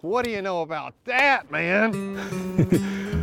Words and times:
What 0.00 0.24
do 0.24 0.30
you 0.30 0.42
know 0.42 0.62
about 0.62 0.94
that, 1.06 1.50
man? 1.50 1.92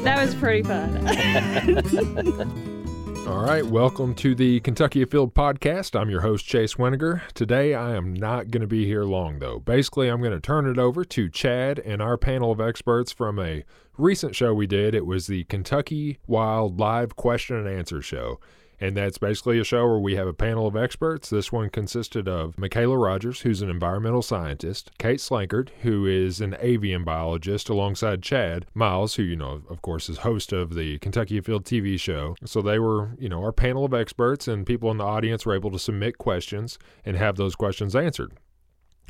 That 0.00 0.24
was 0.24 0.34
pretty 0.34 0.62
fun. 0.62 1.06
All 3.28 3.44
right, 3.44 3.64
welcome 3.64 4.14
to 4.14 4.34
the 4.34 4.60
Kentucky 4.60 5.02
Afield 5.02 5.34
podcast. 5.34 5.98
I'm 5.98 6.08
your 6.08 6.22
host, 6.22 6.46
Chase 6.46 6.76
Weniger. 6.76 7.20
Today, 7.34 7.74
I 7.74 7.96
am 7.96 8.14
not 8.14 8.50
going 8.50 8.62
to 8.62 8.66
be 8.66 8.86
here 8.86 9.04
long, 9.04 9.40
though. 9.40 9.58
Basically, 9.58 10.08
I'm 10.08 10.20
going 10.20 10.32
to 10.32 10.40
turn 10.40 10.66
it 10.66 10.78
over 10.78 11.04
to 11.04 11.28
Chad 11.28 11.78
and 11.80 12.00
our 12.00 12.16
panel 12.16 12.50
of 12.50 12.62
experts 12.62 13.12
from 13.12 13.38
a 13.38 13.62
recent 13.98 14.34
show 14.34 14.54
we 14.54 14.66
did. 14.66 14.94
It 14.94 15.04
was 15.04 15.26
the 15.26 15.44
Kentucky 15.44 16.18
Wild 16.26 16.80
Live 16.80 17.16
Question 17.16 17.56
and 17.56 17.68
Answer 17.68 18.00
Show. 18.00 18.40
And 18.80 18.96
that's 18.96 19.18
basically 19.18 19.58
a 19.58 19.64
show 19.64 19.86
where 19.86 19.98
we 19.98 20.16
have 20.16 20.26
a 20.26 20.32
panel 20.32 20.66
of 20.66 20.74
experts. 20.74 21.28
This 21.28 21.52
one 21.52 21.68
consisted 21.68 22.26
of 22.26 22.56
Michaela 22.56 22.96
Rogers, 22.96 23.42
who's 23.42 23.60
an 23.60 23.68
environmental 23.68 24.22
scientist, 24.22 24.90
Kate 24.98 25.20
Slankard, 25.20 25.68
who 25.82 26.06
is 26.06 26.40
an 26.40 26.56
avian 26.60 27.04
biologist, 27.04 27.68
alongside 27.68 28.22
Chad 28.22 28.64
Miles, 28.72 29.16
who, 29.16 29.22
you 29.22 29.36
know, 29.36 29.62
of 29.68 29.82
course, 29.82 30.08
is 30.08 30.18
host 30.18 30.52
of 30.52 30.74
the 30.74 30.98
Kentucky 31.00 31.36
Afield 31.36 31.64
TV 31.64 32.00
show. 32.00 32.36
So 32.46 32.62
they 32.62 32.78
were, 32.78 33.10
you 33.18 33.28
know, 33.28 33.42
our 33.42 33.52
panel 33.52 33.84
of 33.84 33.92
experts, 33.92 34.48
and 34.48 34.66
people 34.66 34.90
in 34.90 34.96
the 34.96 35.04
audience 35.04 35.44
were 35.44 35.54
able 35.54 35.70
to 35.72 35.78
submit 35.78 36.16
questions 36.16 36.78
and 37.04 37.18
have 37.18 37.36
those 37.36 37.54
questions 37.54 37.94
answered 37.94 38.32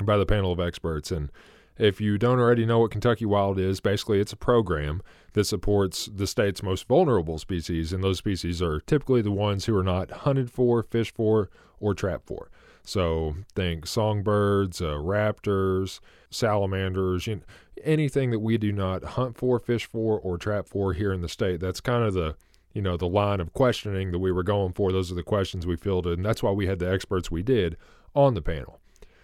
by 0.03 0.17
the 0.17 0.25
panel 0.25 0.51
of 0.51 0.59
experts. 0.59 1.11
And 1.11 1.31
if 1.81 1.99
you 1.99 2.19
don't 2.19 2.39
already 2.39 2.63
know 2.63 2.79
what 2.79 2.91
Kentucky 2.91 3.25
Wild 3.25 3.57
is, 3.57 3.79
basically 3.79 4.19
it's 4.19 4.31
a 4.31 4.37
program 4.37 5.01
that 5.33 5.45
supports 5.45 6.07
the 6.13 6.27
state's 6.27 6.61
most 6.61 6.87
vulnerable 6.87 7.39
species, 7.39 7.91
and 7.91 8.03
those 8.03 8.19
species 8.19 8.61
are 8.61 8.81
typically 8.81 9.23
the 9.23 9.31
ones 9.31 9.65
who 9.65 9.75
are 9.75 9.83
not 9.83 10.11
hunted 10.11 10.51
for, 10.51 10.83
fished 10.83 11.15
for, 11.15 11.49
or 11.79 11.95
trapped 11.95 12.27
for. 12.27 12.51
So 12.83 13.35
think 13.55 13.87
songbirds, 13.87 14.79
uh, 14.79 14.93
raptors, 14.93 15.99
salamanders, 16.29 17.25
you 17.25 17.37
know, 17.37 17.41
anything 17.83 18.29
that 18.29 18.39
we 18.39 18.59
do 18.59 18.71
not 18.71 19.03
hunt 19.03 19.35
for, 19.35 19.57
fish 19.57 19.87
for, 19.87 20.19
or 20.19 20.37
trap 20.37 20.67
for 20.67 20.93
here 20.93 21.11
in 21.11 21.21
the 21.21 21.29
state. 21.29 21.59
That's 21.59 21.81
kind 21.81 22.03
of 22.03 22.13
the 22.13 22.35
you 22.73 22.81
know 22.81 22.95
the 22.95 23.07
line 23.07 23.39
of 23.39 23.53
questioning 23.53 24.11
that 24.11 24.19
we 24.19 24.31
were 24.31 24.43
going 24.43 24.73
for. 24.73 24.91
Those 24.91 25.11
are 25.11 25.15
the 25.15 25.23
questions 25.23 25.65
we 25.65 25.77
fielded, 25.77 26.19
and 26.19 26.25
that's 26.25 26.43
why 26.43 26.51
we 26.51 26.67
had 26.67 26.77
the 26.77 26.91
experts 26.91 27.31
we 27.31 27.41
did 27.41 27.75
on 28.15 28.35
the 28.35 28.41
panel. 28.41 28.80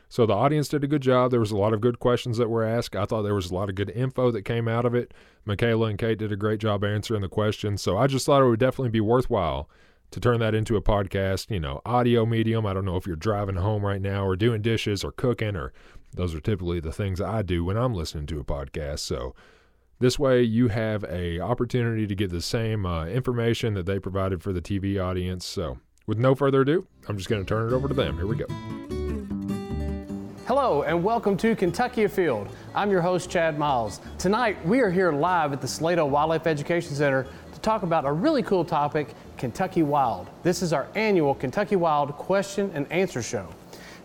So 0.10 0.26
the 0.26 0.34
audience 0.34 0.70
did 0.70 0.84
a 0.84 0.88
good 0.88 1.02
job. 1.02 1.32
There 1.32 1.40
was 1.40 1.52
a 1.52 1.58
lot 1.58 1.74
of 1.74 1.82
good 1.82 2.00
questions 2.00 2.38
that 2.38 2.50
were 2.50 2.64
asked. 2.64 2.96
I 2.96 3.06
thought 3.06 3.24
there 3.24 3.36
was 3.36 3.52
a 3.52 3.56
lot 3.56 3.70
of 3.70 3.76
good 3.76 3.90
info 3.90 4.32
that 4.32 4.44
came 4.44 4.68
out 4.68 4.86
of 4.86 4.96
it. 4.96 5.14
Michaela 5.46 5.88
and 5.88 6.00
Kate 6.00 6.18
did 6.18 6.32
a 6.32 6.38
great 6.38 6.60
job 6.60 6.84
answering 6.84 7.22
the 7.22 7.30
questions. 7.30 7.82
So 7.82 7.98
I 7.98 8.08
just 8.08 8.26
thought 8.26 8.42
it 8.42 8.48
would 8.48 8.60
definitely 8.60 8.92
be 8.92 9.02
worthwhile 9.02 9.70
to 10.12 10.20
turn 10.20 10.40
that 10.40 10.56
into 10.56 10.78
a 10.78 10.82
podcast, 10.82 11.52
you 11.52 11.60
know, 11.60 11.82
audio 11.86 12.26
medium. 12.26 12.66
I 12.66 12.74
don't 12.74 12.86
know 12.86 12.96
if 12.96 13.06
you're 13.06 13.18
driving 13.18 13.56
home 13.56 13.86
right 13.86 14.02
now 14.02 14.26
or 14.26 14.36
doing 14.36 14.62
dishes 14.62 15.04
or 15.04 15.12
cooking 15.12 15.56
or 15.56 15.74
those 16.14 16.34
are 16.34 16.40
typically 16.40 16.80
the 16.80 16.94
things 16.94 17.20
I 17.20 17.42
do 17.42 17.66
when 17.66 17.78
I'm 17.78 17.94
listening 17.94 18.28
to 18.28 18.40
a 18.40 18.44
podcast. 18.46 19.00
So 19.00 19.36
this 20.00 20.18
way 20.18 20.42
you 20.42 20.70
have 20.70 21.04
a 21.06 21.40
opportunity 21.40 22.08
to 22.08 22.16
get 22.16 22.30
the 22.30 22.42
same 22.42 22.86
uh, 22.86 23.06
information 23.08 23.74
that 23.74 23.86
they 23.86 24.00
provided 24.00 24.42
for 24.42 24.54
the 24.54 24.62
TV 24.62 25.04
audience. 25.04 25.46
So 25.46 25.80
with 26.06 26.18
no 26.18 26.34
further 26.34 26.62
ado, 26.62 26.88
I'm 27.10 27.18
just 27.18 27.30
going 27.30 27.44
to 27.44 27.48
turn 27.48 27.68
it 27.68 27.76
over 27.76 27.90
to 27.90 27.94
them. 27.94 28.16
Here 28.16 28.28
we 28.28 28.38
go. 28.38 29.07
Hello 30.48 30.84
and 30.84 31.04
welcome 31.04 31.36
to 31.36 31.58
Kentucky 31.58 32.06
Afield. 32.06 32.48
I'm 32.74 32.90
your 32.90 33.02
host, 33.02 33.30
Chad 33.30 33.60
Miles. 33.60 34.00
Tonight, 34.18 34.66
we 34.66 34.80
are 34.80 34.90
here 34.90 35.12
live 35.12 35.52
at 35.52 35.60
the 35.60 35.68
Salato 35.68 36.08
Wildlife 36.08 36.48
Education 36.48 36.96
Center 36.96 37.28
to 37.54 37.60
talk 37.60 37.84
about 37.84 38.06
a 38.06 38.12
really 38.14 38.42
cool 38.44 38.64
topic, 38.64 39.10
Kentucky 39.36 39.84
Wild. 39.84 40.30
This 40.44 40.62
is 40.62 40.72
our 40.72 40.88
annual 40.96 41.36
Kentucky 41.36 41.76
Wild 41.76 42.14
question 42.14 42.72
and 42.74 42.90
answer 42.94 43.22
show. 43.22 43.50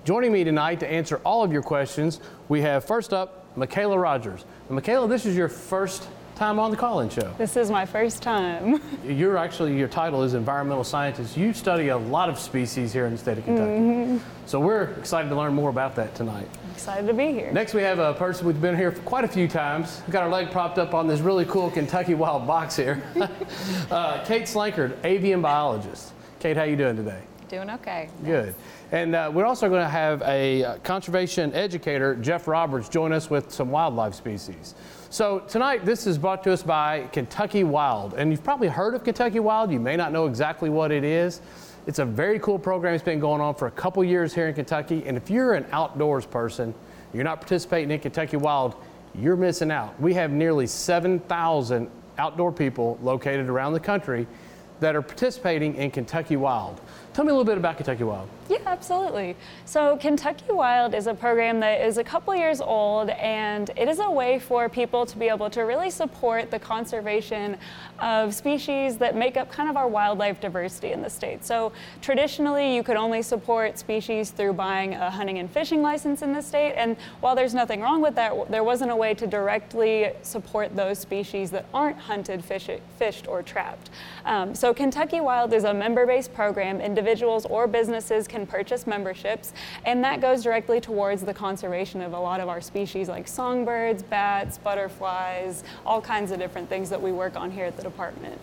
Joining 0.05 0.33
me 0.33 0.43
tonight 0.43 0.81
to 0.81 0.91
answer 0.91 1.21
all 1.25 1.45
of 1.45 1.53
your 1.53 1.63
questions, 1.63 2.19
we 2.49 2.61
have 2.63 2.85
first 2.85 3.13
up, 3.13 3.47
Michaela 3.57 3.97
Rogers. 3.97 4.45
And 4.67 4.75
Michaela, 4.75 5.07
this 5.07 5.25
is 5.25 5.37
your 5.37 5.49
first 5.49 6.09
time 6.35 6.59
on 6.59 6.71
the 6.71 6.77
call-in 6.77 7.09
show. 7.09 7.35
This 7.39 7.57
is 7.57 7.71
my 7.71 7.87
first 7.87 8.23
time. 8.23 8.81
You're 9.07 9.37
actually, 9.37 9.77
your 9.77 9.89
title 9.89 10.23
is 10.23 10.35
environmental 10.35 10.85
scientist. 10.85 11.37
You 11.37 11.53
study 11.53 11.89
a 11.89 11.97
lot 11.97 12.29
of 12.29 12.39
species 12.39 12.93
here 12.93 13.07
in 13.07 13.13
the 13.13 13.19
state 13.19 13.39
of 13.39 13.45
Kentucky. 13.45 13.71
Mm-hmm. 13.71 14.19
So 14.47 14.61
we're 14.61 14.85
excited 14.99 15.29
to 15.29 15.37
learn 15.37 15.55
more 15.55 15.71
about 15.71 15.95
that 15.97 16.15
tonight. 16.15 16.49
excited 16.73 17.07
to 17.07 17.15
be 17.15 17.33
here. 17.33 17.53
Next, 17.53 17.75
we 17.75 17.83
have 17.83 17.99
a 17.99 18.15
person 18.15 18.47
who's 18.47 18.57
been 18.57 18.77
here 18.77 18.93
for 18.93 19.03
quite 19.03 19.25
a 19.25 19.29
few 19.29 19.49
times. 19.49 20.03
We've 20.07 20.13
got 20.13 20.25
our 20.25 20.31
leg 20.31 20.51
propped 20.51 20.79
up 20.79 20.95
on 20.95 21.07
this 21.07 21.21
really 21.21 21.45
cool 21.45 21.71
Kentucky 21.71 22.15
wild 22.15 22.47
box 22.47 22.77
here. 22.77 23.03
uh, 23.91 24.25
Kate 24.25 24.45
Slankard, 24.45 24.97
avian 25.05 25.43
biologist. 25.43 26.13
Kate, 26.41 26.57
how 26.57 26.65
you 26.65 26.77
doing 26.77 26.97
today? 26.97 27.23
Doing 27.49 27.71
okay. 27.71 28.09
Good. 28.25 28.55
And 28.93 29.15
uh, 29.15 29.31
we're 29.33 29.45
also 29.45 29.69
going 29.69 29.83
to 29.83 29.89
have 29.89 30.23
a 30.23 30.65
uh, 30.65 30.79
conservation 30.79 31.53
educator, 31.55 32.15
Jeff 32.17 32.49
Roberts, 32.49 32.89
join 32.89 33.13
us 33.13 33.31
with 33.31 33.53
some 33.53 33.71
wildlife 33.71 34.15
species. 34.15 34.75
So 35.13 35.41
tonight, 35.41 35.85
this 35.85 36.07
is 36.07 36.17
brought 36.17 36.43
to 36.45 36.53
us 36.55 36.63
by 36.63 37.03
Kentucky 37.13 37.65
Wild. 37.65 38.15
And 38.15 38.31
you've 38.31 38.43
probably 38.43 38.69
heard 38.69 38.95
of 38.95 39.05
Kentucky 39.05 39.41
Wild. 39.41 39.71
You 39.71 39.79
may 39.79 39.95
not 39.95 40.11
know 40.11 40.25
exactly 40.25 40.71
what 40.71 40.91
it 40.91 41.05
is. 41.05 41.43
It's 41.87 41.99
a 41.99 42.05
very 42.07 42.39
cool 42.39 42.59
program. 42.59 42.95
It's 42.95 43.05
been 43.05 43.21
going 43.21 43.43
on 43.43 43.55
for 43.55 43.67
a 43.67 43.71
couple 43.73 44.03
years 44.03 44.33
here 44.33 44.49
in 44.49 44.55
Kentucky. 44.55 45.05
And 45.05 45.19
if 45.19 45.29
you're 45.29 45.53
an 45.53 45.67
outdoors 45.71 46.25
person, 46.25 46.73
you're 47.13 47.25
not 47.25 47.43
participating 47.43 47.91
in 47.91 48.01
Kentucky 48.01 48.39
Wild, 48.39 48.75
you're 49.15 49.37
missing 49.37 49.71
out. 49.71 50.01
We 50.01 50.15
have 50.15 50.31
nearly 50.31 50.67
7,000 50.67 51.91
outdoor 52.17 52.51
people 52.51 52.99
located 53.03 53.51
around 53.51 53.75
the 53.75 53.81
country 53.81 54.27
that 54.81 54.97
are 54.97 55.03
participating 55.03 55.75
in 55.75 55.91
Kentucky 55.91 56.37
Wild. 56.37 56.81
Tell 57.15 57.27
me 57.27 57.31
a 57.31 57.35
little 57.35 57.45
bit 57.45 57.59
about 57.59 57.77
Kentucky 57.77 58.05
Wild. 58.05 58.27
Yeah, 58.49 58.59
absolutely. 58.65 59.37
So, 59.67 59.99
Kentucky 59.99 60.51
Wild 60.51 60.95
is 60.95 61.07
a 61.07 61.13
program 61.13 61.61
that 61.61 61.83
is 61.83 61.99
a 61.99 62.05
couple 62.05 62.35
years 62.35 62.63
old, 62.63 63.11
and 63.11 63.71
it 63.77 63.87
is 63.87 63.99
a 63.99 64.11
way 64.11 64.39
for 64.39 64.71
people 64.71 65.05
to 65.05 65.19
be 65.19 65.29
able 65.29 65.51
to 65.51 65.63
really 65.63 65.91
support 65.91 66.51
the 66.51 66.59
conservation 66.59 67.59
of 67.99 68.35
species 68.35 68.97
that 68.97 69.15
make 69.15 69.37
up 69.37 69.51
kind 69.51 69.69
of 69.69 69.77
our 69.77 69.89
wildlife 69.89 70.41
diversity 70.41 70.93
in 70.93 71.03
the 71.03 71.11
state. 71.11 71.45
So, 71.45 71.73
traditionally, 72.01 72.75
you 72.75 72.83
could 72.83 72.97
only 72.97 73.21
support 73.21 73.79
species 73.79 74.31
through 74.31 74.55
buying 74.55 74.95
a 74.95 75.11
hunting 75.11 75.39
and 75.39 75.51
fishing 75.51 75.83
license 75.83 76.23
in 76.23 76.33
the 76.33 76.43
state, 76.43 76.73
and 76.77 76.97
while 77.21 77.37
there's 77.37 77.55
nothing 77.55 77.83
wrong 77.83 78.01
with 78.01 78.15
that, 78.15 78.51
there 78.51 78.65
wasn't 78.65 78.91
a 78.91 78.97
way 78.97 79.13
to 79.15 79.27
directly 79.27 80.13
support 80.23 80.75
those 80.75 80.99
species 80.99 81.51
that 81.51 81.67
aren't 81.75 81.99
hunted, 81.99 82.43
fish, 82.43 82.71
fished, 82.99 83.29
or 83.29 83.43
trapped. 83.43 83.91
Um, 84.25 84.55
so, 84.55 84.73
Kentucky 84.73 85.21
Wild 85.21 85.53
is 85.53 85.65
a 85.65 85.75
member 85.75 86.07
based 86.07 86.33
program. 86.33 86.81
Individuals 86.81 87.47
or 87.47 87.67
businesses 87.67 88.29
can 88.29 88.47
purchase 88.47 88.87
memberships, 88.87 89.53
and 89.85 90.03
that 90.05 90.21
goes 90.21 90.43
directly 90.43 90.81
towards 90.81 91.23
the 91.23 91.35
conservation 91.35 92.01
of 92.01 92.13
a 92.13 92.19
lot 92.19 92.41
of 92.41 92.49
our 92.49 92.61
species 92.61 93.09
like 93.09 93.27
songbirds, 93.29 94.03
bats, 94.03 94.59
butterflies, 94.59 95.65
all 95.85 96.01
kinds 96.01 96.31
of 96.31 96.39
different 96.39 96.69
things 96.69 96.89
that 96.91 97.01
we 97.01 97.13
work 97.13 97.37
on 97.37 97.51
here 97.51 97.65
at 97.65 97.77
the 97.77 97.83
department. 97.83 98.39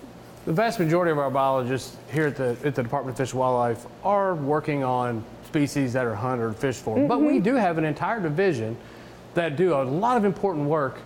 The 0.45 0.53
vast 0.53 0.79
majority 0.79 1.12
of 1.12 1.19
our 1.19 1.29
biologists 1.29 1.97
here 2.11 2.28
at 2.28 2.35
the, 2.35 2.57
at 2.63 2.73
the 2.73 2.84
Department 2.84 3.13
of 3.13 3.17
Fish 3.17 3.34
and 3.34 3.40
Wildlife 3.40 3.85
are 4.03 4.35
working 4.35 4.84
on 4.84 5.23
species 5.46 5.94
that 5.94 6.06
are 6.06 6.16
hunted 6.16 6.44
or 6.44 6.53
fished 6.53 6.81
for, 6.81 6.97
mm-hmm. 6.97 7.07
but 7.07 7.22
we 7.22 7.40
do 7.40 7.56
have 7.56 7.78
an 7.78 7.85
entire 7.85 8.19
division 8.19 8.78
that 9.34 9.56
do 9.56 9.73
a 9.73 9.84
lot 9.84 10.17
of 10.17 10.25
important 10.25 10.66
work 10.66 11.00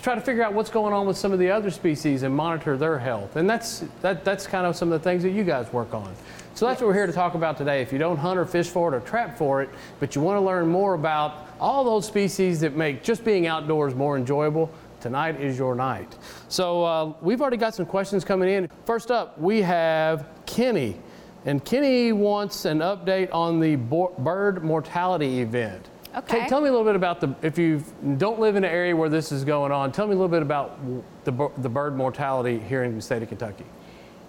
to 0.00 0.04
try 0.04 0.14
to 0.14 0.20
figure 0.22 0.42
out 0.42 0.54
what's 0.54 0.70
going 0.70 0.94
on 0.94 1.06
with 1.06 1.18
some 1.18 1.30
of 1.30 1.38
the 1.38 1.50
other 1.50 1.70
species 1.70 2.22
and 2.22 2.34
monitor 2.34 2.78
their 2.78 2.98
health. 2.98 3.36
And 3.36 3.48
that's, 3.48 3.84
that, 4.00 4.24
that's 4.24 4.46
kind 4.46 4.66
of 4.66 4.74
some 4.74 4.90
of 4.90 4.98
the 4.98 5.04
things 5.04 5.22
that 5.22 5.32
you 5.32 5.44
guys 5.44 5.70
work 5.74 5.92
on. 5.92 6.14
So 6.54 6.66
that's 6.66 6.80
what 6.80 6.88
we're 6.88 6.94
here 6.94 7.06
to 7.06 7.12
talk 7.12 7.34
about 7.34 7.58
today. 7.58 7.82
If 7.82 7.92
you 7.92 7.98
don't 7.98 8.16
hunt 8.16 8.38
or 8.38 8.46
fish 8.46 8.68
for 8.68 8.90
it 8.90 8.96
or 8.96 9.00
trap 9.00 9.36
for 9.36 9.60
it, 9.60 9.68
but 9.98 10.14
you 10.14 10.22
want 10.22 10.38
to 10.38 10.40
learn 10.40 10.68
more 10.68 10.94
about 10.94 11.48
all 11.60 11.84
those 11.84 12.06
species 12.06 12.60
that 12.60 12.74
make 12.74 13.02
just 13.02 13.24
being 13.26 13.46
outdoors 13.46 13.94
more 13.94 14.16
enjoyable, 14.16 14.72
tonight 15.02 15.38
is 15.38 15.58
your 15.58 15.74
night. 15.74 16.16
So 16.48 16.82
uh, 16.82 17.12
we've 17.20 17.42
already 17.42 17.58
got 17.58 17.74
some 17.74 17.84
questions 17.84 18.24
coming 18.24 18.48
in. 18.48 18.70
First 18.86 19.10
up, 19.10 19.38
we 19.38 19.60
have 19.60 20.26
Kenny. 20.46 20.96
And 21.44 21.62
Kenny 21.62 22.12
wants 22.12 22.64
an 22.64 22.78
update 22.78 23.28
on 23.34 23.60
the 23.60 23.76
bird 23.76 24.64
mortality 24.64 25.42
event. 25.42 25.89
Okay. 26.14 26.48
tell 26.48 26.60
me 26.60 26.68
a 26.68 26.72
little 26.72 26.86
bit 26.86 26.96
about 26.96 27.20
the, 27.20 27.34
if 27.42 27.56
you 27.56 27.84
don't 28.16 28.40
live 28.40 28.56
in 28.56 28.64
an 28.64 28.70
area 28.70 28.96
where 28.96 29.08
this 29.08 29.30
is 29.30 29.44
going 29.44 29.70
on, 29.70 29.92
tell 29.92 30.06
me 30.06 30.12
a 30.12 30.16
little 30.16 30.28
bit 30.28 30.42
about 30.42 30.78
the, 31.24 31.50
the 31.58 31.68
bird 31.68 31.96
mortality 31.96 32.58
here 32.58 32.82
in 32.82 32.96
the 32.96 33.02
state 33.02 33.22
of 33.22 33.28
Kentucky. 33.28 33.64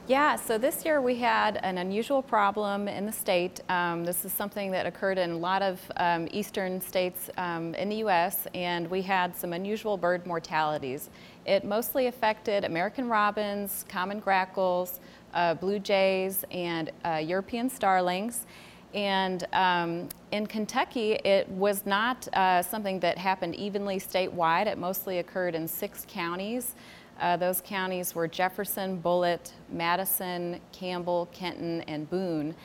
Yeah, 0.08 0.36
so 0.36 0.58
this 0.58 0.84
year 0.84 1.00
we 1.00 1.16
had 1.16 1.58
an 1.64 1.78
unusual 1.78 2.22
problem 2.22 2.88
in 2.88 3.06
the 3.06 3.12
state. 3.12 3.62
Um, 3.70 4.04
this 4.04 4.26
is 4.26 4.34
something 4.34 4.70
that 4.72 4.86
occurred 4.86 5.18
in 5.18 5.32
a 5.32 5.38
lot 5.38 5.62
of 5.62 5.80
um, 5.96 6.28
eastern 6.32 6.82
states 6.82 7.30
um, 7.38 7.74
in 7.76 7.88
the 7.88 7.98
U.S., 7.98 8.48
and 8.54 8.90
we 8.90 9.02
had 9.02 9.36
some 9.38 9.54
unusual 9.54 9.98
bird 9.98 10.26
mortalities. 10.26 11.10
It 11.46 11.64
mostly 11.64 12.08
affected 12.08 12.66
American 12.66 13.08
robins, 13.08 13.86
common 13.88 14.20
grackles, 14.20 15.00
uh, 15.34 15.54
blue 15.54 15.80
jays, 15.80 16.44
and 16.52 16.92
uh, 17.06 17.22
European 17.24 17.70
starlings. 17.70 18.46
And 18.94 19.46
um, 19.54 20.10
in 20.32 20.48
Kentucky, 20.48 21.14
it 21.14 21.48
was 21.50 21.86
not 21.86 22.28
uh, 22.34 22.62
something 22.62 23.00
that 23.00 23.18
happened 23.18 23.56
evenly 23.56 24.00
statewide. 24.00 24.68
It 24.68 24.78
mostly 24.78 25.20
occurred 25.20 25.56
in 25.56 25.68
six 25.68 26.06
counties. 26.10 26.76
Uh, 27.20 27.38
those 27.38 27.62
counties 27.62 28.16
were 28.16 28.28
Jefferson, 28.28 28.98
Bullitt, 28.98 29.54
Madison, 29.70 30.60
Campbell, 30.72 31.30
Kenton, 31.32 31.82
and 31.82 32.10
Boone. 32.10 32.56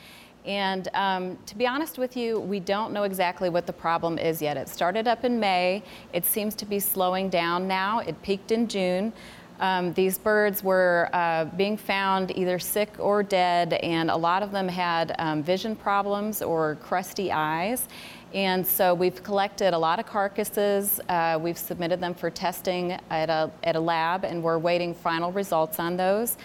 And 0.45 0.87
um, 0.93 1.37
to 1.45 1.57
be 1.57 1.67
honest 1.67 1.97
with 1.97 2.15
you, 2.15 2.39
we 2.39 2.61
don't 2.61 2.93
know 2.93 3.03
exactly 3.03 3.49
what 3.49 3.67
the 3.67 3.73
problem 3.73 4.17
is 4.17 4.41
yet. 4.41 4.55
It 4.55 4.69
started 4.69 5.05
up 5.05 5.25
in 5.25 5.39
May. 5.39 5.83
It 6.13 6.23
seems 6.23 6.55
to 6.55 6.65
be 6.65 6.79
slowing 6.79 7.29
down 7.29 7.67
now. 7.67 7.99
It 7.99 8.21
peaked 8.23 8.51
in 8.51 8.67
June. 8.67 9.11
Um, 9.59 9.93
these 9.93 10.17
birds 10.17 10.63
were 10.63 11.09
uh, 11.13 11.45
being 11.45 11.77
found 11.77 12.37
either 12.37 12.59
sick 12.59 12.93
or 12.99 13.23
dead, 13.23 13.73
and 13.73 14.11
a 14.11 14.15
lot 14.15 14.43
of 14.43 14.51
them 14.51 14.67
had 14.67 15.15
um, 15.17 15.41
vision 15.41 15.75
problems 15.75 16.41
or 16.41 16.75
crusty 16.75 17.31
eyes. 17.31 17.87
And 18.33 18.65
so 18.67 18.93
we've 18.93 19.23
collected 19.23 19.73
a 19.73 19.77
lot 19.77 19.99
of 19.99 20.05
carcasses. 20.05 20.99
Uh, 21.09 21.39
we've 21.41 21.57
submitted 21.57 21.99
them 21.99 22.13
for 22.13 22.29
testing 22.29 22.97
at 23.09 23.29
a, 23.29 23.49
at 23.63 23.75
a 23.75 23.79
lab, 23.79 24.25
and 24.25 24.43
we're 24.43 24.57
waiting 24.59 24.93
final 24.93 25.31
results 25.31 25.79
on 25.79 25.97
those. 25.97 26.37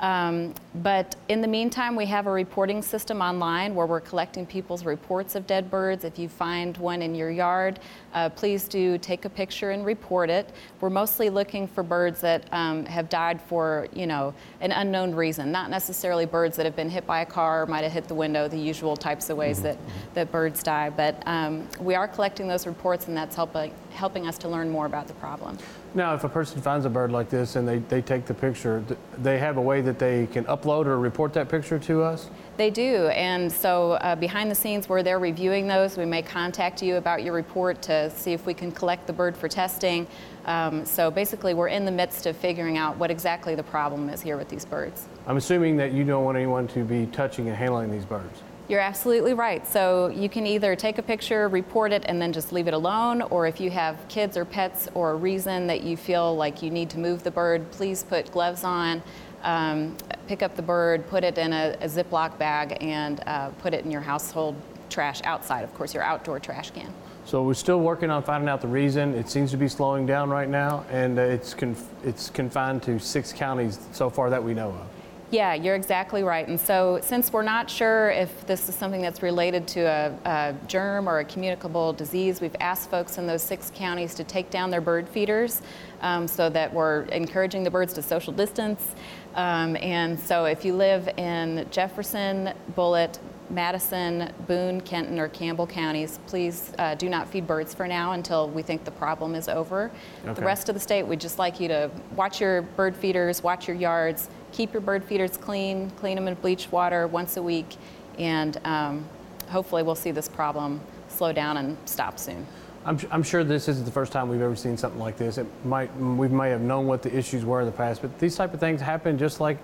Um, 0.00 0.52
but 0.82 1.16
in 1.28 1.40
the 1.40 1.48
meantime, 1.48 1.96
we 1.96 2.04
have 2.06 2.26
a 2.26 2.30
reporting 2.30 2.82
system 2.82 3.22
online 3.22 3.74
where 3.74 3.86
we're 3.86 4.00
collecting 4.00 4.44
people's 4.44 4.84
reports 4.84 5.34
of 5.34 5.46
dead 5.46 5.70
birds. 5.70 6.04
If 6.04 6.18
you 6.18 6.28
find 6.28 6.76
one 6.76 7.00
in 7.00 7.14
your 7.14 7.30
yard, 7.30 7.80
uh, 8.12 8.28
please 8.28 8.68
do 8.68 8.98
take 8.98 9.24
a 9.24 9.30
picture 9.30 9.70
and 9.70 9.86
report 9.86 10.28
it. 10.28 10.50
We're 10.80 10.90
mostly 10.90 11.30
looking 11.30 11.66
for 11.66 11.82
birds 11.82 12.20
that 12.20 12.44
um, 12.52 12.84
have 12.84 13.08
died 13.08 13.40
for, 13.40 13.88
you 13.94 14.06
know, 14.06 14.34
an 14.60 14.72
unknown 14.72 15.14
reason, 15.14 15.50
not 15.50 15.70
necessarily 15.70 16.26
birds 16.26 16.56
that 16.56 16.66
have 16.66 16.76
been 16.76 16.90
hit 16.90 17.06
by 17.06 17.22
a 17.22 17.26
car, 17.26 17.62
or 17.62 17.66
might 17.66 17.84
have 17.84 17.92
hit 17.92 18.06
the 18.06 18.14
window, 18.14 18.48
the 18.48 18.58
usual 18.58 18.96
types 18.96 19.30
of 19.30 19.38
ways 19.38 19.60
mm-hmm. 19.60 19.68
that, 19.68 20.14
that 20.14 20.32
birds 20.32 20.62
die. 20.62 20.90
But 20.90 21.22
um, 21.26 21.66
we 21.80 21.94
are 21.94 22.06
collecting 22.06 22.48
those 22.48 22.66
reports, 22.66 23.08
and 23.08 23.16
that's 23.16 23.34
helping, 23.34 23.72
helping 23.92 24.26
us 24.26 24.36
to 24.38 24.48
learn 24.48 24.68
more 24.68 24.84
about 24.84 25.08
the 25.08 25.14
problem. 25.14 25.56
Now, 25.96 26.12
if 26.12 26.24
a 26.24 26.28
person 26.28 26.60
finds 26.60 26.84
a 26.84 26.90
bird 26.90 27.10
like 27.10 27.30
this 27.30 27.56
and 27.56 27.66
they, 27.66 27.78
they 27.78 28.02
take 28.02 28.26
the 28.26 28.34
picture, 28.34 28.84
they 29.16 29.38
have 29.38 29.56
a 29.56 29.62
way 29.62 29.80
that 29.80 29.98
they 29.98 30.26
can 30.26 30.44
upload 30.44 30.84
or 30.84 30.98
report 30.98 31.32
that 31.32 31.48
picture 31.48 31.78
to 31.78 32.02
us? 32.02 32.28
They 32.58 32.68
do, 32.68 33.06
and 33.08 33.50
so 33.50 33.92
uh, 33.92 34.14
behind 34.14 34.50
the 34.50 34.54
scenes 34.54 34.90
where 34.90 35.02
they're 35.02 35.18
reviewing 35.18 35.66
those, 35.66 35.96
we 35.96 36.04
may 36.04 36.20
contact 36.20 36.82
you 36.82 36.96
about 36.96 37.22
your 37.22 37.32
report 37.32 37.80
to 37.82 38.10
see 38.10 38.34
if 38.34 38.44
we 38.44 38.52
can 38.52 38.72
collect 38.72 39.06
the 39.06 39.12
bird 39.14 39.34
for 39.38 39.48
testing. 39.48 40.06
Um, 40.44 40.84
so 40.84 41.10
basically, 41.10 41.54
we're 41.54 41.68
in 41.68 41.86
the 41.86 41.90
midst 41.90 42.26
of 42.26 42.36
figuring 42.36 42.76
out 42.76 42.98
what 42.98 43.10
exactly 43.10 43.54
the 43.54 43.62
problem 43.62 44.10
is 44.10 44.20
here 44.20 44.36
with 44.36 44.50
these 44.50 44.66
birds. 44.66 45.06
I'm 45.26 45.38
assuming 45.38 45.78
that 45.78 45.92
you 45.92 46.04
don't 46.04 46.24
want 46.24 46.36
anyone 46.36 46.68
to 46.68 46.84
be 46.84 47.06
touching 47.06 47.48
and 47.48 47.56
handling 47.56 47.90
these 47.90 48.04
birds. 48.04 48.42
You're 48.68 48.80
absolutely 48.80 49.32
right. 49.32 49.64
So 49.66 50.08
you 50.08 50.28
can 50.28 50.44
either 50.44 50.74
take 50.74 50.98
a 50.98 51.02
picture, 51.02 51.48
report 51.48 51.92
it, 51.92 52.04
and 52.06 52.20
then 52.20 52.32
just 52.32 52.52
leave 52.52 52.66
it 52.66 52.74
alone, 52.74 53.22
or 53.22 53.46
if 53.46 53.60
you 53.60 53.70
have 53.70 53.96
kids 54.08 54.36
or 54.36 54.44
pets 54.44 54.88
or 54.94 55.12
a 55.12 55.14
reason 55.14 55.68
that 55.68 55.82
you 55.82 55.96
feel 55.96 56.34
like 56.34 56.62
you 56.62 56.70
need 56.70 56.90
to 56.90 56.98
move 56.98 57.22
the 57.22 57.30
bird, 57.30 57.70
please 57.70 58.02
put 58.02 58.30
gloves 58.32 58.64
on, 58.64 59.02
um, 59.44 59.96
pick 60.26 60.42
up 60.42 60.56
the 60.56 60.62
bird, 60.62 61.06
put 61.06 61.22
it 61.22 61.38
in 61.38 61.52
a, 61.52 61.76
a 61.80 61.86
Ziploc 61.86 62.36
bag, 62.38 62.76
and 62.80 63.22
uh, 63.26 63.50
put 63.50 63.72
it 63.72 63.84
in 63.84 63.90
your 63.92 64.00
household 64.00 64.56
trash 64.90 65.20
outside, 65.22 65.62
of 65.62 65.72
course, 65.74 65.94
your 65.94 66.02
outdoor 66.02 66.40
trash 66.40 66.72
can. 66.72 66.92
So 67.24 67.44
we're 67.44 67.54
still 67.54 67.80
working 67.80 68.10
on 68.10 68.24
finding 68.24 68.48
out 68.48 68.60
the 68.60 68.68
reason. 68.68 69.14
It 69.14 69.28
seems 69.28 69.52
to 69.52 69.56
be 69.56 69.68
slowing 69.68 70.06
down 70.06 70.28
right 70.28 70.48
now, 70.48 70.84
and 70.90 71.20
uh, 71.20 71.22
it's, 71.22 71.54
conf- 71.54 71.88
it's 72.02 72.30
confined 72.30 72.82
to 72.84 72.98
six 72.98 73.32
counties 73.32 73.78
so 73.92 74.10
far 74.10 74.28
that 74.30 74.42
we 74.42 74.54
know 74.54 74.70
of. 74.70 74.95
Yeah, 75.30 75.54
you're 75.54 75.74
exactly 75.74 76.22
right. 76.22 76.46
And 76.46 76.60
so, 76.60 77.00
since 77.02 77.32
we're 77.32 77.42
not 77.42 77.68
sure 77.68 78.10
if 78.10 78.46
this 78.46 78.68
is 78.68 78.76
something 78.76 79.02
that's 79.02 79.22
related 79.22 79.66
to 79.68 79.80
a, 79.80 80.18
a, 80.24 80.54
germ 80.68 81.08
or 81.08 81.18
a 81.18 81.24
communicable 81.24 81.92
disease, 81.92 82.40
we've 82.40 82.54
asked 82.60 82.90
folks 82.90 83.18
in 83.18 83.26
those 83.26 83.42
six 83.42 83.72
counties 83.74 84.14
to 84.14 84.24
take 84.24 84.50
down 84.50 84.70
their 84.70 84.80
bird 84.80 85.08
feeders 85.08 85.62
um, 86.00 86.28
so 86.28 86.48
that 86.50 86.72
we're 86.72 87.02
encouraging 87.06 87.64
the 87.64 87.70
birds 87.70 87.92
to 87.94 88.02
social 88.02 88.32
distance. 88.32 88.94
Um, 89.34 89.76
and 89.78 90.18
so, 90.18 90.44
if 90.44 90.64
you 90.64 90.74
live 90.74 91.08
in 91.16 91.66
Jefferson, 91.72 92.52
Bullitt, 92.76 93.18
Madison, 93.50 94.32
Boone, 94.46 94.80
Kenton, 94.80 95.18
or 95.18 95.28
Campbell 95.28 95.66
counties, 95.66 96.20
please 96.26 96.72
uh, 96.78 96.94
do 96.94 97.08
not 97.08 97.28
feed 97.28 97.48
birds 97.48 97.74
for 97.74 97.88
now 97.88 98.12
until 98.12 98.48
we 98.48 98.62
think 98.62 98.84
the 98.84 98.90
problem 98.92 99.34
is 99.34 99.48
over. 99.48 99.90
Okay. 100.24 100.34
The 100.34 100.46
rest 100.46 100.68
of 100.68 100.74
the 100.74 100.80
state, 100.80 101.02
we'd 101.04 101.20
just 101.20 101.38
like 101.38 101.58
you 101.58 101.68
to 101.68 101.90
watch 102.14 102.40
your 102.40 102.62
bird 102.62 102.94
feeders, 102.94 103.42
watch 103.42 103.68
your 103.68 103.76
yards, 103.76 104.28
keep 104.56 104.72
your 104.72 104.80
bird 104.80 105.04
feeders 105.04 105.36
clean, 105.36 105.90
clean 105.90 106.14
them 106.14 106.26
in 106.26 106.34
bleach 106.34 106.72
water 106.72 107.06
once 107.06 107.36
a 107.36 107.42
week, 107.42 107.76
and 108.18 108.58
um, 108.64 109.06
hopefully 109.48 109.82
we'll 109.82 109.94
see 109.94 110.10
this 110.10 110.28
problem 110.28 110.80
slow 111.08 111.32
down 111.32 111.58
and 111.58 111.76
stop 111.84 112.18
soon. 112.18 112.46
I'm, 112.86 112.98
I'm, 113.10 113.22
sure 113.22 113.44
this 113.44 113.68
isn't 113.68 113.84
the 113.84 113.90
first 113.90 114.12
time 114.12 114.28
we've 114.28 114.40
ever 114.40 114.56
seen 114.56 114.76
something 114.76 115.00
like 115.00 115.16
this. 115.16 115.38
It 115.38 115.46
might 115.64 115.94
we 115.96 116.28
may 116.28 116.50
have 116.50 116.60
known 116.60 116.86
what 116.86 117.02
the 117.02 117.14
issues 117.14 117.44
were 117.44 117.60
in 117.60 117.66
the 117.66 117.72
past, 117.72 118.00
but 118.00 118.18
these 118.18 118.36
type 118.36 118.54
of 118.54 118.60
things 118.60 118.80
happen 118.80 119.18
just 119.18 119.40
like 119.40 119.58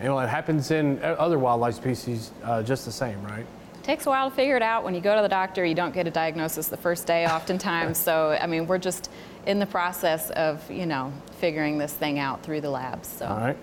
you 0.00 0.06
know 0.06 0.18
it 0.20 0.28
happens 0.28 0.70
in 0.70 1.02
other 1.02 1.38
wildlife 1.38 1.74
species 1.74 2.30
uh, 2.44 2.62
just 2.62 2.84
the 2.84 2.92
same, 2.92 3.20
right? 3.24 3.44
It 3.74 3.84
takes 3.84 4.06
a 4.06 4.10
while 4.10 4.30
to 4.30 4.36
figure 4.36 4.56
it 4.56 4.62
out. 4.62 4.84
When 4.84 4.94
you 4.94 5.00
go 5.00 5.16
to 5.16 5.22
the 5.22 5.28
doctor, 5.28 5.64
you 5.64 5.74
don't 5.74 5.92
get 5.92 6.06
a 6.06 6.10
diagnosis 6.10 6.68
the 6.68 6.76
first 6.76 7.06
day, 7.06 7.26
oftentimes. 7.26 7.98
so 8.08 8.38
I 8.40 8.46
mean, 8.46 8.66
we're 8.66 8.78
just 8.78 9.10
in 9.44 9.58
the 9.58 9.66
process 9.66 10.30
of 10.30 10.70
you 10.70 10.86
know 10.86 11.12
figuring 11.38 11.78
this 11.78 11.92
thing 11.92 12.18
out 12.18 12.42
through 12.42 12.62
the 12.62 12.70
labs. 12.70 13.08
So. 13.08 13.26
All 13.26 13.38
right. 13.38 13.56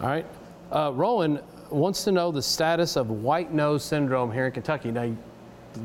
All 0.00 0.08
right. 0.08 0.26
Uh, 0.70 0.92
Rowan 0.94 1.40
wants 1.70 2.04
to 2.04 2.12
know 2.12 2.30
the 2.30 2.42
status 2.42 2.96
of 2.96 3.10
white 3.10 3.52
nose 3.52 3.84
syndrome 3.84 4.32
here 4.32 4.46
in 4.46 4.52
Kentucky. 4.52 4.90
Now, 4.90 5.14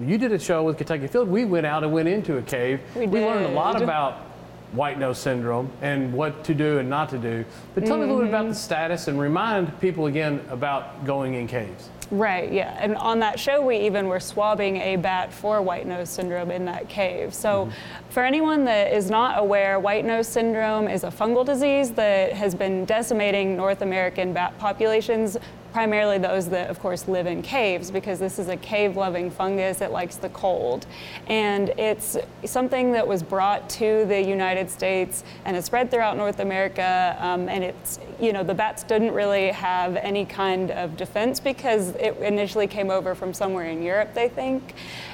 you 0.01 0.17
did 0.17 0.31
a 0.31 0.39
show 0.39 0.63
with 0.63 0.77
Kentucky 0.77 1.05
Afield. 1.05 1.27
We 1.27 1.45
went 1.45 1.65
out 1.65 1.83
and 1.83 1.91
went 1.91 2.07
into 2.07 2.37
a 2.37 2.41
cave. 2.41 2.79
We, 2.95 3.07
we 3.07 3.21
learned 3.21 3.45
a 3.45 3.49
lot 3.49 3.81
about 3.81 4.25
white 4.71 4.99
nose 4.99 5.17
syndrome 5.17 5.71
and 5.81 6.13
what 6.13 6.43
to 6.43 6.53
do 6.53 6.77
and 6.77 6.89
not 6.89 7.09
to 7.09 7.17
do. 7.17 7.43
But 7.73 7.85
tell 7.85 7.97
mm-hmm. 7.97 8.05
me 8.05 8.09
a 8.09 8.13
little 8.13 8.21
bit 8.21 8.29
about 8.29 8.47
the 8.47 8.55
status 8.55 9.07
and 9.07 9.19
remind 9.19 9.79
people 9.79 10.05
again 10.05 10.45
about 10.49 11.05
going 11.05 11.33
in 11.33 11.47
caves. 11.47 11.89
Right, 12.11 12.51
yeah. 12.51 12.75
And 12.79 12.95
on 12.95 13.19
that 13.19 13.39
show, 13.39 13.61
we 13.61 13.77
even 13.77 14.07
were 14.07 14.19
swabbing 14.19 14.77
a 14.77 14.95
bat 14.95 15.31
for 15.31 15.61
white 15.61 15.85
nose 15.85 16.09
syndrome 16.09 16.49
in 16.49 16.65
that 16.65 16.89
cave. 16.89 17.35
So, 17.35 17.65
mm-hmm. 17.65 18.09
for 18.09 18.23
anyone 18.23 18.65
that 18.65 18.91
is 18.91 19.11
not 19.11 19.37
aware, 19.37 19.79
white 19.79 20.05
nose 20.05 20.27
syndrome 20.27 20.87
is 20.87 21.03
a 21.03 21.11
fungal 21.11 21.45
disease 21.45 21.91
that 21.91 22.33
has 22.33 22.55
been 22.55 22.83
decimating 22.85 23.55
North 23.55 23.83
American 23.83 24.33
bat 24.33 24.57
populations 24.57 25.37
primarily 25.71 26.17
those 26.17 26.49
that, 26.49 26.69
of 26.69 26.79
course, 26.79 27.07
live 27.07 27.27
in 27.27 27.41
caves 27.41 27.91
because 27.91 28.19
this 28.19 28.39
is 28.39 28.47
a 28.47 28.57
cave 28.57 28.95
loving 28.95 29.29
fungus. 29.29 29.81
It 29.81 29.91
likes 29.91 30.15
the 30.15 30.29
cold. 30.29 30.85
And 31.27 31.69
it's 31.77 32.17
something 32.45 32.91
that 32.93 33.07
was 33.07 33.23
brought 33.23 33.69
to 33.71 34.05
the 34.05 34.21
United 34.21 34.69
States 34.69 35.23
and 35.45 35.55
is 35.55 35.65
spread 35.65 35.91
throughout 35.91 36.17
North 36.17 36.39
America. 36.39 37.15
Um, 37.19 37.49
and 37.49 37.63
it's, 37.63 37.99
you 38.19 38.33
know, 38.33 38.43
the 38.43 38.53
bats 38.53 38.83
didn't 38.83 39.11
really 39.11 39.49
have 39.49 39.95
any 39.97 40.25
kind 40.25 40.71
of 40.71 40.97
defense 40.97 41.39
because 41.39 41.89
it 41.95 42.17
initially 42.17 42.67
came 42.67 42.89
over 42.89 43.15
from 43.15 43.33
somewhere 43.33 43.65
in 43.65 43.81
Europe, 43.81 44.13
they 44.13 44.29
think. 44.29 44.73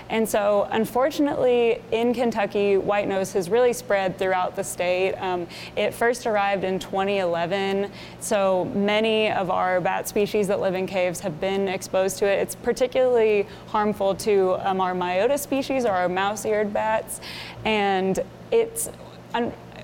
And 0.09 0.27
so, 0.27 0.67
unfortunately, 0.71 1.81
in 1.91 2.13
Kentucky, 2.13 2.77
white 2.77 3.07
nose 3.07 3.33
has 3.33 3.49
really 3.49 3.73
spread 3.73 4.17
throughout 4.17 4.55
the 4.55 4.63
state. 4.63 5.13
Um, 5.15 5.47
it 5.75 5.93
first 5.93 6.27
arrived 6.27 6.63
in 6.63 6.77
2011, 6.79 7.91
so 8.19 8.65
many 8.65 9.31
of 9.31 9.49
our 9.49 9.81
bat 9.81 10.07
species 10.07 10.47
that 10.47 10.59
live 10.59 10.75
in 10.75 10.85
caves 10.85 11.19
have 11.21 11.39
been 11.39 11.67
exposed 11.67 12.17
to 12.19 12.25
it. 12.25 12.39
It's 12.39 12.55
particularly 12.55 13.47
harmful 13.67 14.13
to 14.15 14.57
um, 14.67 14.79
our 14.79 14.93
Myotis 14.93 15.39
species 15.39 15.85
or 15.85 15.91
our 15.91 16.09
mouse-eared 16.09 16.71
bats, 16.71 17.19
and 17.63 18.19
it's 18.51 18.89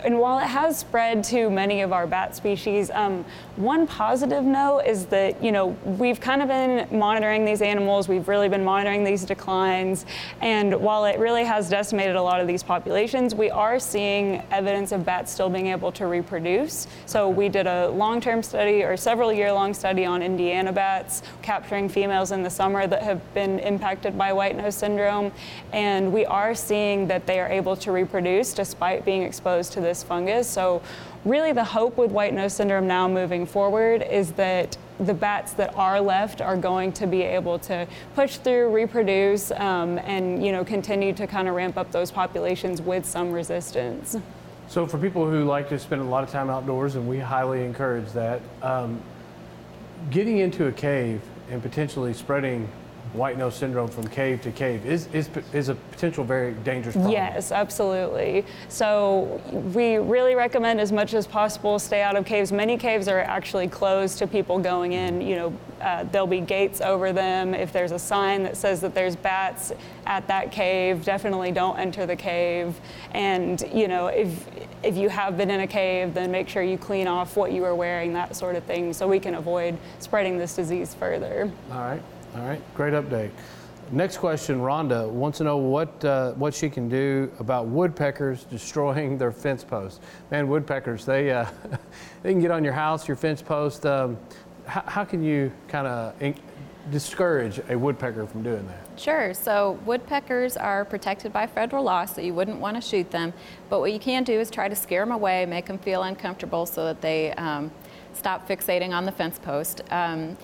and 0.03 0.19
while 0.19 0.39
it 0.39 0.47
has 0.47 0.77
spread 0.77 1.23
to 1.25 1.49
many 1.49 1.81
of 1.81 1.93
our 1.93 2.07
bat 2.07 2.35
species, 2.35 2.89
um, 2.91 3.25
one 3.55 3.85
positive 3.85 4.43
note 4.43 4.79
is 4.81 5.05
that 5.07 5.43
you 5.43 5.51
know 5.51 5.67
we've 5.85 6.19
kind 6.19 6.41
of 6.41 6.47
been 6.47 6.87
monitoring 6.97 7.45
these 7.45 7.61
animals. 7.61 8.07
We've 8.07 8.27
really 8.27 8.49
been 8.49 8.63
monitoring 8.63 9.03
these 9.03 9.25
declines, 9.25 10.05
and 10.41 10.79
while 10.81 11.05
it 11.05 11.19
really 11.19 11.43
has 11.43 11.69
decimated 11.69 12.15
a 12.15 12.21
lot 12.21 12.41
of 12.41 12.47
these 12.47 12.63
populations, 12.63 13.35
we 13.35 13.49
are 13.49 13.79
seeing 13.79 14.43
evidence 14.51 14.91
of 14.91 15.05
bats 15.05 15.31
still 15.31 15.49
being 15.49 15.67
able 15.67 15.91
to 15.93 16.07
reproduce. 16.07 16.87
So 17.05 17.29
we 17.29 17.49
did 17.49 17.67
a 17.67 17.89
long-term 17.89 18.43
study 18.43 18.83
or 18.83 18.97
several 18.97 19.31
year-long 19.31 19.73
study 19.73 20.05
on 20.05 20.23
Indiana 20.23 20.73
bats, 20.73 21.21
capturing 21.41 21.89
females 21.89 22.31
in 22.31 22.43
the 22.43 22.49
summer 22.49 22.87
that 22.87 23.03
have 23.03 23.33
been 23.33 23.59
impacted 23.59 24.17
by 24.17 24.33
white 24.33 24.55
nose 24.55 24.75
syndrome, 24.75 25.31
and 25.73 26.11
we 26.11 26.25
are 26.25 26.55
seeing 26.55 27.07
that 27.07 27.27
they 27.27 27.39
are 27.39 27.49
able 27.49 27.75
to 27.75 27.91
reproduce 27.91 28.53
despite 28.53 29.05
being 29.05 29.23
exposed 29.23 29.73
to 29.73 29.81
this 29.91 30.03
fungus. 30.03 30.47
So 30.47 30.81
really 31.25 31.51
the 31.51 31.63
hope 31.63 31.97
with 31.97 32.11
white 32.11 32.33
nose 32.33 32.53
syndrome 32.53 32.87
now 32.87 33.09
moving 33.09 33.45
forward 33.45 34.01
is 34.01 34.31
that 34.33 34.77
the 34.99 35.13
bats 35.13 35.51
that 35.53 35.75
are 35.75 35.99
left 35.99 36.39
are 36.41 36.55
going 36.55 36.93
to 36.93 37.07
be 37.07 37.23
able 37.23 37.59
to 37.59 37.85
push 38.15 38.37
through, 38.37 38.69
reproduce, 38.69 39.51
um, 39.51 39.97
and 39.99 40.45
you 40.45 40.51
know 40.51 40.63
continue 40.63 41.11
to 41.13 41.27
kind 41.27 41.47
of 41.49 41.55
ramp 41.55 41.77
up 41.77 41.91
those 41.91 42.09
populations 42.09 42.81
with 42.81 43.05
some 43.05 43.31
resistance. 43.31 44.17
So 44.69 44.87
for 44.87 44.97
people 44.97 45.29
who 45.29 45.43
like 45.43 45.67
to 45.69 45.79
spend 45.79 46.01
a 46.01 46.05
lot 46.05 46.23
of 46.23 46.29
time 46.29 46.49
outdoors, 46.49 46.95
and 46.95 47.09
we 47.09 47.19
highly 47.19 47.65
encourage 47.65 48.09
that, 48.13 48.41
um, 48.61 49.01
getting 50.09 50.37
into 50.37 50.67
a 50.67 50.71
cave 50.71 51.21
and 51.49 51.61
potentially 51.61 52.13
spreading 52.13 52.69
white 53.13 53.37
nose 53.37 53.55
syndrome 53.55 53.87
from 53.87 54.07
cave 54.07 54.41
to 54.41 54.51
cave 54.51 54.85
is, 54.85 55.07
is, 55.13 55.29
is 55.53 55.69
a 55.69 55.75
potential 55.75 56.23
very 56.23 56.53
dangerous 56.53 56.95
problem. 56.95 57.11
Yes, 57.11 57.51
absolutely. 57.51 58.45
So 58.69 59.41
we 59.73 59.97
really 59.97 60.35
recommend 60.35 60.79
as 60.79 60.91
much 60.91 61.13
as 61.13 61.27
possible 61.27 61.79
stay 61.79 62.01
out 62.01 62.15
of 62.15 62.25
caves. 62.25 62.51
Many 62.51 62.77
caves 62.77 63.07
are 63.07 63.19
actually 63.19 63.67
closed 63.67 64.17
to 64.19 64.27
people 64.27 64.59
going 64.59 64.93
in. 64.93 65.21
You 65.21 65.35
know, 65.35 65.53
uh, 65.81 66.03
there'll 66.05 66.27
be 66.27 66.41
gates 66.41 66.79
over 66.81 67.11
them. 67.11 67.53
If 67.53 67.73
there's 67.73 67.91
a 67.91 67.99
sign 67.99 68.43
that 68.43 68.55
says 68.55 68.81
that 68.81 68.93
there's 68.93 69.15
bats 69.15 69.73
at 70.05 70.27
that 70.27 70.51
cave, 70.51 71.03
definitely 71.03 71.51
don't 71.51 71.77
enter 71.77 72.05
the 72.05 72.15
cave. 72.15 72.79
And 73.11 73.61
you 73.73 73.87
know, 73.87 74.07
if 74.07 74.47
if 74.83 74.97
you 74.97 75.09
have 75.09 75.37
been 75.37 75.51
in 75.51 75.61
a 75.61 75.67
cave, 75.67 76.13
then 76.13 76.31
make 76.31 76.49
sure 76.49 76.63
you 76.63 76.77
clean 76.77 77.07
off 77.07 77.35
what 77.35 77.51
you 77.51 77.63
are 77.63 77.75
wearing, 77.75 78.13
that 78.13 78.35
sort 78.35 78.55
of 78.55 78.63
thing, 78.63 78.93
so 78.93 79.07
we 79.07 79.19
can 79.19 79.35
avoid 79.35 79.77
spreading 79.99 80.37
this 80.37 80.55
disease 80.55 80.93
further. 80.93 81.51
All 81.71 81.79
right, 81.79 82.01
all 82.35 82.45
right, 82.45 82.61
great 82.75 82.93
update. 82.93 83.31
Next 83.91 84.17
question, 84.17 84.59
Rhonda 84.59 85.09
wants 85.09 85.39
to 85.39 85.43
know 85.43 85.57
what 85.57 86.05
uh, 86.05 86.31
what 86.33 86.53
she 86.53 86.69
can 86.69 86.87
do 86.87 87.29
about 87.39 87.67
woodpeckers 87.67 88.45
destroying 88.45 89.17
their 89.17 89.33
fence 89.33 89.65
posts. 89.65 89.99
Man, 90.29 90.47
woodpeckers, 90.47 91.03
they 91.05 91.31
uh, 91.31 91.45
they 92.23 92.31
can 92.31 92.39
get 92.39 92.51
on 92.51 92.63
your 92.63 92.73
house, 92.73 93.05
your 93.07 93.17
fence 93.17 93.41
post. 93.41 93.85
Um, 93.85 94.17
how, 94.65 94.83
how 94.85 95.03
can 95.03 95.21
you 95.21 95.51
kind 95.67 95.87
of 95.87 96.13
discourage 96.89 97.59
a 97.69 97.77
woodpecker 97.77 98.25
from 98.25 98.43
doing 98.43 98.65
that? 98.67 98.99
Sure. 98.99 99.33
So 99.33 99.77
woodpeckers 99.85 100.55
are 100.55 100.85
protected 100.85 101.33
by 101.33 101.45
federal 101.47 101.83
law, 101.83 102.05
so 102.05 102.21
you 102.21 102.33
wouldn't 102.33 102.59
want 102.59 102.75
to 102.75 102.81
shoot 102.81 103.11
them. 103.11 103.33
But 103.69 103.81
what 103.81 103.91
you 103.91 103.99
can 103.99 104.23
do 104.23 104.39
is 104.39 104.49
try 104.49 104.69
to 104.69 104.75
scare 104.75 105.03
them 105.03 105.11
away, 105.11 105.45
make 105.45 105.65
them 105.65 105.77
feel 105.77 106.03
uncomfortable 106.03 106.65
so 106.65 106.85
that 106.85 107.01
they 107.01 107.33
um, 107.33 107.71
stop 108.13 108.47
fixating 108.47 108.91
on 108.91 109.05
the 109.05 109.11
fence 109.11 109.37
post. 109.37 109.81
Um, 109.91 110.37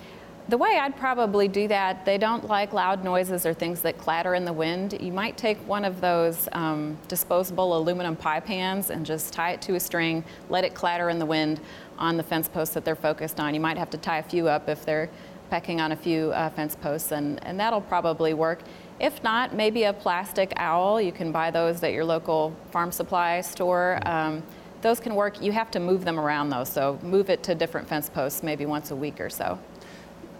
the 0.48 0.56
way 0.56 0.78
I'd 0.78 0.96
probably 0.96 1.46
do 1.46 1.68
that, 1.68 2.06
they 2.06 2.16
don't 2.16 2.48
like 2.48 2.72
loud 2.72 3.04
noises 3.04 3.44
or 3.44 3.52
things 3.52 3.82
that 3.82 3.98
clatter 3.98 4.34
in 4.34 4.46
the 4.46 4.52
wind. 4.52 4.96
You 4.98 5.12
might 5.12 5.36
take 5.36 5.58
one 5.68 5.84
of 5.84 6.00
those 6.00 6.48
um, 6.52 6.96
disposable 7.06 7.76
aluminum 7.76 8.16
pie 8.16 8.40
pans 8.40 8.88
and 8.90 9.04
just 9.04 9.34
tie 9.34 9.52
it 9.52 9.62
to 9.62 9.74
a 9.74 9.80
string, 9.80 10.24
let 10.48 10.64
it 10.64 10.74
clatter 10.74 11.10
in 11.10 11.18
the 11.18 11.26
wind 11.26 11.60
on 11.98 12.16
the 12.16 12.22
fence 12.22 12.48
posts 12.48 12.74
that 12.74 12.84
they're 12.84 12.96
focused 12.96 13.38
on. 13.38 13.54
You 13.54 13.60
might 13.60 13.76
have 13.76 13.90
to 13.90 13.98
tie 13.98 14.18
a 14.18 14.22
few 14.22 14.48
up 14.48 14.70
if 14.70 14.86
they're 14.86 15.10
pecking 15.50 15.82
on 15.82 15.92
a 15.92 15.96
few 15.96 16.32
uh, 16.32 16.48
fence 16.50 16.74
posts, 16.74 17.12
and, 17.12 17.44
and 17.44 17.60
that'll 17.60 17.82
probably 17.82 18.32
work. 18.32 18.60
If 19.00 19.22
not, 19.22 19.54
maybe 19.54 19.84
a 19.84 19.92
plastic 19.92 20.52
owl. 20.56 21.00
You 21.00 21.12
can 21.12 21.30
buy 21.30 21.50
those 21.50 21.82
at 21.82 21.92
your 21.92 22.04
local 22.04 22.56
farm 22.70 22.90
supply 22.90 23.42
store. 23.42 24.00
Um, 24.06 24.42
those 24.80 24.98
can 24.98 25.14
work. 25.14 25.42
You 25.42 25.52
have 25.52 25.70
to 25.72 25.80
move 25.80 26.04
them 26.04 26.18
around 26.18 26.50
though, 26.50 26.64
so 26.64 26.98
move 27.02 27.28
it 27.28 27.42
to 27.44 27.54
different 27.54 27.88
fence 27.88 28.08
posts 28.08 28.42
maybe 28.42 28.64
once 28.64 28.90
a 28.90 28.96
week 28.96 29.20
or 29.20 29.28
so. 29.28 29.58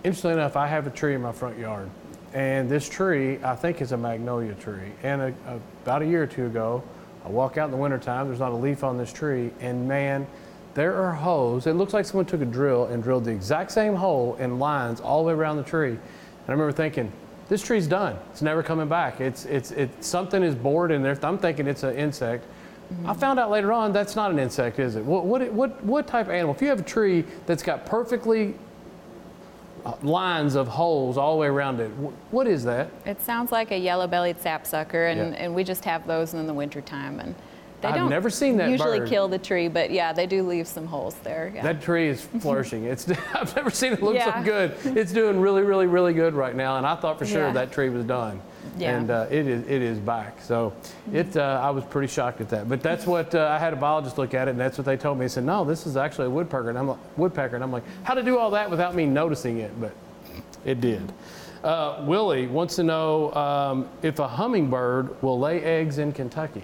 Interestingly 0.05 0.35
enough, 0.35 0.57
I 0.57 0.67
have 0.69 0.87
a 0.87 0.91
tree 0.91 1.15
in 1.15 1.23
my 1.23 1.33
front 1.33 1.59
yard, 1.59 1.91
and 2.33 2.69
this 2.69 2.89
tree 2.89 3.39
I 3.43 3.57
think 3.57 3.81
is 3.81 3.93
a 3.93 3.97
magnolia 3.97 4.55
tree. 4.55 4.93
And 5.03 5.21
a, 5.21 5.35
a, 5.47 5.61
about 5.83 6.03
a 6.03 6.07
year 6.07 6.23
or 6.23 6.27
two 6.27 6.47
ago, 6.47 6.83
I 7.25 7.31
walk 7.31 7.59
out 7.59 7.65
in 7.65 7.71
the 7.73 7.77
wintertime, 7.77 8.29
there's 8.29 8.39
not 8.39 8.53
a 8.53 8.57
leaf 8.57 8.85
on 8.85 8.97
this 8.97 9.13
tree, 9.13 9.51
and 9.61 9.89
man, 9.89 10.27
there 10.75 10.95
are 11.03 11.13
holes. 11.13 11.67
It 11.67 11.73
looks 11.73 11.93
like 11.93 12.05
someone 12.05 12.27
took 12.27 12.41
a 12.41 12.45
drill 12.45 12.85
and 12.87 13.03
drilled 13.03 13.25
the 13.25 13.33
exact 13.33 13.73
same 13.73 13.97
hole 13.97 14.37
in 14.37 14.61
lines 14.61 15.01
all 15.01 15.25
the 15.25 15.29
way 15.29 15.35
around 15.35 15.57
the 15.57 15.65
tree. 15.65 15.91
And 15.91 15.99
I 16.47 16.53
remember 16.53 16.73
thinking, 16.73 17.11
this 17.49 17.63
tree's 17.63 17.89
done. 17.89 18.17
It's 18.31 18.43
never 18.43 18.63
coming 18.63 18.89
back. 18.89 19.21
It's, 19.21 19.47
it's, 19.47 19.73
it's 19.73 20.07
something 20.07 20.43
is 20.43 20.55
bored 20.55 20.93
in 20.93 21.03
there. 21.03 21.19
I'm 21.23 21.39
thinking 21.39 21.67
it's 21.67 21.83
an 21.83 21.97
insect. 21.97 22.45
Mm-hmm. 22.93 23.11
I 23.11 23.15
found 23.15 23.41
out 23.41 23.51
later 23.51 23.73
on 23.73 23.93
that's 23.93 24.15
not 24.15 24.31
an 24.31 24.39
insect, 24.39 24.79
is 24.79 24.95
it? 24.95 25.05
What, 25.05 25.25
what, 25.25 25.53
what, 25.53 25.83
what 25.83 26.07
type 26.07 26.27
of 26.27 26.33
animal? 26.33 26.55
If 26.55 26.63
you 26.63 26.69
have 26.69 26.81
a 26.81 26.85
tree 26.85 27.25
that's 27.47 27.63
got 27.63 27.85
perfectly 27.85 28.55
Uh, 29.85 29.95
lines 30.03 30.55
of 30.55 30.69
holes 30.69 31.17
all 31.17 31.35
the 31.35 31.41
way 31.41 31.47
around 31.47 31.81
it, 31.81 31.89
what 32.31 32.47
is 32.47 32.65
that? 32.65 32.91
It 33.07 33.21
sounds 33.23 33.53
like 33.53 33.71
a 33.71 33.79
yellow-bellied 33.79 34.41
sapsucker, 34.41 35.07
and, 35.07 35.33
yeah. 35.33 35.45
and 35.45 35.55
we 35.55 35.65
just 35.65 35.85
have 35.85 36.07
those 36.07 36.35
in 36.35 36.47
the 36.47 36.55
wintertime. 36.55 37.21
And 37.21 37.35
they 37.81 37.89
I've 37.89 37.95
don't 37.95 38.11
never 38.11 38.29
seen 38.29 38.57
that 38.57 38.71
usually 38.71 39.01
bird. 39.01 39.09
kill 39.09 39.29
the 39.29 39.39
tree, 39.39 39.69
but 39.69 39.91
yeah, 39.91 40.13
they 40.13 40.27
do 40.27 40.43
leave 40.43 40.67
some 40.67 40.87
holes 40.87 41.15
there. 41.23 41.53
Yeah. 41.55 41.63
That 41.63 41.81
tree 41.81 42.09
is 42.09 42.23
flourishing. 42.41 42.85
it's 42.85 43.09
I've 43.35 43.55
never 43.55 43.71
seen 43.71 43.93
it 43.93 44.03
look 44.03 44.17
yeah. 44.17 44.39
so 44.39 44.45
good. 44.45 44.97
It's 44.97 45.13
doing 45.13 45.41
really, 45.41 45.63
really, 45.63 45.87
really 45.87 46.13
good 46.13 46.35
right 46.35 46.57
now, 46.57 46.77
and 46.77 46.87
I 46.87 46.97
thought 46.97 47.19
for 47.19 47.27
sure 47.27 47.53
that 47.53 47.71
tree 47.73 47.89
was 47.89 48.05
done. 48.05 48.41
Yeah. 48.79 48.97
And 48.97 49.11
uh, 49.11 49.27
it 49.31 49.47
is 49.47 49.67
it 49.67 49.83
is 49.83 49.99
back. 49.99 50.41
So 50.41 50.73
it 51.13 51.37
uh, 51.37 51.61
I 51.63 51.71
was 51.71 51.85
pretty 51.85 52.09
shocked 52.09 52.41
at 52.41 52.49
that. 52.51 52.69
But 52.69 52.83
that's 52.83 53.07
what 53.07 53.35
uh, 53.35 53.49
I 53.51 53.59
had 53.59 53.73
a 53.73 53.77
biologist 53.77 54.19
look 54.19 54.35
at 54.35 54.49
it, 54.49 54.53
and 54.53 54.61
that's 54.61 54.79
what 54.79 54.85
they 54.85 54.97
told 54.97 55.19
me. 55.19 55.25
They 55.25 55.29
said, 55.29 55.45
no, 55.45 55.65
this 55.65 55.87
is 55.87 55.97
actually 55.97 56.27
a 56.27 56.31
woodpecker, 56.31 56.69
and 56.69 56.79
I'm 56.79 56.89
like, 56.89 56.99
woodpecker, 57.19 57.55
and 57.55 57.65
I'm 57.65 57.73
like, 57.73 57.85
how 58.05 58.15
to 58.15 58.23
do 58.23 58.39
all 58.39 58.51
that 58.53 58.71
without 58.71 58.95
me 58.95 59.07
noticing 59.07 59.59
it? 59.59 59.79
But 59.81 59.93
it 60.65 60.81
did. 60.81 61.13
Uh, 61.65 62.05
Willie 62.07 62.47
wants 62.47 62.77
to 62.77 62.85
know 62.85 63.35
um, 63.35 63.89
if 64.03 64.19
a 64.21 64.29
hummingbird 64.29 65.21
will 65.23 65.39
lay 65.39 65.63
eggs 65.63 65.99
in 65.99 66.13
Kentucky. 66.13 66.63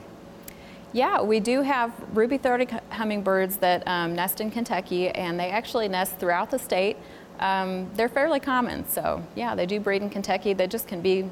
Yeah, 0.93 1.21
we 1.21 1.41
do 1.41 1.63
have 1.63 1.93
ruby 2.17 2.39
throated 2.39 2.71
hummingbirds 2.91 3.57
that 3.57 3.83
um, 3.89 4.15
nest 4.15 4.41
in 4.41 4.53
Kentucky, 4.53 5.09
and 5.09 5.39
they 5.39 5.51
actually 5.51 5.89
nest 5.89 6.19
throughout 6.19 6.53
the 6.53 6.59
state. 6.59 6.97
Um, 7.41 7.91
they're 7.95 8.09
fairly 8.09 8.39
common, 8.39 8.89
so 8.89 9.21
yeah, 9.35 9.57
they 9.57 9.67
do 9.67 9.81
breed 9.81 10.03
in 10.03 10.11
Kentucky. 10.11 10.53
They 10.53 10.69
just 10.69 10.87
can 10.87 11.01
be, 11.01 11.29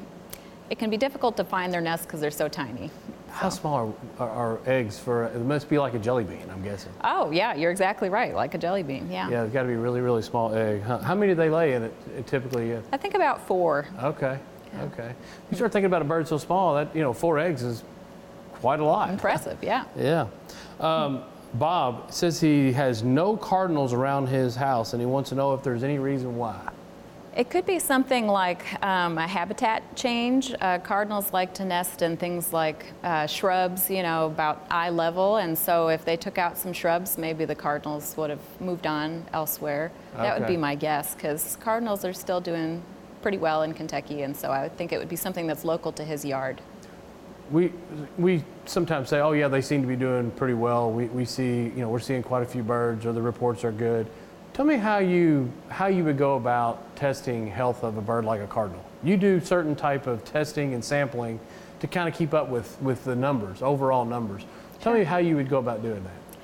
it 0.69 0.79
can 0.79 0.89
be 0.89 0.97
difficult 0.97 1.37
to 1.37 1.43
find 1.43 1.73
their 1.73 1.81
nests 1.81 2.05
because 2.05 2.19
they're 2.19 2.31
so 2.31 2.47
tiny. 2.47 2.89
How 3.29 3.49
small 3.49 3.95
are, 4.19 4.29
are, 4.29 4.59
eggs 4.67 4.99
for? 4.99 5.23
It 5.25 5.39
must 5.39 5.67
be 5.67 5.79
like 5.79 5.95
a 5.95 5.99
jelly 5.99 6.23
bean, 6.23 6.45
I'm 6.51 6.61
guessing. 6.61 6.91
Oh 7.03 7.31
yeah, 7.31 7.55
you're 7.55 7.71
exactly 7.71 8.09
right, 8.09 8.35
like 8.35 8.53
a 8.53 8.59
jelly 8.59 8.83
bean. 8.83 9.09
Yeah. 9.09 9.29
Yeah, 9.29 9.43
it's 9.43 9.53
got 9.53 9.63
to 9.63 9.67
be 9.67 9.73
a 9.73 9.79
really, 9.79 10.01
really 10.01 10.21
small 10.21 10.53
egg. 10.53 10.83
How, 10.83 10.99
how 10.99 11.15
many 11.15 11.31
do 11.31 11.35
they 11.35 11.49
lay 11.49 11.73
in 11.73 11.83
it 11.83 12.27
typically? 12.27 12.77
I 12.91 12.97
think 12.97 13.15
about 13.15 13.45
four. 13.47 13.87
Okay. 14.03 14.39
Yeah. 14.73 14.83
Okay. 14.83 15.13
You 15.49 15.57
start 15.57 15.71
thinking 15.71 15.87
about 15.87 16.03
a 16.03 16.05
bird 16.05 16.27
so 16.27 16.37
small 16.37 16.75
that 16.75 16.95
you 16.95 17.01
know 17.01 17.11
four 17.11 17.39
eggs 17.39 17.63
is 17.63 17.83
quite 18.53 18.79
a 18.79 18.85
lot. 18.85 19.09
Impressive, 19.09 19.57
yeah. 19.61 19.85
Yeah. 19.97 20.27
Um, 20.79 21.23
Bob 21.55 22.11
says 22.11 22.39
he 22.39 22.71
has 22.71 23.03
no 23.03 23.37
cardinals 23.37 23.93
around 23.93 24.27
his 24.27 24.55
house 24.55 24.93
and 24.93 25.01
he 25.01 25.05
wants 25.05 25.29
to 25.29 25.35
know 25.35 25.53
if 25.53 25.63
there's 25.63 25.83
any 25.83 25.99
reason 25.99 26.35
why. 26.35 26.59
It 27.35 27.49
could 27.49 27.65
be 27.65 27.79
something 27.79 28.27
like 28.27 28.63
um, 28.83 29.17
a 29.17 29.27
habitat 29.27 29.95
change. 29.95 30.53
Uh, 30.61 30.77
cardinals 30.77 31.33
like 31.33 31.51
to 31.55 31.65
nest 31.65 32.03
in 32.03 32.15
things 32.15 32.53
like 32.53 32.85
uh, 33.03 33.25
shrubs, 33.25 33.89
you 33.89 34.03
know, 34.03 34.27
about 34.27 34.67
eye 34.69 34.91
level. 34.91 35.37
And 35.37 35.57
so 35.57 35.87
if 35.87 36.05
they 36.05 36.15
took 36.15 36.37
out 36.37 36.59
some 36.59 36.73
shrubs, 36.73 37.17
maybe 37.17 37.45
the 37.45 37.55
cardinals 37.55 38.15
would 38.17 38.29
have 38.29 38.61
moved 38.61 38.85
on 38.85 39.25
elsewhere. 39.33 39.91
Okay. 40.13 40.23
That 40.23 40.39
would 40.39 40.47
be 40.47 40.57
my 40.57 40.75
guess, 40.75 41.15
because 41.15 41.57
cardinals 41.59 42.05
are 42.05 42.13
still 42.13 42.39
doing 42.39 42.83
pretty 43.23 43.39
well 43.39 43.63
in 43.63 43.73
Kentucky. 43.73 44.21
And 44.21 44.37
so 44.37 44.49
I 44.49 44.61
would 44.61 44.77
think 44.77 44.93
it 44.93 44.99
would 44.99 45.09
be 45.09 45.15
something 45.15 45.47
that's 45.47 45.65
local 45.65 45.91
to 45.93 46.03
his 46.03 46.23
yard 46.23 46.61
we 47.51 47.71
we 48.17 48.43
sometimes 48.65 49.09
say, 49.09 49.19
oh 49.19 49.33
yeah, 49.33 49.47
they 49.47 49.61
seem 49.61 49.81
to 49.81 49.87
be 49.87 49.95
doing 49.95 50.31
pretty 50.31 50.53
well. 50.53 50.91
We, 50.91 51.05
we 51.05 51.25
see, 51.25 51.63
you 51.63 51.81
know, 51.81 51.89
we're 51.89 51.99
seeing 51.99 52.23
quite 52.23 52.41
a 52.43 52.45
few 52.45 52.63
birds, 52.63 53.05
or 53.05 53.13
the 53.13 53.21
reports 53.21 53.63
are 53.63 53.71
good. 53.71 54.07
Tell 54.53 54.65
me 54.65 54.75
how 54.75 54.99
you 54.99 55.51
how 55.69 55.87
you 55.87 56.03
would 56.03 56.19
go 56.19 56.35
about 56.35 56.95
testing 56.95 57.47
health 57.47 57.83
of 57.83 57.97
a 57.97 58.01
bird 58.01 58.23
like 58.23 58.39
a 58.39 58.45
cardinal. 58.45 58.85
You 59.01 59.17
do 59.17 59.39
certain 59.39 59.75
type 59.75 60.05
of 60.05 60.23
testing 60.23 60.75
and 60.75 60.85
sampling 60.85 61.39
to 61.79 61.87
kind 61.87 62.07
of 62.07 62.13
keep 62.13 62.35
up 62.35 62.49
with 62.49 62.79
with 62.79 63.03
the 63.03 63.15
numbers, 63.15 63.63
overall 63.63 64.05
numbers. 64.05 64.43
Tell 64.79 64.93
me 64.93 65.05
how 65.05 65.17
you 65.17 65.35
would 65.37 65.49
go 65.49 65.57
about 65.57 65.81
doing 65.81 66.03
that. 66.03 66.37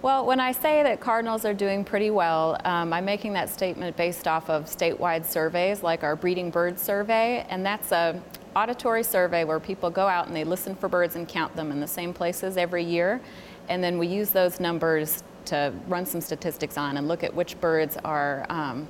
Well, 0.00 0.24
when 0.24 0.38
I 0.38 0.52
say 0.52 0.84
that 0.84 1.00
cardinals 1.00 1.44
are 1.44 1.54
doing 1.54 1.84
pretty 1.84 2.10
well, 2.10 2.56
um, 2.64 2.92
I'm 2.92 3.04
making 3.04 3.32
that 3.32 3.50
statement 3.50 3.96
based 3.96 4.28
off 4.28 4.48
of 4.48 4.66
statewide 4.66 5.26
surveys 5.26 5.82
like 5.82 6.04
our 6.04 6.14
breeding 6.14 6.50
bird 6.50 6.78
survey, 6.78 7.44
and 7.48 7.66
that's 7.66 7.90
a 7.90 8.22
auditory 8.54 9.02
survey 9.02 9.42
where 9.42 9.58
people 9.58 9.90
go 9.90 10.06
out 10.06 10.28
and 10.28 10.36
they 10.36 10.44
listen 10.44 10.76
for 10.76 10.88
birds 10.88 11.16
and 11.16 11.26
count 11.26 11.56
them 11.56 11.72
in 11.72 11.80
the 11.80 11.88
same 11.88 12.14
places 12.14 12.56
every 12.56 12.84
year. 12.84 13.20
And 13.68 13.82
then 13.82 13.98
we 13.98 14.06
use 14.06 14.30
those 14.30 14.60
numbers 14.60 15.24
to 15.46 15.72
run 15.88 16.06
some 16.06 16.20
statistics 16.20 16.76
on 16.76 16.96
and 16.96 17.08
look 17.08 17.24
at 17.24 17.34
which 17.34 17.60
birds 17.60 17.96
are 18.04 18.46
um, 18.48 18.86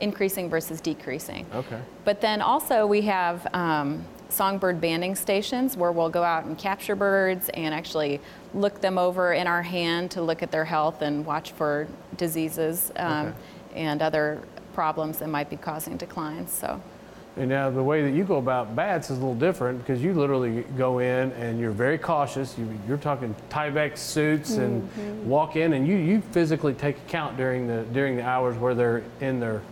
increasing 0.00 0.50
versus 0.50 0.80
decreasing. 0.80 1.46
Okay. 1.54 1.80
But 2.04 2.20
then 2.20 2.42
also 2.42 2.86
we 2.86 3.02
have 3.02 3.46
um, 3.54 4.04
songbird 4.28 4.80
banding 4.80 5.14
stations 5.14 5.76
where 5.76 5.92
we'll 5.92 6.10
go 6.10 6.22
out 6.22 6.44
and 6.44 6.58
capture 6.58 6.96
birds 6.96 7.48
and 7.50 7.74
actually 7.74 8.20
look 8.54 8.80
them 8.80 8.98
over 8.98 9.32
in 9.32 9.46
our 9.46 9.62
hand 9.62 10.10
to 10.12 10.22
look 10.22 10.42
at 10.42 10.50
their 10.50 10.64
health 10.64 11.02
and 11.02 11.24
watch 11.24 11.52
for 11.52 11.86
diseases 12.16 12.90
um, 12.96 13.28
okay. 13.28 13.36
and 13.76 14.02
other 14.02 14.42
problems 14.74 15.18
that 15.18 15.28
might 15.28 15.48
be 15.48 15.56
causing 15.56 15.96
declines. 15.96 16.50
So. 16.52 16.80
And 17.36 17.48
now 17.48 17.70
the 17.70 17.82
way 17.82 18.02
that 18.02 18.10
you 18.10 18.24
go 18.24 18.36
about 18.36 18.76
bats 18.76 19.08
is 19.08 19.16
a 19.16 19.20
little 19.20 19.34
different 19.34 19.78
because 19.78 20.02
you 20.02 20.12
literally 20.12 20.62
go 20.76 20.98
in 20.98 21.32
and 21.32 21.58
you're 21.58 21.70
very 21.70 21.96
cautious. 21.96 22.56
You, 22.58 22.94
are 22.94 22.98
talking 22.98 23.34
Tyvek 23.48 23.96
suits 23.96 24.56
and 24.56 24.82
mm-hmm. 24.82 25.28
walk 25.28 25.56
in 25.56 25.72
and 25.72 25.88
you, 25.88 25.96
you 25.96 26.20
physically 26.32 26.74
take 26.74 26.98
account 26.98 27.38
during 27.38 27.66
the 27.66 27.84
during 27.94 28.16
the 28.16 28.22
hours 28.22 28.56
where 28.58 28.74
they're 28.74 29.02
in 29.20 29.40
their 29.40 29.62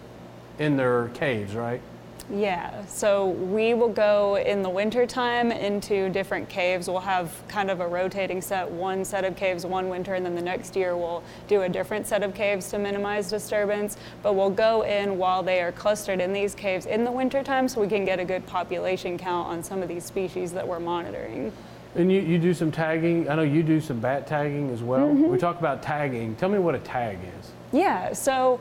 in 0.59 0.79
their 0.79 1.09
caves, 1.09 1.55
right? 1.55 1.83
Yeah, 2.29 2.85
so 2.87 3.29
we 3.29 3.75
will 3.75 3.89
go 3.89 4.37
in 4.37 4.63
the 4.63 4.69
wintertime 4.69 5.51
into 5.51 6.09
different 6.11 6.49
caves. 6.49 6.89
We'll 6.89 7.01
have 7.01 7.33
kind 7.49 7.71
of 7.71 7.81
a 7.81 7.87
rotating 7.87 8.41
set, 8.41 8.71
one 8.71 9.05
set 9.05 9.25
of 9.25 9.37
caves 9.37 9.65
one 9.67 9.89
winter, 9.89 10.15
and 10.15 10.25
then 10.25 10.35
the 10.35 10.43
next 10.43 10.77
year 10.77 10.97
we'll 10.97 11.23
do 11.49 11.63
a 11.63 11.69
different 11.69 12.07
set 12.07 12.23
of 12.23 12.35
caves 12.35 12.71
to 12.71 12.79
minimize 12.79 13.31
disturbance. 13.31 13.97
But 14.23 14.35
we'll 14.35 14.51
go 14.51 14.83
in 14.83 15.19
while 15.19 15.43
they 15.43 15.61
are 15.61 15.73
clustered 15.73 16.21
in 16.21 16.33
these 16.33 16.55
caves 16.55 16.87
in 16.87 17.05
the 17.05 17.13
wintertime 17.13 17.69
so 17.69 17.81
we 17.81 17.89
can 17.89 18.05
get 18.05 18.21
a 18.21 18.25
good 18.25 18.47
population 18.47 19.19
count 19.19 19.49
on 19.49 19.63
some 19.63 19.83
of 19.83 19.89
these 19.89 20.05
species 20.05 20.53
that 20.53 20.67
we're 20.67 20.81
monitoring. 20.81 21.53
And 21.97 22.13
you, 22.13 22.21
you 22.21 22.39
do 22.39 22.55
some 22.55 22.71
tagging. 22.71 23.29
I 23.29 23.35
know 23.35 23.43
you 23.43 23.65
do 23.65 23.81
some 23.81 23.99
bat 23.99 24.27
tagging 24.27 24.71
as 24.71 24.83
well. 24.83 25.09
Mm-hmm. 25.09 25.29
We 25.29 25.39
talk 25.39 25.59
about 25.59 25.83
tagging. 25.83 26.37
Tell 26.37 26.49
me 26.49 26.61
what 26.61 26.77
a 26.77 26.79
tag 26.79 27.19
is. 27.41 27.51
Yeah, 27.73 28.13
so 28.13 28.61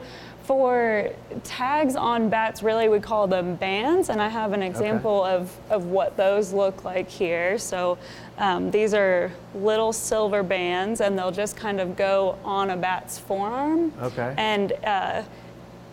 for 0.50 1.12
tags 1.44 1.96
on 1.96 2.28
bats, 2.28 2.64
really 2.64 2.90
we 2.90 3.00
call 3.00 3.28
them 3.28 3.54
bands, 3.54 4.10
and 4.10 4.20
I 4.20 4.28
have 4.30 4.52
an 4.52 4.64
example 4.64 5.24
of, 5.24 5.56
of 5.70 5.86
what 5.86 6.18
those 6.18 6.54
look 6.54 6.84
like 6.84 7.08
here. 7.08 7.60
So 7.60 8.00
um, 8.40 8.72
these 8.72 8.96
are 8.96 9.32
little 9.54 9.94
silver 9.94 10.42
bands, 10.42 11.02
and 11.02 11.16
they'll 11.16 11.30
just 11.30 11.56
kind 11.56 11.80
of 11.80 11.96
go 11.96 12.36
on 12.44 12.72
a 12.72 12.78
bat's 12.78 13.20
forearm. 13.20 13.94
Okay. 14.02 14.34
And 14.38 14.72
uh, 14.84 15.22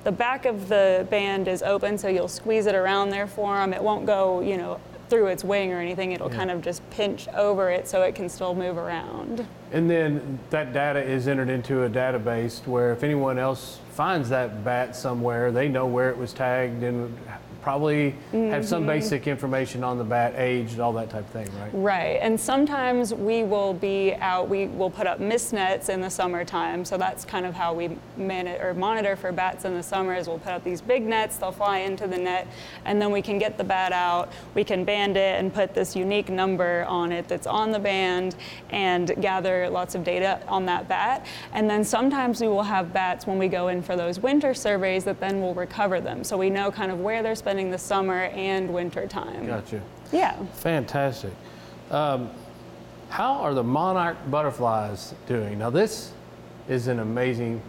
the 0.05 0.13
back 0.13 0.47
of 0.47 0.69
the 0.69 1.07
band 1.11 1.49
is 1.49 1.63
open, 1.63 1.99
so 1.99 2.09
you'll 2.09 2.27
squeeze 2.27 2.65
it 2.65 2.75
around 2.75 3.11
their 3.11 3.27
forearm. 3.27 3.75
It 3.75 3.83
won't 3.83 4.07
go, 4.07 4.41
you 4.41 4.57
know, 4.57 4.81
through 5.11 5.27
its 5.27 5.45
wing 5.45 5.71
or 5.71 5.81
anything. 5.81 6.13
It'll 6.13 6.31
kind 6.31 6.51
of 6.51 6.63
just 6.63 6.89
pinch 6.89 7.29
over 7.29 7.71
it 7.71 7.87
so 7.87 8.01
it 8.01 8.15
can 8.15 8.31
still 8.31 8.55
move 8.55 8.79
around. 8.79 9.47
And 9.71 9.91
then 9.91 10.39
that 10.49 10.73
data 10.73 11.03
is 11.03 11.29
entered 11.29 11.51
into 11.51 11.83
a 11.83 11.91
database 11.91 12.67
where 12.67 12.91
if 12.93 13.03
anyone 13.03 13.39
else 13.39 13.81
finds 13.97 14.29
that 14.29 14.63
bat 14.63 14.95
somewhere, 14.95 15.51
they 15.51 15.69
know 15.69 15.87
where 15.87 16.11
it 16.11 16.19
was 16.19 16.35
tagged 16.35 16.83
and 16.83 17.17
probably 17.67 18.15
have 18.31 18.65
some 18.65 18.77
Mm-hmm. 18.77 18.87
basic 18.87 19.27
information 19.27 19.83
on 19.83 19.99
the 19.99 20.05
bat, 20.05 20.35
age, 20.37 20.73
and 20.73 20.81
all 20.81 20.93
that 20.93 21.11
type 21.11 21.25
of 21.25 21.31
thing, 21.31 21.49
right? 21.59 21.71
Right, 21.73 22.19
and 22.21 22.39
sometimes 22.39 23.13
we 23.13 23.43
will 23.43 23.73
be 23.73 24.15
out. 24.21 24.49
We 24.49 24.69
will 24.69 24.91
put 24.91 25.09
up 25.09 25.19
mist 25.19 25.53
nets 25.53 25.89
in 25.89 26.01
the 26.01 26.11
summertime, 26.11 26.85
so 26.85 26.97
that's 26.97 27.25
kind 27.25 27.45
of 27.45 27.55
how 27.55 27.75
we 27.75 27.97
manage 28.17 28.61
or 28.61 28.75
monitor 28.75 29.17
for 29.17 29.33
bats 29.33 29.65
in 29.65 29.75
the 29.75 29.83
summer. 29.83 30.15
Is 30.15 30.29
we'll 30.29 30.39
put 30.39 30.53
up 30.53 30.63
these 30.63 30.81
big 30.81 31.03
nets, 31.03 31.39
they'll 31.39 31.51
fly 31.51 31.79
into 31.79 32.07
the 32.07 32.19
net, 32.19 32.47
and 32.85 33.03
then 33.03 33.11
we 33.11 33.21
can 33.23 33.39
get 33.39 33.59
the 33.59 33.65
bat 33.65 33.93
out. 33.93 34.31
We 34.55 34.63
can 34.63 34.85
band 34.85 35.17
it 35.17 35.41
and 35.41 35.53
put 35.53 35.75
this 35.75 35.97
unique 35.97 36.29
number 36.29 36.85
on 36.85 37.11
it 37.11 37.27
that's 37.27 37.49
on 37.49 37.73
the 37.73 37.81
band, 37.81 38.37
and 38.71 39.13
gather 39.21 39.69
lots 39.71 39.97
of 39.97 40.05
data 40.05 40.41
on 40.47 40.67
that 40.67 40.87
bat. 40.87 41.27
And 41.53 41.69
then 41.69 41.83
sometimes 41.83 42.41
we 42.41 42.47
will 42.47 42.63
have 42.63 42.93
bats 42.93 43.27
when 43.27 43.39
we 43.39 43.49
go 43.49 43.69
in 43.69 43.83
for 43.83 43.97
those 43.97 44.21
winter 44.21 44.55
surveys 44.55 45.03
that 45.05 45.19
then 45.19 45.41
we'll 45.41 45.55
recover 45.55 46.01
them, 46.01 46.23
so 46.23 46.37
we 46.37 46.49
know 46.49 46.71
kind 46.71 46.93
of 46.93 47.01
where 47.01 47.25
they're 47.25 47.35
spending 47.35 47.56
the 47.65 47.79
summer 47.79 48.25
and 48.35 48.73
winter 48.73 49.07
time. 49.07 49.47
Gotcha. 49.47 49.81
Yeah. 50.13 50.37
Fantastic. 50.55 51.33
Um, 51.91 52.31
how 53.09 53.35
are 53.35 53.55
the 53.55 53.63
monarch 53.65 54.17
butterflies 54.31 55.15
doing? 55.27 55.59
Now, 55.59 55.71
this 55.71 56.13
is 56.69 56.89
an 56.89 56.99
amazing, 57.01 57.63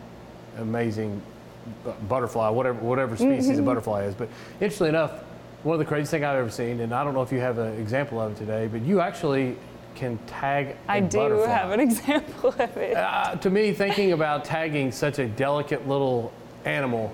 amazing 0.57 1.21
bu- 1.83 1.91
butterfly, 2.09 2.49
whatever 2.49 2.79
whatever 2.79 3.15
species 3.15 3.49
Mm-hmm. 3.51 3.59
of 3.59 3.65
butterfly 3.65 4.03
is. 4.03 4.15
But 4.15 4.29
interestingly 4.59 4.89
enough, 4.89 5.11
one 5.63 5.73
of 5.75 5.79
the 5.79 5.85
craziest 5.85 6.11
things 6.11 6.23
I've 6.23 6.37
ever 6.37 6.49
seen, 6.49 6.79
and 6.81 6.93
I 6.93 7.03
don't 7.03 7.13
know 7.13 7.21
if 7.21 7.31
you 7.31 7.39
have 7.39 7.57
an 7.57 7.73
example 7.79 8.19
of 8.21 8.31
it 8.33 8.37
today, 8.37 8.67
but 8.67 8.81
you 8.81 8.99
actually 8.99 9.55
can 9.95 10.17
tag 10.27 10.75
a 10.87 10.91
I 10.91 10.99
do 10.99 11.17
butterfly. 11.17 11.47
have 11.47 11.71
an 11.71 11.79
example 11.87 12.49
of 12.49 12.77
it. 12.77 12.95
Uh, 12.95 13.35
to 13.35 13.49
me, 13.49 13.71
thinking 13.73 14.11
about 14.13 14.45
tagging 14.45 14.91
such 14.91 15.17
a 15.19 15.27
delicate 15.27 15.87
little 15.87 16.31
animal 16.65 17.13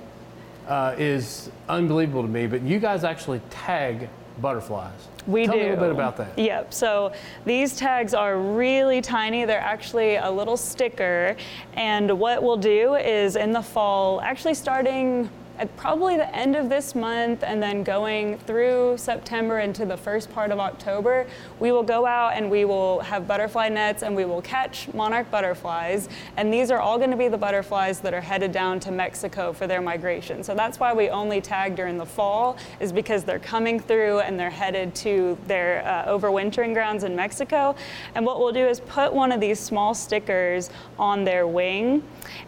uh, 0.67 0.95
is 0.97 1.49
unbelievable 1.69 2.21
to 2.21 2.27
me. 2.27 2.47
But 2.47 2.61
you 2.61 2.79
guys 2.79 3.03
actually 3.03 3.41
tag 3.49 4.09
butterflies. 4.41 5.07
We 5.27 5.45
Tell 5.45 5.55
do. 5.55 5.59
me 5.59 5.67
a 5.67 5.69
little 5.69 5.85
bit 5.85 5.91
about 5.91 6.17
that. 6.17 6.37
Yep. 6.37 6.73
So 6.73 7.13
these 7.45 7.77
tags 7.77 8.13
are 8.13 8.37
really 8.37 9.01
tiny. 9.01 9.45
They're 9.45 9.59
actually 9.59 10.15
a 10.15 10.29
little 10.29 10.57
sticker. 10.57 11.35
And 11.73 12.19
what 12.19 12.43
we'll 12.43 12.57
do 12.57 12.95
is 12.95 13.35
in 13.35 13.51
the 13.51 13.61
fall, 13.61 14.21
actually 14.21 14.55
starting 14.55 15.29
at 15.59 15.75
probably 15.77 16.17
the 16.17 16.35
end 16.35 16.55
of 16.55 16.67
this 16.67 16.95
month 16.95 17.43
and 17.43 17.61
then 17.61 17.83
going 17.83 18.37
through 18.39 18.97
September 18.97 19.59
into 19.59 19.85
the 19.85 19.95
first 19.95 20.31
part 20.33 20.51
of 20.51 20.59
October, 20.59 21.27
we 21.59 21.71
will 21.71 21.83
go 21.83 22.05
out 22.05 22.33
and 22.33 22.49
we 22.49 22.65
will 22.65 22.99
have 23.01 23.27
butterfly 23.27 23.69
nets 23.69 24.01
and 24.01 24.15
we 24.15 24.25
will 24.25 24.41
catch 24.41 24.91
monarch 24.93 25.29
butterflies. 25.29 26.09
And 26.37 26.51
these 26.51 26.71
are 26.71 26.79
all 26.79 26.97
going 26.97 27.11
to 27.11 27.17
be 27.17 27.27
the 27.27 27.37
butterflies 27.37 27.99
that 27.99 28.13
are 28.13 28.21
headed 28.21 28.51
down 28.51 28.79
to 28.81 28.91
Mexico 28.91 29.53
for 29.53 29.67
their 29.67 29.81
migration. 29.81 30.43
So 30.43 30.55
that's 30.55 30.79
why 30.79 30.93
we 30.93 31.09
only 31.09 31.39
tag 31.39 31.75
during 31.75 31.97
the 31.97 32.05
fall, 32.05 32.57
is 32.79 32.91
because 32.91 33.23
they're 33.23 33.39
coming 33.39 33.79
through 33.79 34.19
and 34.19 34.39
they're 34.39 34.49
headed 34.49 34.95
to 34.95 35.37
their 35.45 35.85
uh, 35.85 36.11
overwintering 36.11 36.73
grounds 36.73 37.03
in 37.03 37.15
Mexico. 37.15 37.75
And 38.15 38.25
what 38.25 38.39
we'll 38.39 38.53
do 38.53 38.67
is 38.67 38.79
put 38.79 39.13
one 39.13 39.31
of 39.31 39.39
these 39.39 39.59
small 39.59 39.93
stickers 39.93 40.71
on 40.97 41.23
their 41.23 41.47
wing. 41.47 42.03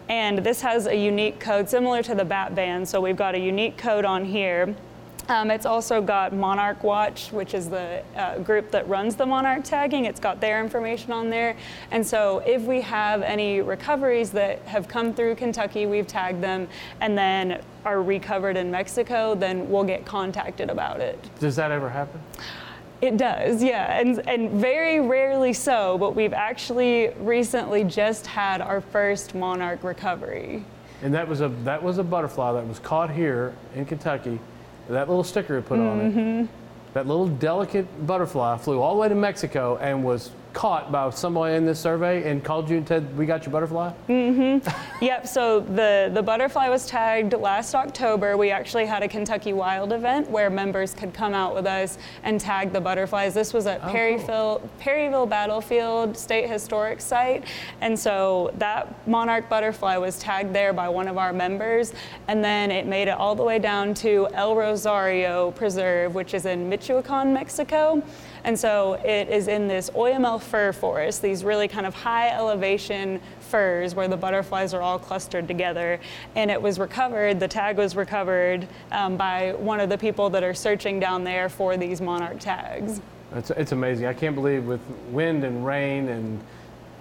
And 0.08 0.38
this 0.38 0.60
has 0.60 0.86
a 0.86 0.96
unique 0.96 1.38
code 1.38 1.68
similar 1.68 2.02
to 2.02 2.14
the 2.14 2.24
bat 2.24 2.54
band. 2.54 2.88
So 2.88 2.95
we've 3.00 3.16
got 3.16 3.34
a 3.34 3.38
unique 3.38 3.76
code 3.76 4.04
on 4.04 4.24
here. 4.24 4.74
Um, 5.28 5.50
it's 5.50 5.66
also 5.66 6.00
got 6.00 6.32
Monarch 6.32 6.84
Watch, 6.84 7.32
which 7.32 7.52
is 7.52 7.68
the 7.68 8.02
uh, 8.14 8.38
group 8.38 8.70
that 8.70 8.88
runs 8.88 9.16
the 9.16 9.26
Monarch 9.26 9.64
tagging. 9.64 10.04
It's 10.04 10.20
got 10.20 10.40
their 10.40 10.62
information 10.62 11.10
on 11.10 11.30
there. 11.30 11.56
And 11.90 12.06
so 12.06 12.38
if 12.46 12.62
we 12.62 12.80
have 12.82 13.22
any 13.22 13.60
recoveries 13.60 14.30
that 14.30 14.60
have 14.62 14.86
come 14.86 15.12
through 15.12 15.34
Kentucky, 15.34 15.86
we've 15.86 16.06
tagged 16.06 16.40
them, 16.40 16.68
and 17.00 17.18
then 17.18 17.60
are 17.84 18.02
recovered 18.02 18.56
in 18.56 18.70
Mexico, 18.70 19.34
then 19.34 19.68
we'll 19.68 19.84
get 19.84 20.04
contacted 20.04 20.70
about 20.70 21.00
it. 21.00 21.18
Does 21.40 21.56
that 21.56 21.72
ever 21.72 21.88
happen? 21.88 22.20
It 23.02 23.16
does, 23.16 23.62
yeah, 23.62 24.00
and, 24.00 24.26
and 24.26 24.52
very 24.52 25.00
rarely 25.00 25.52
so, 25.52 25.98
but 25.98 26.14
we've 26.16 26.32
actually 26.32 27.10
recently 27.20 27.84
just 27.84 28.26
had 28.26 28.62
our 28.62 28.80
first 28.80 29.34
monarch 29.34 29.82
recovery. 29.82 30.64
And 31.02 31.12
that 31.14 31.28
was 31.28 31.40
a 31.40 31.48
that 31.64 31.82
was 31.82 31.98
a 31.98 32.04
butterfly 32.04 32.52
that 32.52 32.66
was 32.66 32.78
caught 32.78 33.10
here 33.10 33.54
in 33.74 33.84
Kentucky. 33.84 34.40
That 34.88 35.08
little 35.08 35.24
sticker 35.24 35.58
it 35.58 35.66
put 35.66 35.78
on 35.78 36.00
Mm-hmm. 36.00 36.18
it. 36.44 36.48
That 36.94 37.06
little 37.06 37.28
delicate 37.28 38.06
butterfly 38.06 38.56
flew 38.58 38.80
all 38.80 38.94
the 38.94 39.00
way 39.02 39.08
to 39.10 39.14
Mexico 39.14 39.76
and 39.76 40.02
was 40.02 40.30
caught 40.56 40.90
by 40.90 41.10
somebody 41.10 41.54
in 41.54 41.66
this 41.66 41.78
survey 41.78 42.28
and 42.30 42.42
called 42.42 42.70
you 42.70 42.78
and 42.78 42.88
said, 42.88 43.14
"We 43.18 43.26
got 43.26 43.44
your 43.44 43.52
butterfly." 43.52 43.92
Mm-hmm. 44.08 45.04
yep, 45.04 45.26
so 45.26 45.60
the, 45.60 46.10
the 46.14 46.22
butterfly 46.22 46.70
was 46.70 46.86
tagged 46.86 47.34
last 47.34 47.74
October. 47.74 48.38
We 48.38 48.50
actually 48.50 48.86
had 48.86 49.02
a 49.02 49.08
Kentucky 49.08 49.52
Wild 49.52 49.92
event 49.92 50.30
where 50.30 50.48
members 50.48 50.94
could 50.94 51.12
come 51.12 51.34
out 51.34 51.54
with 51.54 51.66
us 51.66 51.98
and 52.22 52.40
tag 52.40 52.72
the 52.72 52.80
butterflies. 52.80 53.34
This 53.34 53.52
was 53.52 53.66
at 53.66 53.82
Oh, 53.84 53.90
Perryville, 53.90 54.70
Perryville 54.78 55.26
Battlefield 55.26 56.16
State 56.16 56.48
Historic 56.48 57.02
Site. 57.02 57.44
And 57.82 57.98
so 57.98 58.50
that 58.56 59.06
monarch 59.06 59.50
butterfly 59.50 59.98
was 59.98 60.18
tagged 60.18 60.54
there 60.54 60.72
by 60.72 60.88
one 60.88 61.06
of 61.06 61.18
our 61.18 61.34
members. 61.34 61.92
And 62.28 62.42
then 62.42 62.70
it 62.70 62.86
made 62.86 63.08
it 63.08 63.18
all 63.18 63.34
the 63.34 63.44
way 63.44 63.58
down 63.58 63.92
to 63.96 64.26
El 64.32 64.56
Rosario 64.56 65.50
Preserve, 65.50 66.14
which 66.14 66.32
is 66.32 66.46
in 66.46 66.66
Michoacan, 66.70 67.34
Mexico. 67.34 68.02
And 68.46 68.56
so 68.56 68.94
it 69.04 69.28
is 69.28 69.48
in 69.48 69.66
this 69.66 69.90
Oyamel 69.90 70.40
fir 70.40 70.72
forest, 70.72 71.20
these 71.20 71.42
really 71.42 71.66
kind 71.66 71.84
of 71.84 71.94
high 71.94 72.30
elevation 72.30 73.20
firs 73.40 73.96
where 73.96 74.06
the 74.06 74.16
butterflies 74.16 74.72
are 74.72 74.80
all 74.80 75.00
clustered 75.00 75.48
together. 75.48 75.98
And 76.36 76.48
it 76.48 76.62
was 76.62 76.78
recovered, 76.78 77.40
the 77.40 77.48
tag 77.48 77.76
was 77.76 77.96
recovered 77.96 78.68
um, 78.92 79.16
by 79.16 79.52
one 79.54 79.80
of 79.80 79.88
the 79.88 79.98
people 79.98 80.30
that 80.30 80.44
are 80.44 80.54
searching 80.54 81.00
down 81.00 81.24
there 81.24 81.48
for 81.48 81.76
these 81.76 82.00
monarch 82.00 82.38
tags. 82.38 83.00
It's, 83.34 83.50
it's 83.50 83.72
amazing. 83.72 84.06
I 84.06 84.14
can't 84.14 84.36
believe 84.36 84.64
with 84.64 84.80
wind 85.10 85.42
and 85.42 85.66
rain 85.66 86.08
and 86.08 86.40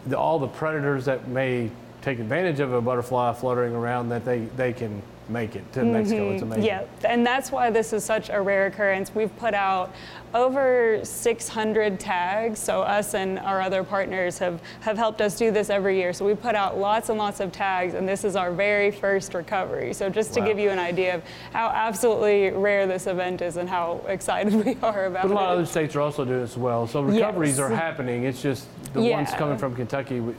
the, 0.08 0.18
all 0.18 0.40
the 0.40 0.48
predators 0.48 1.06
that 1.06 1.28
may 1.28 1.70
take 2.02 2.18
advantage 2.18 2.60
of 2.60 2.74
a 2.74 2.82
butterfly 2.82 3.34
fluttering 3.34 3.76
around 3.76 4.10
that 4.10 4.26
they, 4.26 4.40
they 4.58 4.74
can 4.74 5.00
make 5.30 5.56
it 5.56 5.74
to 5.74 5.84
Mexico. 5.84 6.32
It's 6.32 6.42
amazing. 6.42 6.64
Yeah, 6.64 6.84
and 7.04 7.26
that's 7.26 7.52
why 7.52 7.70
this 7.70 7.94
is 7.94 8.04
such 8.04 8.30
a 8.30 8.42
rare 8.42 8.68
occurrence. 8.68 9.14
We've 9.14 9.36
put 9.38 9.54
out 9.54 9.94
over 10.36 11.00
600 11.04 11.98
tags, 12.00 12.60
so 12.60 12.82
us 12.82 13.14
and 13.14 13.40
our 13.40 13.62
other 13.62 13.84
partners 13.86 14.38
have, 14.38 14.62
have 14.82 14.98
helped 14.98 15.22
us 15.22 15.38
do 15.38 15.50
this 15.50 15.70
every 15.70 15.96
year. 15.98 16.12
So 16.12 16.26
we 16.26 16.36
put 16.36 16.56
out 16.56 16.78
lots 16.78 17.08
and 17.08 17.18
lots 17.18 17.40
of 17.40 17.54
tags, 17.54 17.94
and 17.94 18.08
this 18.08 18.26
is 18.26 18.36
our 18.36 18.52
very 18.52 18.92
first 18.92 19.34
recovery. 19.34 19.94
So 19.94 20.10
just 20.10 20.34
to 20.34 20.42
Wow. 20.42 20.48
give 20.48 20.60
you 20.60 20.70
an 20.72 20.80
idea 20.80 21.16
of 21.16 21.24
how 21.54 21.70
absolutely 21.70 22.50
rare 22.52 22.86
this 22.86 23.08
event 23.08 23.42
is 23.42 23.56
and 23.56 23.70
how 23.70 24.02
excited 24.08 24.54
we 24.66 24.78
are 24.84 25.06
about 25.06 25.26
it. 25.26 25.30
But 25.30 25.32
a 25.32 25.34
lot 25.34 25.54
of 25.54 25.60
other 25.60 25.66
states 25.66 25.96
are 25.96 26.02
also 26.02 26.26
doing 26.26 26.42
this 26.42 26.52
as 26.52 26.58
well. 26.58 26.86
So 26.86 27.02
recoveries 27.02 27.58
Yes. 27.58 27.60
are 27.60 27.70
happening. 27.70 28.26
It's 28.26 28.42
just 28.42 28.68
the 28.94 29.02
ones 29.02 29.32
coming 29.32 29.58
from 29.58 29.74
Kentucky, 29.74 30.20
we, 30.20 30.36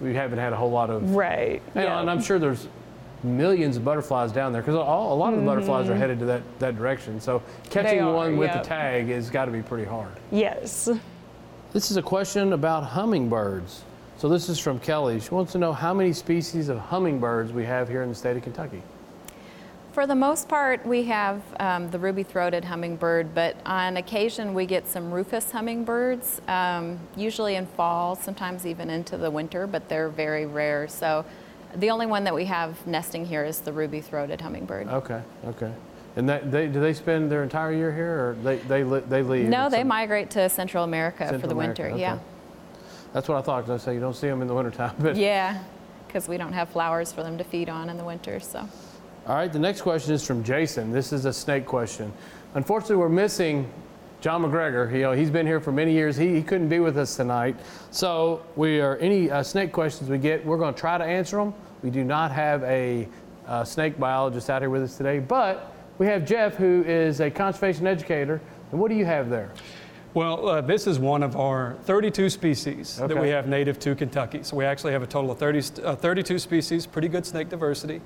we 0.00 0.14
haven't 0.14 0.38
had 0.38 0.52
a 0.52 0.56
whole 0.56 0.70
lot 0.70 0.90
of. 0.90 1.10
Right. 1.14 1.60
And, 1.74 1.84
yeah. 1.84 2.00
and 2.00 2.08
I'm 2.08 2.22
sure 2.22 2.38
there's 2.38 2.68
millions 3.22 3.76
of 3.76 3.84
butterflies 3.84 4.32
down 4.32 4.52
there 4.52 4.62
because 4.62 4.74
a 4.74 4.78
lot 4.78 5.32
of 5.34 5.40
the 5.40 5.46
butterflies 5.46 5.88
are 5.88 5.94
headed 5.94 6.18
to 6.20 6.24
that, 6.26 6.42
that 6.58 6.76
direction. 6.76 7.20
So 7.20 7.42
catching 7.68 7.98
Mm-hmm. 7.98 8.08
are, 8.08 8.14
one 8.14 8.36
with 8.36 8.50
yep. 8.50 8.62
the 8.62 8.68
tag 8.68 9.08
has 9.08 9.30
got 9.30 9.44
to 9.46 9.50
be 9.50 9.62
pretty 9.62 9.84
hard. 9.84 10.12
Yes. 10.30 10.88
This 11.72 11.90
is 11.90 11.96
a 11.96 12.02
question 12.02 12.52
about 12.52 12.82
hummingbirds. 12.84 13.84
So 14.16 14.28
this 14.28 14.48
is 14.48 14.58
from 14.58 14.78
Kelly. 14.80 15.20
She 15.20 15.30
wants 15.30 15.52
to 15.52 15.58
know 15.58 15.72
how 15.72 15.94
many 15.94 16.12
species 16.12 16.68
of 16.68 16.78
hummingbirds 16.78 17.52
we 17.52 17.64
have 17.64 17.88
here 17.88 18.02
in 18.02 18.08
the 18.08 18.14
state 18.14 18.36
of 18.36 18.42
Kentucky. 18.42 18.82
for 19.92 20.06
the 20.06 20.14
most 20.14 20.48
part, 20.48 20.84
we 20.86 21.02
have 21.04 21.42
um, 21.58 21.90
the 21.90 21.98
ruby-throated 21.98 22.64
hummingbird, 22.64 23.34
but 23.34 23.56
on 23.66 23.96
occasion 23.96 24.54
we 24.54 24.64
get 24.66 24.86
some 24.86 25.10
rufous 25.10 25.50
hummingbirds, 25.50 26.40
um, 26.48 26.98
usually 27.16 27.56
in 27.56 27.66
fall, 27.66 28.14
sometimes 28.14 28.66
even 28.66 28.88
into 28.88 29.16
the 29.16 29.30
winter, 29.30 29.66
but 29.66 29.88
they're 29.88 30.08
very 30.08 30.46
rare. 30.46 30.86
So 30.86 31.24
the 31.76 31.90
only 31.90 32.06
one 32.06 32.24
that 32.24 32.34
we 32.34 32.44
have 32.46 32.86
nesting 32.86 33.24
here 33.24 33.44
is 33.44 33.60
the 33.60 33.72
ruby-throated 33.72 34.40
hummingbird. 34.40 34.88
Okay, 34.88 35.22
okay. 35.46 35.72
And 36.16 36.28
that, 36.28 36.50
they, 36.50 36.66
do 36.66 36.80
they 36.80 36.92
spend 36.92 37.30
their 37.30 37.42
entire 37.42 37.72
year 37.72 37.94
here, 37.94 38.12
or 38.30 38.36
they, 38.42 38.56
they, 38.56 38.82
they 38.82 39.22
leave? 39.22 39.48
No, 39.48 39.70
they 39.70 39.84
migrate 39.84 40.30
to 40.30 40.48
Central 40.48 40.84
America 40.84 41.26
for 41.38 41.46
the 41.46 41.54
America, 41.54 41.82
winter. 41.82 41.86
okay. 41.90 42.00
Yeah, 42.00 42.18
That's 43.12 43.28
what 43.28 43.38
I 43.38 43.42
thought, 43.42 43.66
'cause 43.66 43.80
I 43.82 43.84
say 43.84 43.94
you 43.94 44.00
don't 44.00 44.16
see 44.16 44.26
them 44.26 44.42
in 44.42 44.48
the 44.48 44.54
wintertime, 44.54 44.94
but. 44.98 45.16
yeah, 45.30 45.62
because 46.06 46.28
we 46.28 46.36
don't 46.36 46.52
have 46.52 46.68
flowers 46.68 47.12
for 47.12 47.22
them 47.22 47.38
to 47.38 47.44
feed 47.44 47.68
on 47.68 47.88
in 47.88 47.96
the 47.96 48.04
winter. 48.04 48.40
So. 48.40 48.68
All 49.26 49.36
right, 49.36 49.52
the 49.52 49.58
next 49.60 49.82
question 49.82 50.12
is 50.12 50.26
from 50.26 50.42
Jason. 50.42 50.90
This 50.92 51.12
is 51.12 51.24
a 51.26 51.32
snake 51.32 51.66
question. 51.66 52.12
Unfortunately, 52.54 52.96
we're 52.96 53.08
missing 53.08 53.70
John 54.20 54.42
McGregor. 54.42 54.92
You 54.92 55.00
know, 55.00 55.12
he's 55.12 55.30
been 55.30 55.46
here 55.46 55.60
for 55.60 55.72
many 55.72 55.92
years. 55.92 56.16
He, 56.16 56.34
he 56.34 56.42
couldn't 56.42 56.68
be 56.68 56.78
with 56.78 56.98
us 56.98 57.16
tonight. 57.16 57.56
So, 57.90 58.42
we 58.54 58.80
are 58.80 58.96
any 58.98 59.30
uh, 59.30 59.42
snake 59.42 59.72
questions 59.72 60.10
we 60.10 60.18
get, 60.18 60.44
we're 60.44 60.58
going 60.58 60.74
to 60.74 60.80
try 60.80 60.98
to 60.98 61.04
answer 61.04 61.36
them. 61.38 61.54
We 61.82 61.90
do 61.90 62.04
not 62.04 62.30
have 62.30 62.62
a 62.64 63.08
uh, 63.46 63.64
snake 63.64 63.98
biologist 63.98 64.50
out 64.50 64.60
here 64.60 64.70
with 64.70 64.82
us 64.82 64.96
today, 64.96 65.18
but 65.18 65.74
we 65.98 66.06
have 66.06 66.26
Jeff, 66.26 66.54
who 66.56 66.84
is 66.86 67.20
a 67.20 67.30
conservation 67.30 67.86
educator. 67.86 68.40
And 68.70 68.80
what 68.80 68.90
do 68.90 68.94
you 68.94 69.06
have 69.06 69.30
there? 69.30 69.50
Well, 70.12 70.48
uh, 70.48 70.60
this 70.60 70.86
is 70.86 70.98
one 70.98 71.22
of 71.22 71.36
our 71.36 71.76
32 71.84 72.30
species 72.30 72.96
that 72.96 73.16
we 73.16 73.28
have 73.28 73.46
native 73.46 73.78
to 73.80 73.94
Kentucky. 73.94 74.42
So 74.42 74.56
we 74.56 74.64
actually 74.64 74.92
have 74.92 75.04
a 75.04 75.06
total 75.06 75.30
of 75.30 75.38
30, 75.38 75.82
uh, 75.82 75.94
32 75.94 76.38
species, 76.40 76.84
pretty 76.84 77.08
good 77.08 77.24
snake 77.24 77.48
diversity. 77.48 78.00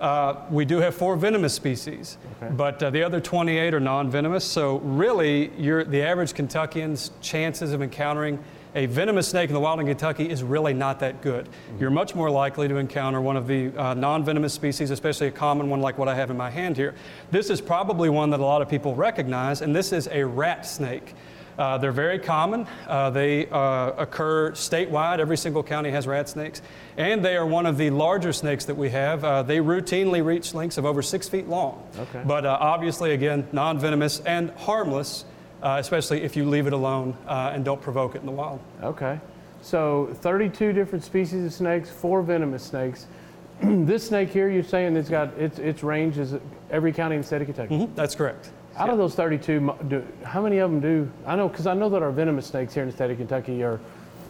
Uh, 0.00 0.36
we 0.50 0.64
do 0.64 0.78
have 0.78 0.94
four 0.94 1.16
venomous 1.16 1.54
species, 1.54 2.18
Okay. 2.42 2.52
but 2.54 2.82
uh, 2.82 2.90
the 2.90 3.02
other 3.02 3.20
28 3.20 3.74
are 3.74 3.80
non-venomous. 3.80 4.44
So 4.44 4.78
really, 4.78 5.48
the 5.48 6.02
average 6.02 6.34
Kentuckian's 6.34 7.10
chances 7.20 7.72
of 7.72 7.82
encountering 7.82 8.38
a 8.76 8.86
venomous 8.86 9.28
snake 9.28 9.50
in 9.50 9.54
the 9.54 9.60
wild 9.60 9.78
in 9.78 9.86
Kentucky 9.86 10.28
is 10.28 10.42
really 10.42 10.74
not 10.74 10.98
that 10.98 11.22
good. 11.22 11.48
You're 11.78 11.90
much 11.90 12.16
more 12.16 12.28
likely 12.28 12.66
to 12.66 12.76
encounter 12.76 13.20
one 13.20 13.36
of 13.36 13.46
the 13.46 13.72
uh, 13.78 13.94
non-venomous 13.94 14.52
species, 14.52 14.90
especially 14.90 15.28
a 15.28 15.30
common 15.30 15.70
one 15.70 15.80
like 15.80 15.96
what 15.96 16.08
I 16.08 16.14
have 16.16 16.28
in 16.30 16.36
my 16.36 16.50
hand 16.50 16.76
here. 16.76 16.94
This 17.30 17.50
is 17.50 17.60
probably 17.60 18.08
one 18.08 18.30
that 18.30 18.40
a 18.40 18.44
lot 18.44 18.62
of 18.62 18.68
people 18.68 18.96
recognize, 18.96 19.62
and 19.62 19.76
this 19.76 19.92
is 19.92 20.08
a 20.10 20.24
rat 20.24 20.66
snake. 20.66 21.14
Uh, 21.58 21.78
they're 21.78 21.92
very 21.92 22.18
common. 22.18 22.66
Uh, 22.86 23.10
they 23.10 23.48
uh, 23.48 23.92
occur 23.96 24.50
statewide. 24.52 25.18
Every 25.18 25.36
single 25.36 25.62
county 25.62 25.90
has 25.90 26.06
rat 26.06 26.28
snakes. 26.28 26.62
And 26.96 27.24
they 27.24 27.36
are 27.36 27.46
one 27.46 27.66
of 27.66 27.78
the 27.78 27.90
larger 27.90 28.32
snakes 28.32 28.64
that 28.66 28.76
we 28.76 28.90
have. 28.90 29.24
Uh, 29.24 29.42
they 29.42 29.58
routinely 29.58 30.24
reach 30.24 30.54
lengths 30.54 30.78
of 30.78 30.84
over 30.84 31.02
six 31.02 31.28
feet 31.28 31.48
long. 31.48 31.86
Okay. 31.98 32.22
But 32.26 32.44
uh, 32.44 32.56
obviously, 32.60 33.12
again, 33.12 33.46
non 33.52 33.78
venomous 33.78 34.20
and 34.20 34.50
harmless, 34.50 35.24
uh, 35.62 35.76
especially 35.80 36.22
if 36.22 36.36
you 36.36 36.44
leave 36.48 36.66
it 36.66 36.72
alone 36.72 37.16
uh, 37.26 37.52
and 37.54 37.64
don't 37.64 37.80
provoke 37.80 38.14
it 38.14 38.18
in 38.20 38.26
the 38.26 38.32
wild. 38.32 38.60
Okay. 38.82 39.20
So 39.62 40.10
32 40.20 40.72
different 40.72 41.04
species 41.04 41.44
of 41.44 41.52
snakes, 41.52 41.88
four 41.90 42.22
venomous 42.22 42.62
snakes. 42.62 43.06
this 43.62 44.06
snake 44.08 44.28
here, 44.30 44.50
you're 44.50 44.62
saying 44.62 44.96
it's 44.96 45.08
got 45.08 45.32
its 45.38 45.58
its 45.58 45.82
range 45.82 46.18
is 46.18 46.34
every 46.70 46.92
county 46.92 47.14
in 47.14 47.22
the 47.22 47.26
state 47.26 47.40
of 47.40 47.46
Kentucky. 47.46 47.74
Mhm, 47.78 47.94
That's 47.94 48.14
correct. 48.14 48.50
Out 48.76 48.90
of 48.90 48.98
those 48.98 49.14
32, 49.14 49.74
do, 49.88 50.04
how 50.24 50.42
many 50.42 50.58
of 50.58 50.70
them 50.70 50.80
do? 50.80 51.10
I 51.26 51.36
know 51.36 51.48
because 51.48 51.66
I 51.66 51.74
know 51.74 51.88
that 51.90 52.02
our 52.02 52.10
venomous 52.10 52.46
snakes 52.46 52.74
here 52.74 52.82
in 52.82 52.88
the 52.88 52.94
state 52.94 53.10
of 53.10 53.18
Kentucky 53.18 53.62
are 53.62 53.78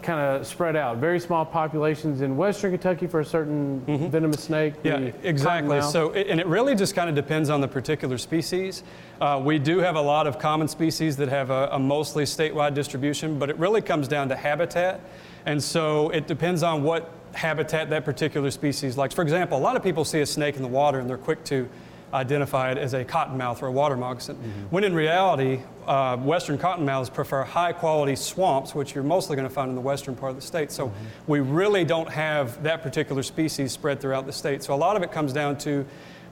kind 0.03 0.19
of 0.19 0.45
spread 0.45 0.75
out. 0.75 0.97
Very 0.97 1.19
small 1.19 1.43
populations 1.43 2.21
in 2.21 2.37
western 2.37 2.71
Kentucky 2.71 3.07
for 3.07 3.21
a 3.21 3.25
certain 3.25 3.79
venomous 4.11 4.43
snake. 4.43 4.75
Yeah, 4.83 4.97
exactly. 5.23 5.81
So, 5.81 6.13
and 6.13 6.39
it 6.39 6.45
really 6.45 6.75
just 6.75 6.93
kind 6.93 7.09
of 7.09 7.15
depends 7.15 7.49
on 7.49 7.59
the 7.59 7.67
particular 7.67 8.19
species. 8.19 8.83
Uh, 9.19 9.41
we 9.43 9.57
do 9.57 9.79
have 9.79 9.95
a 9.95 10.01
lot 10.01 10.27
of 10.27 10.37
common 10.37 10.67
species 10.67 11.17
that 11.17 11.29
have 11.29 11.49
a, 11.49 11.69
a 11.71 11.79
mostly 11.79 12.23
statewide 12.23 12.75
distribution, 12.75 13.39
but 13.39 13.49
it 13.49 13.57
really 13.57 13.81
comes 13.81 14.07
down 14.07 14.29
to 14.29 14.35
habitat. 14.35 15.01
And 15.47 15.61
so 15.61 16.09
it 16.09 16.27
depends 16.27 16.61
on 16.61 16.83
what 16.83 17.11
habitat 17.33 17.89
that 17.89 18.05
particular 18.05 18.51
species 18.51 18.97
likes. 18.97 19.15
For 19.15 19.23
example, 19.23 19.57
a 19.57 19.59
lot 19.59 19.75
of 19.75 19.83
people 19.83 20.05
see 20.05 20.21
a 20.21 20.25
snake 20.25 20.55
in 20.55 20.61
the 20.61 20.67
water 20.67 20.99
and 20.99 21.09
they're 21.09 21.17
quick 21.17 21.43
to 21.45 21.67
identify 22.15 22.71
it 22.71 22.77
as 22.77 22.93
a 22.93 23.03
cottonmouth 23.03 23.61
or 23.61 23.67
a 23.67 23.71
water 23.71 23.97
moccasin, 23.97 24.35
when 24.69 24.83
in 24.83 24.93
reality, 24.93 25.61
uh, 25.85 26.17
western 26.17 26.57
cottonmouths 26.57 27.13
prefer 27.13 27.43
high 27.43 27.73
quality 27.73 28.15
swamps, 28.15 28.73
which 28.73 28.95
you're 28.95 29.03
mostly 29.03 29.35
going 29.35 29.47
to 29.47 29.53
find 29.53 29.69
in 29.69 29.75
the 29.75 29.81
western 29.81 30.15
part 30.15 30.31
of 30.31 30.35
the 30.35 30.41
state. 30.41 30.71
So 30.71 30.91
we 31.27 31.41
really 31.41 31.83
don't 31.85 32.09
have 32.09 32.63
that 32.63 32.81
particular 32.81 33.21
species 33.23 33.71
spread 33.71 33.99
throughout 33.99 34.25
the 34.25 34.33
state. 34.33 34.63
So 34.63 34.73
a 34.73 34.75
lot 34.75 34.95
of 34.95 35.03
it 35.03 35.11
comes 35.11 35.33
down 35.33 35.57
to 35.59 35.85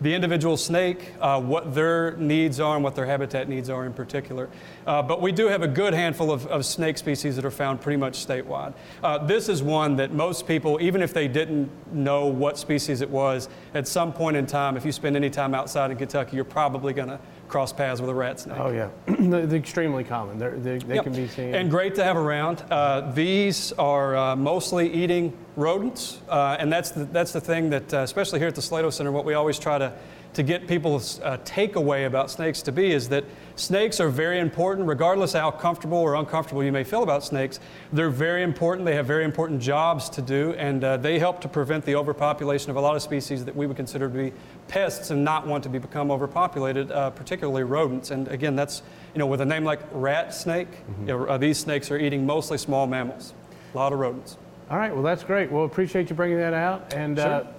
the 0.03 0.13
individual 0.13 0.57
snake, 0.57 1.13
uh, 1.21 1.39
what 1.39 1.73
their 1.73 2.17
needs 2.17 2.59
are 2.59 2.75
and 2.75 2.83
what 2.83 2.93
their 2.93 3.05
habitat 3.05 3.47
needs 3.47 3.69
are 3.69 3.85
in 3.85 3.93
particular. 3.93 4.49
Uh, 4.85 5.01
but 5.01 5.21
we 5.21 5.31
do 5.31 5.47
have 5.47 5.61
a 5.61 5.67
good 5.67 5.93
handful 5.93 6.29
of, 6.29 6.45
of 6.47 6.65
snake 6.65 6.97
species 6.97 7.37
that 7.37 7.45
are 7.45 7.51
found 7.51 7.79
pretty 7.79 7.95
much 7.95 8.25
statewide. 8.25 8.73
Uh, 9.01 9.17
this 9.17 9.47
is 9.47 9.63
one 9.63 9.95
that 9.95 10.11
most 10.11 10.45
people, 10.45 10.77
even 10.81 11.01
if 11.01 11.13
they 11.13 11.29
didn't 11.29 11.71
know 11.93 12.25
what 12.25 12.57
species 12.57 12.99
it 12.99 13.09
was, 13.09 13.47
at 13.73 13.87
some 13.87 14.11
point 14.11 14.35
in 14.35 14.45
time, 14.45 14.75
if 14.75 14.85
you 14.85 14.91
spend 14.91 15.15
any 15.15 15.29
time 15.29 15.55
outside 15.55 15.89
in 15.89 15.97
Kentucky, 15.97 16.35
you're 16.35 16.43
probably 16.43 16.91
going 16.91 17.07
to 17.07 17.19
cross 17.53 17.71
paths 17.71 18.01
with 18.01 18.09
a 18.09 18.13
rat 18.15 18.39
snake. 18.39 18.57
Oh 18.59 18.71
yeah, 18.71 18.89
they're, 19.05 19.53
extremely 19.53 20.03
common. 20.03 20.39
They're, 20.39 20.57
they 20.57 20.79
they 20.79 20.95
Yep. 20.95 21.03
can 21.03 21.13
be 21.13 21.27
seen. 21.27 21.53
And 21.53 21.69
great 21.69 21.93
to 21.95 22.03
have 22.03 22.17
around. 22.17 22.63
Uh, 22.71 23.11
these 23.11 23.71
are 23.73 24.15
uh, 24.17 24.35
mostly 24.35 24.91
eating 24.91 25.37
rodents, 25.55 26.19
uh, 26.29 26.57
and 26.59 26.73
that's 26.73 26.89
the, 26.89 27.05
that's 27.05 27.31
the 27.31 27.39
thing 27.39 27.69
that, 27.69 27.93
uh, 27.93 27.97
especially 27.97 28.39
here 28.39 28.47
at 28.47 28.55
the 28.55 28.61
Salato 28.61 28.91
Center, 28.91 29.11
what 29.11 29.23
we 29.23 29.35
always 29.35 29.59
try 29.59 29.77
to, 29.77 29.93
to 30.33 30.41
get 30.41 30.67
people's 30.67 31.19
uh, 31.19 31.37
takeaway 31.45 32.07
about 32.07 32.31
snakes 32.31 32.63
to 32.63 32.71
be 32.71 32.91
is 32.91 33.07
that 33.09 33.23
snakes 33.55 33.99
are 33.99 34.09
very 34.09 34.39
important, 34.39 34.87
regardless 34.87 35.33
how 35.33 35.51
comfortable 35.51 35.97
or 35.97 36.15
uncomfortable 36.15 36.63
you 36.63 36.71
may 36.71 36.83
feel 36.83 37.03
about 37.03 37.23
snakes. 37.23 37.59
They're 37.91 38.09
very 38.09 38.43
important. 38.43 38.85
They 38.85 38.95
have 38.95 39.05
very 39.05 39.23
important 39.23 39.61
jobs 39.61 40.09
to 40.09 40.21
do, 40.21 40.53
and 40.53 40.83
uh, 40.83 40.97
they 40.97 41.19
help 41.19 41.41
to 41.41 41.47
prevent 41.47 41.85
the 41.85 41.95
overpopulation 41.95 42.71
of 42.71 42.75
a 42.75 42.81
lot 42.81 42.95
of 42.95 43.01
species 43.01 43.45
that 43.45 43.55
we 43.55 43.67
would 43.67 43.77
consider 43.77 44.07
to 44.07 44.13
be 44.13 44.33
pests 44.67 45.11
and 45.11 45.23
not 45.23 45.45
want 45.45 45.63
to 45.63 45.69
be, 45.69 45.79
become 45.79 46.11
overpopulated, 46.11 46.91
uh, 46.91 47.09
particularly 47.11 47.63
rodents. 47.63 48.11
And 48.11 48.27
again, 48.27 48.55
that's 48.55 48.81
you 49.13 49.19
know, 49.19 49.27
with 49.27 49.41
a 49.41 49.45
name 49.45 49.63
like 49.63 49.79
rat 49.91 50.33
snake, 50.33 50.69
you 51.01 51.05
know, 51.05 51.25
uh, 51.25 51.37
these 51.37 51.57
snakes 51.59 51.91
are 51.91 51.97
eating 51.99 52.25
mostly 52.25 52.57
small 52.57 52.87
mammals, 52.87 53.33
a 53.73 53.77
lot 53.77 53.93
of 53.93 53.99
rodents. 53.99 54.37
All 54.71 54.77
right, 54.77 54.93
well 54.93 55.03
that's 55.03 55.23
great. 55.23 55.51
Well, 55.51 55.65
appreciate 55.65 56.09
you 56.09 56.15
bringing 56.15 56.37
that 56.37 56.53
out. 56.53 56.93
And 56.93 57.19
uh, 57.19 57.43
Sure. 57.43 57.53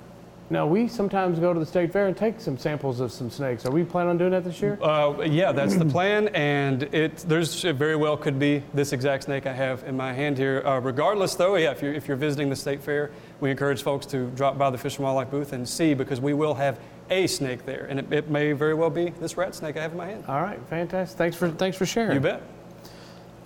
Now 0.50 0.66
we 0.66 0.88
sometimes 0.88 1.38
go 1.38 1.52
to 1.54 1.60
the 1.60 1.66
state 1.66 1.92
fair 1.92 2.06
and 2.06 2.16
take 2.16 2.40
some 2.40 2.58
samples 2.58 3.00
of 3.00 3.10
some 3.10 3.30
snakes. 3.30 3.64
Are 3.64 3.70
we 3.70 3.82
planning 3.82 4.10
on 4.10 4.18
doing 4.18 4.32
that 4.32 4.44
this 4.44 4.60
year? 4.60 4.78
Uh, 4.82 5.22
yeah, 5.22 5.52
that's 5.52 5.76
the 5.76 5.86
plan, 5.86 6.28
and 6.28 6.82
it 6.94 7.16
there's 7.28 7.64
it 7.64 7.76
very 7.76 7.96
well 7.96 8.16
could 8.16 8.38
be 8.38 8.62
this 8.74 8.92
exact 8.92 9.24
snake 9.24 9.46
I 9.46 9.52
have 9.52 9.84
in 9.84 9.96
my 9.96 10.12
hand 10.12 10.36
here. 10.36 10.62
Uh, 10.64 10.80
regardless, 10.80 11.34
though, 11.34 11.56
yeah, 11.56 11.70
if 11.70 11.80
you're 11.80 11.94
if 11.94 12.06
you're 12.06 12.16
visiting 12.16 12.50
the 12.50 12.56
state 12.56 12.82
fair, 12.82 13.10
we 13.40 13.50
encourage 13.50 13.82
folks 13.82 14.04
to 14.06 14.26
drop 14.32 14.58
by 14.58 14.70
the 14.70 14.78
Fish 14.78 14.96
and 14.96 15.04
Wildlife 15.04 15.30
booth 15.30 15.52
and 15.52 15.68
see 15.68 15.94
because 15.94 16.20
we 16.20 16.34
will 16.34 16.54
have 16.54 16.78
a 17.10 17.26
snake 17.26 17.64
there, 17.64 17.86
and 17.88 17.98
it, 17.98 18.12
it 18.12 18.28
may 18.28 18.52
very 18.52 18.74
well 18.74 18.90
be 18.90 19.10
this 19.20 19.36
rat 19.36 19.54
snake 19.54 19.76
I 19.76 19.82
have 19.82 19.92
in 19.92 19.98
my 19.98 20.06
hand. 20.06 20.24
All 20.28 20.42
right, 20.42 20.60
fantastic. 20.68 21.16
Thanks 21.16 21.36
for 21.36 21.50
thanks 21.50 21.76
for 21.76 21.86
sharing. 21.86 22.14
You 22.14 22.20
bet. 22.20 22.42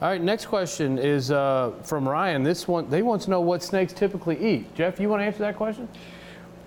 All 0.00 0.08
right, 0.08 0.22
next 0.22 0.46
question 0.46 0.96
is 0.96 1.32
uh, 1.32 1.72
from 1.82 2.08
Ryan. 2.08 2.44
This 2.44 2.68
one, 2.68 2.88
they 2.88 3.02
want 3.02 3.22
to 3.22 3.30
know 3.30 3.40
what 3.40 3.64
snakes 3.64 3.92
typically 3.92 4.38
eat. 4.38 4.72
Jeff, 4.76 5.00
you 5.00 5.08
want 5.08 5.20
to 5.20 5.24
answer 5.24 5.40
that 5.40 5.56
question? 5.56 5.88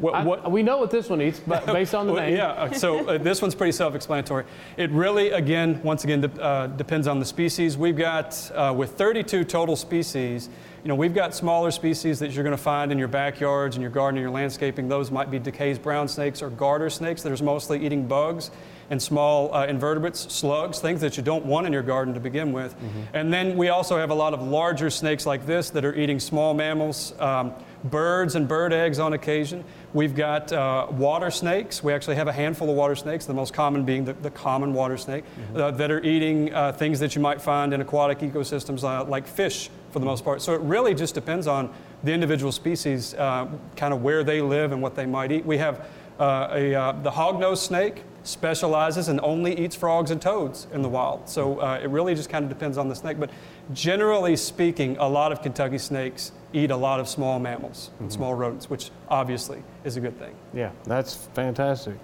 What, 0.01 0.45
I- 0.45 0.47
we 0.49 0.63
know 0.63 0.77
what 0.79 0.91
this 0.91 1.09
one 1.09 1.21
eats, 1.21 1.39
but 1.39 1.65
based 1.67 1.93
on 1.95 2.07
the 2.07 2.13
Well, 2.13 2.23
name. 2.23 2.35
Yeah, 2.35 2.47
uh, 2.51 2.71
so 2.73 3.07
uh, 3.07 3.17
this 3.17 3.41
one's 3.41 3.55
pretty 3.55 3.71
self-explanatory. 3.71 4.45
It 4.77 4.89
really, 4.91 5.29
again, 5.31 5.79
once 5.83 6.03
again, 6.03 6.21
de- 6.21 6.41
uh, 6.43 6.67
depends 6.67 7.07
on 7.07 7.19
the 7.19 7.25
species. 7.25 7.77
We've 7.77 7.95
got, 7.97 8.51
uh, 8.55 8.73
with 8.75 8.91
32 8.91 9.43
total 9.43 9.75
species, 9.75 10.49
you 10.83 10.87
know, 10.87 10.95
we've 10.95 11.13
got 11.13 11.35
smaller 11.35 11.69
species 11.69 12.17
that 12.19 12.31
you're 12.31 12.43
going 12.43 12.57
to 12.57 12.61
find 12.61 12.91
in 12.91 12.97
your 12.97 13.07
backyards, 13.07 13.75
and 13.75 13.81
your 13.83 13.91
garden, 13.91 14.17
in 14.17 14.23
your 14.23 14.31
landscaping. 14.31 14.87
Those 14.89 15.11
might 15.11 15.29
be 15.29 15.39
DeKay's 15.39 15.77
brown 15.77 16.07
snakes 16.07 16.41
or 16.41 16.49
garter 16.49 16.89
snakes 16.89 17.21
that 17.21 17.39
are 17.39 17.43
mostly 17.43 17.85
eating 17.85 18.07
bugs 18.07 18.49
and 18.89 18.99
small 19.01 19.53
uh, 19.53 19.67
invertebrates, 19.67 20.21
slugs, 20.33 20.79
things 20.79 20.99
that 21.01 21.15
you 21.15 21.23
don't 21.23 21.45
want 21.45 21.67
in 21.67 21.71
your 21.71 21.83
garden 21.83 22.13
to 22.15 22.19
begin 22.19 22.51
with. 22.51 22.75
And 23.13 23.31
then 23.31 23.55
we 23.55 23.69
also 23.69 23.97
have 23.97 24.09
a 24.09 24.13
lot 24.15 24.33
of 24.33 24.41
larger 24.41 24.89
snakes 24.89 25.25
like 25.25 25.45
this 25.45 25.69
that 25.69 25.85
are 25.85 25.93
eating 25.95 26.19
small 26.19 26.53
mammals, 26.53 27.13
um, 27.19 27.53
birds 27.85 28.35
and 28.35 28.47
bird 28.47 28.73
eggs 28.73 28.99
on 28.99 29.13
occasion. 29.13 29.63
We've 29.93 30.15
got 30.15 30.53
uh, 30.53 30.87
water 30.89 31.29
snakes. 31.29 31.83
We 31.83 31.91
actually 31.91 32.15
have 32.15 32.27
a 32.27 32.33
handful 32.33 32.69
of 32.69 32.75
water 32.75 32.95
snakes, 32.95 33.25
the 33.25 33.33
most 33.33 33.53
common 33.53 33.83
being 33.83 34.05
the, 34.05 34.13
the 34.13 34.31
common 34.31 34.73
water 34.73 34.97
snake, 34.97 35.25
uh, 35.55 35.71
that 35.71 35.91
are 35.91 36.01
eating 36.01 36.53
uh, 36.53 36.71
things 36.71 36.99
that 37.01 37.13
you 37.15 37.21
might 37.21 37.41
find 37.41 37.73
in 37.73 37.81
aquatic 37.81 38.19
ecosystems 38.19 38.83
uh, 38.83 39.03
like 39.03 39.27
fish 39.27 39.69
for 39.91 39.99
the 39.99 40.05
most 40.05 40.23
part. 40.23 40.41
So 40.41 40.53
it 40.53 40.61
really 40.61 40.93
just 40.93 41.13
depends 41.13 41.45
on 41.45 41.73
the 42.03 42.13
individual 42.13 42.51
species, 42.51 43.13
uh, 43.15 43.47
kind 43.75 43.93
of 43.93 44.01
where 44.01 44.23
they 44.23 44.41
live 44.41 44.71
and 44.71 44.81
what 44.81 44.95
they 44.95 45.05
might 45.05 45.31
eat. 45.31 45.45
We 45.45 45.57
have 45.57 45.85
uh, 46.19 46.47
a, 46.51 46.73
uh, 46.73 46.91
the 47.03 47.11
hognose 47.11 47.57
snake 47.57 48.03
specializes 48.23 49.07
and 49.07 49.19
only 49.21 49.57
eats 49.59 49.75
frogs 49.75 50.11
and 50.11 50.21
toads 50.21 50.67
in 50.73 50.81
the 50.81 50.89
wild. 50.89 51.27
So 51.27 51.59
uh, 51.59 51.79
it 51.81 51.89
really 51.89 52.13
just 52.15 52.29
kind 52.29 52.43
of 52.43 52.49
depends 52.49 52.77
on 52.77 52.87
the 52.87 52.95
snake. 52.95 53.19
But 53.19 53.31
generally 53.73 54.35
speaking, 54.35 54.97
a 54.97 55.07
lot 55.07 55.31
of 55.31 55.41
Kentucky 55.41 55.77
snakes 55.77 56.31
eat 56.53 56.71
a 56.71 56.75
lot 56.75 56.99
of 56.99 57.07
small 57.07 57.39
mammals 57.39 57.91
and 57.99 58.11
small 58.11 58.33
rodents, 58.35 58.69
which 58.69 58.91
obviously 59.09 59.63
is 59.83 59.97
a 59.97 60.01
good 60.01 60.17
thing. 60.19 60.35
Yeah, 60.53 60.71
that's 60.85 61.15
fantastic. 61.15 61.95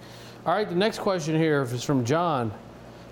All 0.46 0.54
right, 0.54 0.68
the 0.68 0.74
next 0.74 1.00
question 1.00 1.36
here 1.36 1.62
is 1.62 1.84
from 1.84 2.04
John. 2.04 2.52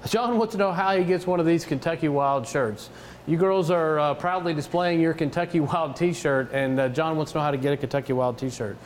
John 0.06 0.38
wants 0.38 0.52
to 0.52 0.58
know 0.58 0.72
how 0.72 0.96
he 0.96 1.04
gets 1.04 1.26
one 1.26 1.40
of 1.40 1.46
these 1.46 1.64
Kentucky 1.64 2.08
Wild 2.08 2.46
shirts. 2.46 2.90
You 3.26 3.36
girls 3.36 3.70
are 3.70 3.98
uh, 3.98 4.14
proudly 4.14 4.54
displaying 4.54 5.00
your 5.00 5.12
Kentucky 5.12 5.58
Wild 5.58 5.96
T-shirt, 5.96 6.52
and 6.52 6.78
uh, 6.78 6.88
John 6.88 7.16
wants 7.16 7.32
to 7.32 7.38
know 7.38 7.42
how 7.42 7.50
to 7.50 7.56
get 7.56 7.72
a 7.72 7.76
Kentucky 7.76 8.12
Wild 8.12 8.38
T-shirt. 8.38 8.76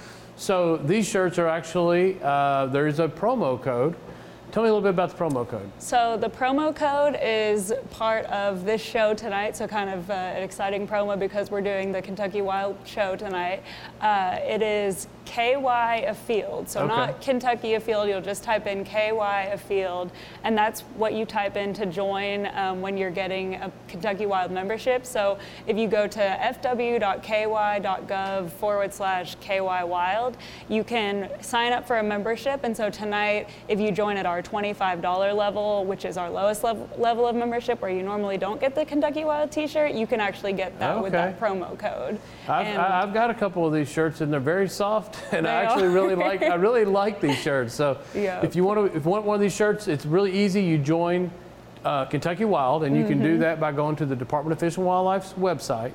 So 0.40 0.78
these 0.78 1.06
shirts 1.06 1.38
are 1.38 1.48
actually 1.48 2.18
uh, 2.22 2.64
there 2.68 2.86
is 2.86 2.98
a 2.98 3.06
promo 3.06 3.60
code. 3.60 3.94
Tell 4.52 4.62
me 4.62 4.70
a 4.70 4.72
little 4.72 4.80
bit 4.80 4.94
about 4.94 5.10
the 5.10 5.16
promo 5.22 5.46
code. 5.46 5.70
So 5.78 6.16
the 6.16 6.30
promo 6.30 6.74
code 6.74 7.18
is 7.22 7.74
part 7.90 8.24
of 8.24 8.64
this 8.64 8.80
show 8.80 9.12
tonight. 9.12 9.54
So 9.54 9.68
kind 9.68 9.90
of 9.90 10.08
uh, 10.08 10.14
an 10.14 10.42
exciting 10.42 10.88
promo 10.88 11.18
because 11.18 11.50
we're 11.50 11.60
doing 11.60 11.92
the 11.92 12.00
Kentucky 12.00 12.40
Wild 12.40 12.74
show 12.86 13.16
tonight. 13.16 13.62
Uh, 14.00 14.38
it 14.40 14.62
is 14.62 15.08
KY 15.30 16.04
a 16.08 16.12
field. 16.14 16.68
So 16.68 16.80
Okay. 16.80 16.88
not 16.88 17.20
Kentucky 17.20 17.74
a 17.74 17.80
field. 17.80 18.08
You'll 18.08 18.20
just 18.20 18.42
type 18.42 18.66
in 18.66 18.82
KY 18.84 19.48
a 19.52 19.56
field, 19.56 20.10
and 20.42 20.58
that's 20.58 20.80
what 20.96 21.12
you 21.14 21.24
type 21.24 21.56
in 21.56 21.72
to 21.74 21.86
join 21.86 22.48
um, 22.56 22.80
when 22.80 22.96
you're 22.96 23.10
getting 23.12 23.54
a 23.54 23.70
Kentucky 23.86 24.26
Wild 24.26 24.50
membership. 24.50 25.06
So 25.06 25.38
if 25.68 25.76
you 25.76 25.86
go 25.86 26.08
to 26.08 26.20
fw.ky.gov 27.40 28.50
forward 28.50 28.92
slash 28.92 29.36
KY 29.36 29.84
Wild, 29.84 30.36
you 30.68 30.82
can 30.82 31.30
sign 31.40 31.72
up 31.72 31.86
for 31.86 31.98
a 31.98 32.02
membership. 32.02 32.64
And 32.64 32.76
so 32.76 32.90
tonight, 32.90 33.48
if 33.68 33.78
you 33.78 33.92
join 33.92 34.16
at 34.16 34.26
our 34.26 34.42
$25 34.42 35.32
level, 35.36 35.84
which 35.84 36.04
is 36.04 36.16
our 36.16 36.28
lowest 36.28 36.64
level, 36.64 36.88
level 36.98 37.26
of 37.28 37.36
membership, 37.36 37.80
where 37.80 37.90
you 37.90 38.02
normally 38.02 38.36
don't 38.36 38.60
get 38.60 38.74
the 38.74 38.84
Kentucky 38.84 39.24
Wild 39.24 39.52
T-shirt, 39.52 39.92
you 39.92 40.06
can 40.08 40.18
actually 40.20 40.52
get 40.54 40.76
that 40.80 41.00
with 41.00 41.12
that 41.12 41.38
promo 41.38 41.78
code. 41.78 42.18
I've, 42.48 42.66
And- 42.66 42.78
I've 42.78 43.14
got 43.14 43.30
a 43.30 43.34
couple 43.34 43.64
of 43.66 43.72
these 43.72 43.88
shirts, 43.88 44.20
and 44.20 44.32
they're 44.32 44.40
very 44.40 44.68
soft, 44.68 45.19
and 45.32 45.46
I 45.46 45.62
actually 45.64 45.86
are. 45.86 45.90
really 45.90 46.14
like. 46.14 46.42
I 46.42 46.54
really 46.54 46.84
like 47.00 47.20
these 47.20 47.36
shirts. 47.38 47.74
So 47.74 47.98
Yeah. 48.14 48.40
if 48.42 48.54
you 48.56 48.64
want 48.64 48.78
to, 48.92 48.96
if 48.96 49.04
you 49.04 49.10
want 49.10 49.24
one 49.24 49.34
of 49.34 49.40
these 49.40 49.54
shirts, 49.54 49.88
it's 49.88 50.06
really 50.06 50.32
easy. 50.32 50.62
You 50.62 50.78
join 50.78 51.30
uh, 51.84 52.04
Kentucky 52.06 52.44
Wild, 52.44 52.84
and 52.84 52.96
you 52.96 53.04
can 53.04 53.14
Mm-hmm. 53.14 53.22
do 53.24 53.38
that 53.38 53.58
by 53.60 53.72
going 53.72 53.96
to 53.96 54.06
the 54.06 54.16
Department 54.16 54.52
of 54.52 54.58
Fish 54.60 54.76
and 54.76 54.86
Wildlife's 54.86 55.32
website 55.34 55.92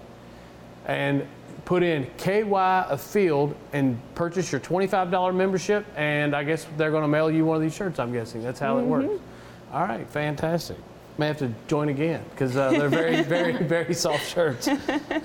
and 0.87 1.25
put 1.65 1.81
in 1.83 2.05
KY 2.17 2.43
a 2.53 2.97
field 2.97 3.55
and 3.73 3.99
purchase 4.13 4.51
your 4.51 4.61
$25 4.61 5.33
membership. 5.33 5.85
And 5.95 6.35
I 6.35 6.43
guess 6.43 6.67
they're 6.77 6.91
going 6.91 7.01
to 7.03 7.07
mail 7.07 7.29
you 7.31 7.43
one 7.45 7.55
of 7.55 7.61
these 7.63 7.75
shirts. 7.75 7.97
I'm 7.99 8.13
guessing 8.13 8.43
that's 8.43 8.59
how 8.59 8.77
it 8.77 8.83
works. 8.83 9.05
Mm-hmm. 9.07 9.75
All 9.75 9.83
right, 9.83 10.07
fantastic. 10.09 10.77
May 11.17 11.27
have 11.27 11.37
to 11.37 11.53
join 11.67 11.87
again 11.87 12.25
because 12.31 12.57
uh, 12.57 12.71
they're 12.71 12.89
very, 12.89 13.21
very, 13.35 13.53
very 13.63 13.93
soft 13.93 14.27
shirts. 14.27 14.67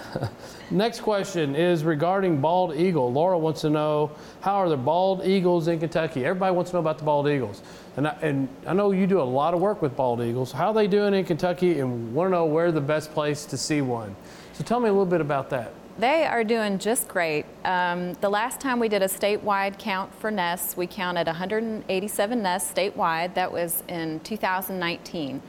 Next 0.71 1.01
question 1.01 1.57
is 1.57 1.83
regarding 1.83 2.41
bald 2.41 2.77
eagle. 2.77 3.13
Laura 3.13 3.37
wants 3.37 3.63
to 3.63 3.71
know 3.71 4.13
how 4.41 4.55
are 4.55 4.69
the 4.69 4.77
bald 4.77 5.25
eagles 5.25 5.67
in 5.67 5.81
Kentucky? 5.81 6.25
Everybody 6.25 6.55
wants 6.55 6.71
to 6.71 6.77
know 6.77 6.81
about 6.81 6.99
the 6.99 7.05
bald 7.05 7.29
eagles, 7.29 7.63
and 7.97 8.07
I, 8.07 8.17
and 8.23 8.49
I 8.69 8.73
know 8.73 8.93
you 8.93 9.09
do 9.09 9.21
a 9.21 9.23
lot 9.23 9.53
of 9.53 9.61
work 9.61 9.83
with 9.83 9.97
bald 9.97 10.21
eagles. 10.23 10.53
How 10.53 10.69
are 10.69 10.75
they 10.75 10.87
doing 10.87 11.13
in 11.13 11.25
Kentucky, 11.25 11.81
and 11.81 12.15
want 12.15 12.29
to 12.29 12.31
know 12.31 12.45
where 12.45 12.71
the 12.71 12.81
best 12.81 13.13
place 13.13 13.45
to 13.47 13.57
see 13.57 13.81
one. 13.81 14.15
So 14.53 14.63
tell 14.63 14.79
me 14.79 14.89
a 14.89 14.93
little 14.93 15.07
bit 15.07 15.21
about 15.21 15.51
that. 15.51 15.73
They 15.99 16.25
are 16.25 16.45
doing 16.45 16.79
just 16.79 17.09
great. 17.09 17.45
Um, 17.65 18.15
the 18.23 18.31
last 18.31 18.59
time 18.59 18.79
we 18.79 18.89
did 18.89 19.03
a 19.03 19.07
statewide 19.07 19.79
count 19.79 20.15
for 20.15 20.31
nests, 20.31 20.75
we 20.75 20.87
counted 20.87 21.27
187 21.27 22.43
nests 22.43 22.73
statewide. 22.73 23.35
That 23.35 23.53
was 23.53 23.83
in 23.87 24.21
2019. 24.21 25.43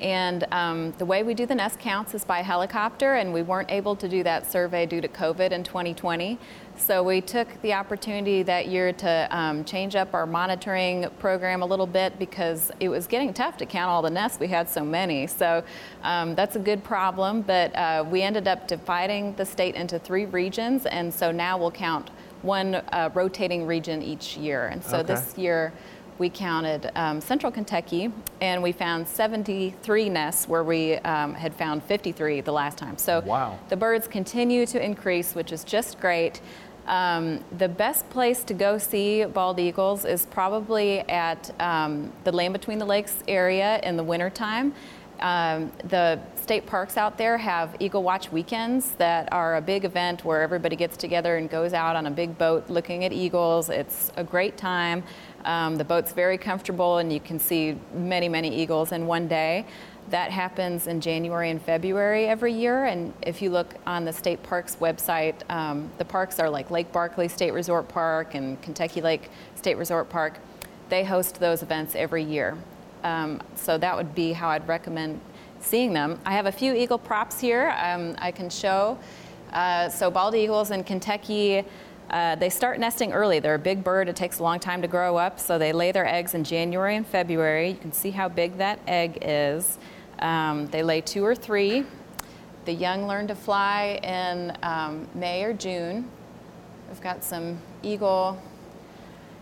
And 0.00 0.46
um, 0.52 0.92
the 0.98 1.04
way 1.04 1.22
we 1.22 1.34
do 1.34 1.44
the 1.46 1.54
nest 1.54 1.80
counts 1.80 2.14
is 2.14 2.24
by 2.24 2.42
helicopter, 2.42 3.14
and 3.14 3.32
we 3.32 3.42
weren't 3.42 3.70
able 3.70 3.96
to 3.96 4.08
do 4.08 4.22
that 4.22 4.50
survey 4.50 4.86
due 4.86 5.00
to 5.00 5.08
COVID 5.08 5.50
in 5.50 5.64
2020. 5.64 6.38
So 6.76 7.02
we 7.02 7.20
took 7.20 7.48
the 7.62 7.72
opportunity 7.72 8.44
that 8.44 8.68
year 8.68 8.92
to 8.92 9.28
um, 9.30 9.64
change 9.64 9.96
up 9.96 10.14
our 10.14 10.26
monitoring 10.26 11.08
program 11.18 11.62
a 11.62 11.66
little 11.66 11.88
bit 11.88 12.16
because 12.20 12.70
it 12.78 12.88
was 12.88 13.08
getting 13.08 13.34
tough 13.34 13.56
to 13.56 13.66
count 13.66 13.90
all 13.90 14.02
the 14.02 14.10
nests. 14.10 14.38
We 14.38 14.46
had 14.46 14.68
so 14.68 14.84
many. 14.84 15.26
So 15.26 15.64
um, 16.04 16.36
that's 16.36 16.54
a 16.54 16.60
good 16.60 16.84
problem. 16.84 17.42
But 17.42 17.74
uh, 17.74 18.04
we 18.08 18.22
ended 18.22 18.46
up 18.46 18.68
dividing 18.68 19.34
the 19.34 19.44
state 19.44 19.74
into 19.74 19.98
three 19.98 20.26
regions, 20.26 20.86
and 20.86 21.12
so 21.12 21.32
now 21.32 21.58
we'll 21.58 21.72
count 21.72 22.10
one 22.42 22.76
uh, 22.76 23.10
rotating 23.14 23.66
region 23.66 24.00
each 24.00 24.36
year. 24.36 24.68
And 24.68 24.84
so 24.84 24.98
Okay. 24.98 25.14
this 25.14 25.36
year 25.36 25.72
we 26.18 26.28
counted 26.28 26.90
um, 26.94 27.20
central 27.20 27.52
Kentucky 27.52 28.12
and 28.40 28.62
we 28.62 28.72
found 28.72 29.06
73 29.06 30.08
nests 30.08 30.48
where 30.48 30.64
we 30.64 30.94
um, 30.96 31.34
had 31.34 31.54
found 31.54 31.82
53 31.84 32.40
the 32.40 32.52
last 32.52 32.78
time. 32.78 32.98
So 32.98 33.20
Wow. 33.20 33.58
the 33.68 33.76
birds 33.76 34.08
continue 34.08 34.66
to 34.66 34.84
increase, 34.84 35.34
which 35.34 35.52
is 35.52 35.64
just 35.64 36.00
great. 36.00 36.40
Um, 36.86 37.44
the 37.58 37.68
best 37.68 38.08
place 38.10 38.42
to 38.44 38.54
go 38.54 38.78
see 38.78 39.24
bald 39.24 39.58
eagles 39.60 40.04
is 40.04 40.24
probably 40.26 41.00
at 41.00 41.50
um, 41.60 42.10
the 42.24 42.32
Land 42.32 42.54
Between 42.54 42.78
the 42.78 42.86
Lakes 42.86 43.22
area 43.28 43.78
in 43.82 43.96
the 43.96 44.02
wintertime. 44.04 44.72
Um, 45.20 45.72
the 45.84 46.20
state 46.36 46.64
parks 46.64 46.96
out 46.96 47.18
there 47.18 47.36
have 47.36 47.74
Eagle 47.80 48.04
Watch 48.04 48.30
weekends 48.30 48.92
that 48.92 49.30
are 49.32 49.56
a 49.56 49.60
big 49.60 49.84
event 49.84 50.24
where 50.24 50.40
everybody 50.42 50.76
gets 50.76 50.96
together 50.96 51.36
and 51.36 51.50
goes 51.50 51.72
out 51.72 51.96
on 51.96 52.06
a 52.06 52.10
big 52.10 52.38
boat 52.38 52.70
looking 52.70 53.04
at 53.04 53.12
eagles. 53.12 53.68
It's 53.68 54.12
a 54.16 54.22
great 54.24 54.56
time. 54.56 55.02
Um, 55.44 55.76
the 55.76 55.84
boat's 55.84 56.12
very 56.12 56.38
comfortable 56.38 56.98
and 56.98 57.12
you 57.12 57.20
can 57.20 57.38
see 57.38 57.76
many, 57.94 58.28
many 58.28 58.54
eagles 58.54 58.92
in 58.92 59.06
one 59.06 59.28
day. 59.28 59.66
That 60.10 60.30
happens 60.30 60.86
in 60.86 61.00
January 61.00 61.50
and 61.50 61.60
February 61.60 62.26
every 62.26 62.52
year. 62.52 62.86
And 62.86 63.12
if 63.22 63.42
you 63.42 63.50
look 63.50 63.74
on 63.86 64.04
the 64.04 64.12
state 64.12 64.42
parks 64.42 64.76
website, 64.76 65.34
um, 65.50 65.90
the 65.98 66.04
parks 66.04 66.38
are 66.40 66.48
like 66.48 66.70
Lake 66.70 66.90
Barkley 66.92 67.28
State 67.28 67.52
Resort 67.52 67.88
Park 67.88 68.34
and 68.34 68.60
Kentucky 68.62 69.00
Lake 69.02 69.30
State 69.54 69.76
Resort 69.76 70.08
Park. 70.08 70.38
They 70.88 71.04
host 71.04 71.40
those 71.40 71.62
events 71.62 71.94
every 71.94 72.24
year. 72.24 72.56
Um, 73.04 73.42
so 73.54 73.76
that 73.78 73.96
would 73.96 74.14
be 74.14 74.32
how 74.32 74.48
I'd 74.48 74.66
recommend 74.66 75.20
seeing 75.60 75.92
them. 75.92 76.18
I 76.24 76.32
have 76.32 76.46
a 76.46 76.52
few 76.52 76.74
eagle 76.74 76.98
props 76.98 77.38
here 77.38 77.74
um, 77.82 78.16
I 78.18 78.30
can 78.30 78.48
show. 78.48 78.98
Uh, 79.52 79.88
so 79.88 80.10
bald 80.10 80.34
eagles 80.34 80.70
in 80.70 80.84
Kentucky, 80.84 81.64
uh, 82.10 82.36
they 82.36 82.48
start 82.48 82.78
nesting 82.78 83.12
early. 83.12 83.38
They're 83.38 83.54
a 83.54 83.58
big 83.58 83.84
bird. 83.84 84.08
It 84.08 84.16
takes 84.16 84.38
a 84.38 84.42
long 84.42 84.60
time 84.60 84.80
to 84.82 84.88
grow 84.88 85.16
up. 85.16 85.38
So 85.38 85.58
they 85.58 85.72
lay 85.72 85.92
their 85.92 86.06
eggs 86.06 86.34
in 86.34 86.44
January 86.44 86.96
and 86.96 87.06
February. 87.06 87.70
You 87.70 87.76
can 87.76 87.92
see 87.92 88.10
how 88.10 88.28
big 88.28 88.56
that 88.58 88.80
egg 88.86 89.18
is. 89.20 89.78
Um, 90.20 90.66
they 90.68 90.82
lay 90.82 91.00
two 91.00 91.24
or 91.24 91.34
three. 91.34 91.84
The 92.64 92.72
young 92.72 93.06
learn 93.06 93.26
to 93.28 93.34
fly 93.34 94.00
in 94.02 94.56
um, 94.62 95.08
May 95.14 95.44
or 95.44 95.52
June. 95.52 96.10
We've 96.88 97.00
got 97.00 97.22
some 97.22 97.58
eagle. 97.82 98.40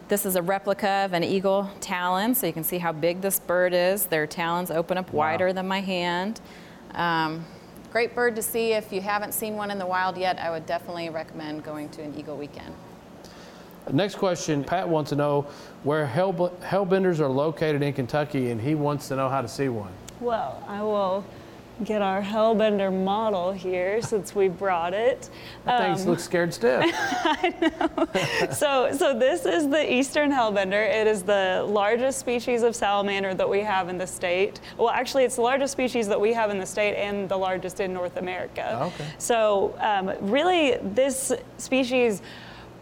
This 0.09 0.26
is 0.26 0.37
a 0.37 0.42
replica 0.42 1.05
of 1.05 1.12
an 1.12 1.24
eagle 1.24 1.70
talon, 1.81 2.35
so 2.35 2.46
you 2.46 2.52
can 2.52 2.64
see 2.64 2.79
how 2.79 2.92
big 2.92 3.20
this 3.20 3.40
bird 3.40 3.72
is. 3.72 4.07
Their 4.07 4.26
talons 4.26 4.70
open 4.70 4.98
up 4.98 5.12
wider 5.12 5.52
than 5.52 5.66
my 5.66 5.81
hand. 5.81 6.40
Um, 6.94 7.44
great 7.90 8.14
bird 8.14 8.37
to 8.37 8.42
see. 8.42 8.72
If 8.72 8.92
you 8.92 9.01
haven't 9.01 9.33
seen 9.33 9.57
one 9.57 9.70
in 9.70 9.79
the 9.79 9.87
wild 9.87 10.16
yet, 10.16 10.38
I 10.38 10.51
would 10.51 10.66
definitely 10.66 11.11
recommend 11.11 11.64
going 11.64 11.88
to 11.90 12.03
an 12.03 12.18
eagle 12.18 12.37
weekend. 12.37 12.75
Next 13.92 14.16
question 14.16 14.64
Pat 14.64 14.88
wants 14.88 15.11
to 15.11 15.16
know 15.16 15.46
where 15.85 16.07
hell, 16.07 16.33
hellbenders 16.62 17.20
are 17.20 17.29
located 17.29 17.83
in 17.83 17.92
Kentucky, 17.92 18.51
and 18.51 18.61
he 18.61 18.75
wants 18.75 19.09
to 19.09 19.16
know 19.16 19.29
how 19.29 19.40
to 19.40 19.49
see 19.49 19.68
one. 19.68 19.92
Well, 20.20 20.62
I 20.66 20.83
will 20.83 21.25
get 21.85 22.03
our 22.03 22.23
Hellbender 22.23 22.93
model 22.93 23.53
here 23.53 24.01
since 24.01 24.35
we 24.35 24.49
brought 24.49 24.95
it. 24.95 25.29
That 25.65 25.97
thing 25.97 26.09
looks 26.09 26.25
scared 26.25 26.55
stiff. 26.55 26.83
I 26.95 27.55
know. 27.61 28.51
so, 28.53 28.93
so 28.97 29.19
this 29.19 29.45
is 29.45 29.69
the 29.69 29.93
eastern 29.93 30.31
hellbender. 30.31 30.89
It 30.89 31.07
is 31.07 31.23
the 31.23 31.65
largest 31.69 32.19
species 32.19 32.62
of 32.62 32.75
salamander 32.75 33.35
that 33.35 33.49
we 33.49 33.61
have 33.61 33.89
in 33.89 33.99
the 33.99 34.07
state. 34.07 34.61
Well, 34.79 34.91
actually, 34.91 35.25
it's 35.25 35.37
the 35.37 35.43
largest 35.43 35.73
species 35.73 36.09
that 36.09 36.21
we 36.21 36.33
have 36.33 36.51
in 36.51 36.59
the 36.59 36.67
state 36.67 36.97
and 36.97 37.29
the 37.29 37.37
largest 37.37 37.81
in 37.81 37.93
North 37.93 38.17
America. 38.17 38.79
Okay. 38.83 39.07
So, 39.19 39.77
um, 39.81 40.12
really, 40.21 40.77
this 40.83 41.33
species 41.59 42.23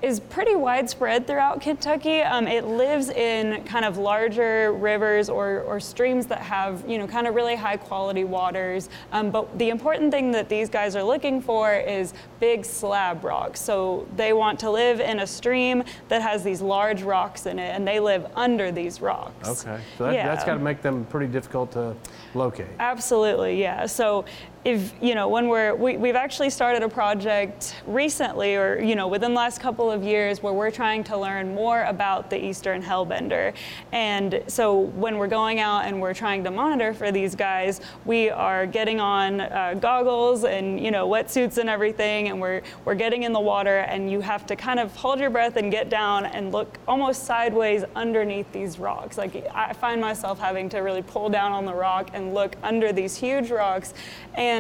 is 0.05 0.21
pretty 0.21 0.55
widespread 0.55 1.27
throughout 1.27 1.63
Kentucky. 1.63 2.21
Um, 2.21 2.47
it 2.47 2.67
lives 2.67 3.09
in 3.09 3.65
kind 3.65 3.87
of 3.87 3.97
larger 3.97 4.73
rivers 4.75 5.31
or, 5.31 5.63
or 5.63 5.81
streams 5.81 6.27
that 6.27 6.41
have, 6.41 6.89
you 6.89 6.99
know, 6.99 7.07
kind 7.07 7.27
of 7.27 7.35
really 7.35 7.57
high 7.57 7.79
quality 7.79 8.25
waters. 8.25 8.91
Um, 9.13 9.31
but 9.31 9.59
the 9.59 9.71
important 9.71 10.13
thing 10.13 10.31
that 10.33 10.51
these 10.51 10.69
guys 10.69 10.95
are 10.95 11.03
looking 11.03 11.41
for 11.41 11.75
is 11.75 12.13
big 12.39 12.67
slab 12.67 13.25
rocks. 13.25 13.61
So 13.61 14.07
they 14.15 14.35
want 14.35 14.61
to 14.61 14.71
live 14.71 15.01
in 15.01 15.21
a 15.21 15.27
stream 15.27 15.83
that 16.09 16.21
has 16.21 16.45
these 16.45 16.61
large 16.61 17.03
rocks 17.03 17.47
in 17.47 17.59
it, 17.59 17.75
and 17.75 17.89
they 17.89 17.99
live 17.99 18.27
under 18.37 18.71
these 18.71 19.01
rocks. 19.01 19.49
Okay, 19.49 19.81
so 19.97 20.05
that, 20.05 20.15
Yeah. 20.15 20.27
that's 20.27 20.45
got 20.45 20.55
to 20.55 20.61
make 20.61 20.83
them 20.83 21.07
pretty 21.07 21.33
difficult 21.33 21.73
to 21.73 21.97
locate. 22.35 22.67
Absolutely, 22.79 23.59
yeah. 23.59 23.87
So 23.87 24.27
if 24.65 24.95
you 25.03 25.15
know 25.15 25.29
when 25.29 25.49
we're 25.49 25.75
we, 25.75 25.99
we've 25.99 26.15
actually 26.15 26.49
started 26.49 26.83
a 26.83 26.89
project 26.89 27.77
recently 27.87 28.57
or 28.57 28.81
you 28.81 28.97
know 28.97 29.07
within 29.07 29.33
the 29.33 29.37
last 29.37 29.61
couple 29.61 29.91
of 29.91 30.03
years 30.03 30.43
where 30.43 30.55
we're 30.55 30.71
trying 30.71 31.05
to 31.05 31.19
learn 31.19 31.55
more 31.55 31.85
about 31.85 32.31
the 32.31 32.43
eastern 32.43 32.83
hellbender. 32.83 33.53
And 33.93 34.43
so 34.47 34.79
when 34.81 35.19
we're 35.19 35.29
going 35.29 35.61
out 35.61 35.85
and 35.85 36.01
we're 36.01 36.15
trying 36.15 36.45
to 36.45 36.51
monitor 36.51 36.95
for 36.95 37.13
these 37.13 37.35
guys 37.35 37.83
we 38.07 38.31
are 38.31 38.67
getting 38.67 39.01
on 39.01 39.43
uh, 39.43 39.75
goggles 39.79 40.45
and 40.45 40.81
you 40.81 40.91
know 40.91 41.07
wetsuits 41.07 41.59
and 41.59 41.69
everything 41.69 42.29
and 42.29 42.41
we're 42.41 42.63
we're 42.87 42.95
getting 42.95 43.25
in 43.25 43.33
the 43.33 43.41
water 43.41 43.81
and 43.81 44.11
you 44.11 44.23
have 44.23 44.47
to 44.47 44.57
kind 44.57 44.81
of 44.81 44.97
hold 44.97 45.21
your 45.21 45.31
breath 45.31 45.57
and 45.57 45.71
get 45.71 45.91
down 45.91 46.25
and 46.25 46.53
look 46.53 46.79
almost 46.89 47.25
sideways 47.25 47.85
underneath 47.95 48.51
these 48.53 48.79
rocks. 48.79 49.19
Like 49.19 49.47
i 49.55 49.75
find 49.75 50.01
myself 50.01 50.39
having 50.39 50.71
to 50.71 50.79
really 50.79 51.03
pull 51.03 51.29
down 51.29 51.53
on 51.53 51.67
the 51.67 51.75
rock 51.75 52.11
and 52.15 52.33
look 52.33 52.57
under 52.63 52.93
these 52.93 53.15
huge 53.15 53.51
rocks. 53.51 53.93
And 54.35 54.54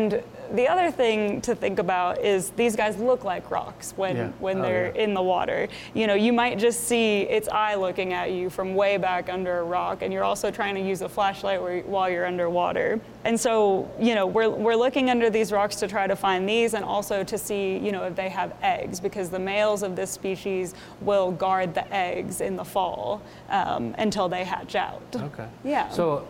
the 0.53 0.69
other 0.69 0.91
thing 0.91 1.41
to 1.41 1.55
think 1.55 1.79
about 1.79 2.21
is 2.23 2.51
these 2.51 2.77
guys 2.77 2.99
look 2.99 3.25
like 3.25 3.51
rocks 3.51 3.95
when, 3.97 4.17
Yeah. 4.17 4.29
when 4.39 4.59
Oh, 4.59 4.63
they're 4.63 4.93
yeah. 4.95 5.03
in 5.03 5.15
the 5.15 5.23
water. 5.23 5.69
You 5.95 6.07
know, 6.07 6.15
you 6.15 6.33
might 6.33 6.59
just 6.59 6.85
see 6.85 7.23
its 7.23 7.49
eye 7.49 7.75
looking 7.77 8.13
at 8.13 8.31
you 8.31 8.51
from 8.51 8.75
way 8.75 8.99
back 8.99 9.31
under 9.33 9.59
a 9.61 9.65
rock, 9.65 10.03
and 10.03 10.13
you're 10.13 10.23
also 10.23 10.51
trying 10.51 10.75
to 10.75 10.81
use 10.81 11.01
a 11.03 11.09
flashlight 11.09 11.61
where, 11.63 11.81
while 11.83 12.11
you're 12.11 12.27
underwater. 12.27 13.01
And 13.25 13.41
so, 13.41 13.91
you 13.99 14.15
know, 14.15 14.27
we're, 14.27 14.51
we're 14.51 14.77
looking 14.77 15.09
under 15.09 15.31
these 15.31 15.51
rocks 15.51 15.77
to 15.77 15.89
try 15.89 16.07
to 16.07 16.15
find 16.17 16.47
these 16.47 16.75
and 16.75 16.85
also 16.85 17.25
to 17.25 17.39
see, 17.39 17.79
you 17.79 17.91
know, 17.91 18.05
if 18.05 18.15
they 18.15 18.29
have 18.29 18.53
eggs, 18.63 19.01
because 19.01 19.31
the 19.31 19.39
males 19.39 19.83
of 19.83 19.97
this 19.97 20.11
species 20.11 20.75
will 21.01 21.31
guard 21.33 21.75
the 21.75 21.91
eggs 21.93 22.41
in 22.43 22.57
the 22.57 22.65
fall 22.65 23.23
um, 23.49 23.95
until 23.99 24.29
they 24.29 24.45
hatch 24.45 24.75
out. 24.75 25.03
Okay. 25.17 25.49
Yeah. 25.65 25.89
So 25.89 26.27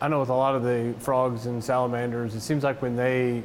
I 0.00 0.08
know 0.08 0.20
with 0.20 0.28
a 0.28 0.34
lot 0.34 0.54
of 0.54 0.62
the 0.62 0.94
frogs 0.98 1.46
and 1.46 1.62
salamanders, 1.62 2.34
it 2.34 2.40
seems 2.40 2.64
like 2.64 2.82
when 2.82 2.96
they, 2.96 3.42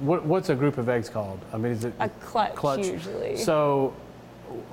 what, 0.00 0.24
what's 0.24 0.48
a 0.48 0.54
group 0.54 0.78
of 0.78 0.88
eggs 0.88 1.08
called? 1.08 1.38
I 1.52 1.56
mean, 1.58 1.72
is 1.72 1.84
it 1.84 1.92
A 2.00 2.08
clutch, 2.08 2.86
usually. 2.86 3.36
So 3.36 3.92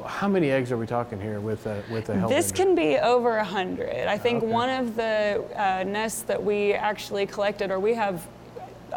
how 0.05 0.27
many 0.27 0.49
eggs 0.51 0.71
are 0.71 0.77
we 0.77 0.87
talking 0.87 1.19
here 1.21 1.39
with 1.39 1.65
a, 1.67 1.83
with 1.91 2.09
a 2.09 2.13
hellbender? 2.15 2.29
This 2.29 2.51
can 2.51 2.75
be 2.75 2.97
over 2.97 3.37
a 3.37 3.43
hundred. 3.43 4.07
I 4.09 4.17
think 4.17 4.43
Okay. 4.43 4.51
one 4.51 4.69
of 4.69 4.95
the 4.95 5.43
uh, 5.55 5.83
nests 5.83 6.21
that 6.23 6.41
we 6.43 6.73
actually 6.73 7.25
collected, 7.25 7.71
or 7.71 7.79
we 7.79 7.93
have 7.93 8.25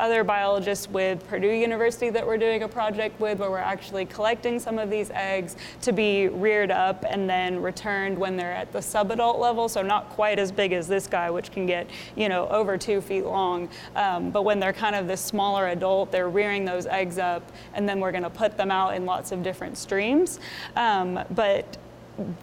other 0.01 0.25
biologists 0.25 0.89
with 0.89 1.27
Purdue 1.29 1.53
University 1.53 2.11
that 2.11 2.27
we're 2.27 2.39
doing 2.39 2.63
a 2.63 2.69
project 2.69 3.21
with, 3.21 3.39
where 3.39 3.51
we're 3.51 3.59
actually 3.59 4.07
collecting 4.07 4.59
some 4.59 4.79
of 4.79 4.91
these 4.91 5.11
eggs 5.11 5.57
to 5.83 5.93
be 5.93 6.29
reared 6.29 6.71
up 6.71 7.05
and 7.09 7.29
then 7.29 7.61
returned 7.61 8.19
when 8.19 8.37
they're 8.37 8.53
at 8.53 8.73
the 8.73 8.79
subadult 8.79 9.39
level. 9.39 9.69
So 9.69 9.83
not 9.83 10.09
quite 10.11 10.39
as 10.39 10.51
big 10.51 10.73
as 10.73 10.89
this 10.89 11.07
guy, 11.07 11.31
which 11.31 11.53
can 11.53 11.67
get 11.67 11.89
you 12.17 12.29
know 12.29 12.49
over 12.49 12.79
two 12.79 13.01
feet 13.01 13.25
long. 13.25 13.69
Um, 13.95 14.31
but 14.31 14.43
when 14.43 14.59
they're 14.61 14.73
kind 14.73 14.97
of 14.97 15.07
this 15.07 15.21
smaller 15.21 15.69
adult, 15.69 16.11
they're 16.11 16.29
rearing 16.31 16.65
those 16.65 16.87
eggs 16.87 17.19
up, 17.19 17.53
and 17.75 17.89
then 17.89 18.01
we're 18.01 18.13
going 18.13 18.25
to 18.25 18.31
put 18.31 18.57
them 18.57 18.71
out 18.71 18.95
in 18.95 19.05
lots 19.05 19.33
of 19.33 19.43
different 19.43 19.77
streams. 19.77 20.41
Um, 20.77 21.19
but 21.31 21.77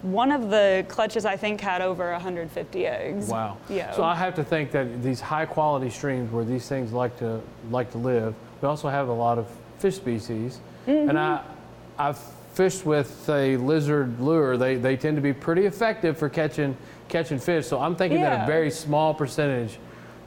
one 0.02 0.32
of 0.32 0.50
the 0.50 0.84
clutches 0.88 1.24
I 1.24 1.36
think 1.36 1.60
had 1.60 1.82
over 1.82 2.12
150 2.12 2.86
eggs. 2.86 3.28
Wow. 3.28 3.58
Yeah. 3.68 3.92
So 3.92 4.02
I 4.02 4.14
have 4.14 4.34
to 4.36 4.44
think 4.44 4.70
that 4.72 5.02
these 5.02 5.20
high 5.20 5.46
quality 5.46 5.90
streams 5.90 6.30
where 6.32 6.44
these 6.44 6.68
things 6.68 6.92
like 6.92 7.16
to 7.18 7.40
like 7.70 7.90
to 7.92 7.98
live, 7.98 8.34
we 8.60 8.68
also 8.68 8.88
have 8.88 9.08
a 9.08 9.12
lot 9.12 9.38
of 9.38 9.46
fish 9.78 9.96
species. 9.96 10.60
Mm-hmm. 10.86 11.10
And 11.10 11.18
I 11.18 11.42
I've 11.98 12.18
fished 12.54 12.84
with 12.84 13.28
a 13.28 13.56
lizard 13.58 14.20
lure. 14.20 14.56
They 14.56 14.76
they 14.76 14.96
tend 14.96 15.16
to 15.16 15.22
be 15.22 15.32
pretty 15.32 15.66
effective 15.66 16.18
for 16.18 16.28
catching 16.28 16.76
catching 17.08 17.38
fish. 17.38 17.66
So 17.66 17.80
I'm 17.80 17.96
thinking 17.96 18.20
that 18.20 18.44
a 18.44 18.46
very 18.46 18.70
small 18.70 19.14
percentage 19.14 19.78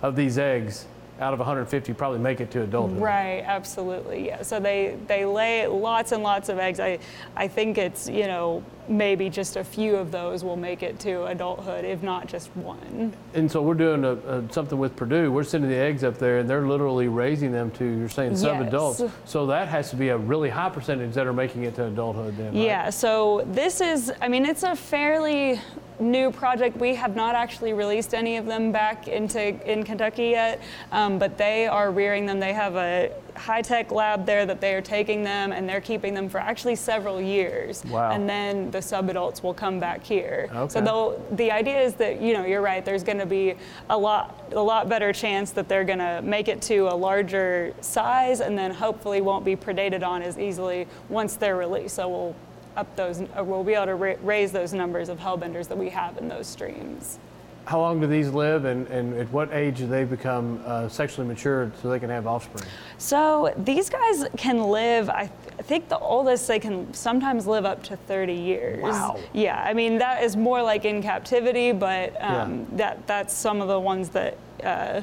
of 0.01 0.15
these 0.15 0.37
eggs 0.37 0.85
out 1.21 1.33
of 1.33 1.39
150 1.39 1.93
probably 1.93 2.17
make 2.17 2.41
it 2.41 2.49
to 2.51 2.63
adulthood. 2.63 2.99
Right, 2.99 3.43
absolutely. 3.45 4.25
Yeah. 4.25 4.41
So 4.41 4.59
they 4.59 4.97
they 5.07 5.23
lay 5.23 5.67
lots 5.67 6.11
and 6.11 6.23
lots 6.23 6.49
of 6.49 6.57
eggs. 6.57 6.79
I 6.79 6.97
I 7.35 7.47
think 7.47 7.77
it's, 7.77 8.09
you 8.09 8.25
know, 8.25 8.63
maybe 8.87 9.29
just 9.29 9.55
a 9.55 9.63
few 9.63 9.95
of 9.95 10.11
those 10.11 10.43
will 10.43 10.55
make 10.57 10.83
it 10.83 10.99
to 10.99 11.25
adulthood, 11.25 11.85
if 11.85 12.03
not 12.03 12.27
just 12.27 12.47
one. 12.55 13.13
And 13.33 13.51
so 13.51 13.61
we're 13.61 13.73
doing 13.73 14.03
a, 14.03 14.13
a, 14.13 14.51
something 14.51 14.77
with 14.77 14.95
Purdue. 14.95 15.31
We're 15.31 15.43
sending 15.43 15.69
the 15.69 15.77
eggs 15.77 16.03
up 16.03 16.17
there, 16.17 16.39
and 16.39 16.49
they're 16.49 16.65
literally 16.67 17.07
raising 17.07 17.51
them 17.51 17.71
to 17.71 17.85
you're 17.85 18.09
saying 18.09 18.31
Yes. 18.31 18.41
sub-adults. 18.41 19.03
So 19.25 19.45
that 19.47 19.67
has 19.67 19.89
to 19.91 19.95
be 19.95 20.09
a 20.09 20.17
really 20.17 20.49
high 20.49 20.69
percentage 20.69 21.13
that 21.13 21.27
are 21.27 21.33
making 21.33 21.63
it 21.63 21.75
to 21.75 21.85
adulthood. 21.87 22.37
Then, 22.37 22.47
right? 22.47 22.55
Yeah, 22.55 22.89
so 22.89 23.43
this 23.51 23.81
is, 23.81 24.11
I 24.21 24.27
mean, 24.27 24.45
it's 24.45 24.63
a 24.63 24.75
fairly 24.75 25.59
new 25.99 26.31
project. 26.31 26.77
We 26.77 26.95
have 26.95 27.15
not 27.15 27.35
actually 27.35 27.73
released 27.73 28.13
any 28.15 28.37
of 28.37 28.45
them 28.47 28.71
back 28.71 29.07
into 29.07 29.39
in 29.71 29.83
Kentucky 29.83 30.29
yet, 30.29 30.59
um, 30.91 31.19
but 31.19 31.37
they 31.37 31.67
are 31.67 31.91
rearing 31.91 32.25
them. 32.25 32.39
They 32.39 32.53
have 32.53 32.75
a 32.75 33.11
high-tech 33.41 33.91
lab 33.91 34.25
there 34.25 34.45
that 34.45 34.61
they 34.61 34.73
are 34.75 34.81
taking 34.81 35.23
them, 35.23 35.51
and 35.51 35.67
they're 35.67 35.81
keeping 35.81 36.13
them 36.13 36.29
for 36.29 36.39
actually 36.39 36.75
several 36.75 37.19
years. 37.19 37.83
Wow. 37.85 38.11
And 38.11 38.29
then 38.29 38.71
the 38.71 38.77
subadults 38.77 39.41
will 39.43 39.53
come 39.53 39.79
back 39.79 40.03
here. 40.03 40.47
So 40.51 40.57
Okay. 40.61 40.81
they'll, 40.81 41.25
the 41.31 41.51
idea 41.51 41.81
is 41.81 41.95
that 41.95 42.21
you 42.21 42.33
know 42.33 42.45
you're 42.45 42.61
right. 42.61 42.85
There's 42.85 43.03
going 43.03 43.17
to 43.19 43.25
be 43.25 43.55
a 43.89 43.97
lot 43.97 44.37
a 44.51 44.59
lot 44.61 44.87
better 44.89 45.11
chance 45.13 45.51
that 45.51 45.67
they're 45.67 45.83
going 45.85 45.99
to 45.99 46.21
make 46.21 46.47
it 46.47 46.61
to 46.63 46.87
a 46.87 46.95
larger 46.95 47.73
size, 47.81 48.39
and 48.41 48.57
then 48.57 48.71
hopefully 48.71 49.21
won't 49.21 49.43
be 49.43 49.55
predated 49.55 50.03
on 50.05 50.21
as 50.21 50.37
easily 50.37 50.87
once 51.09 51.35
they're 51.35 51.57
released. 51.57 51.95
So 51.95 52.07
we'll 52.07 52.35
up 52.77 52.95
those. 52.95 53.21
We'll 53.37 53.63
be 53.63 53.73
able 53.73 53.87
to 53.87 53.95
ra- 53.95 54.15
raise 54.23 54.51
those 54.51 54.71
numbers 54.73 55.09
of 55.09 55.19
hellbenders 55.19 55.67
that 55.67 55.77
we 55.77 55.89
have 55.89 56.17
in 56.17 56.27
those 56.29 56.47
streams. 56.47 57.19
How 57.65 57.79
long 57.79 57.99
do 58.01 58.07
these 58.07 58.29
live, 58.29 58.65
and, 58.65 58.87
and 58.87 59.13
at 59.15 59.31
what 59.31 59.53
age 59.53 59.77
do 59.77 59.87
they 59.87 60.03
become 60.03 60.61
uh, 60.65 60.89
sexually 60.89 61.27
matured 61.27 61.71
so 61.81 61.89
they 61.89 61.99
can 61.99 62.09
have 62.09 62.25
offspring? 62.27 62.63
So 62.97 63.53
these 63.57 63.89
guys 63.89 64.25
can 64.35 64.63
live. 64.63 65.09
I, 65.09 65.27
th- 65.27 65.53
I 65.59 65.61
think 65.61 65.87
the 65.87 65.99
oldest 65.99 66.47
they 66.47 66.59
can 66.59 66.91
sometimes 66.93 67.45
live 67.47 67.65
up 67.65 67.83
to 67.83 67.95
30 67.95 68.33
years. 68.33 68.81
Wow. 68.83 69.19
Yeah, 69.33 69.61
I 69.63 69.73
mean 69.73 69.99
that 69.99 70.23
is 70.23 70.35
more 70.35 70.61
like 70.61 70.85
in 70.85 71.01
captivity, 71.03 71.71
but 71.71 72.09
um, 72.21 72.59
Yeah. 72.71 72.77
that 72.77 73.07
that's 73.07 73.33
some 73.33 73.61
of 73.61 73.67
the 73.67 73.79
ones 73.79 74.09
that. 74.09 74.37
Uh, 74.63 75.01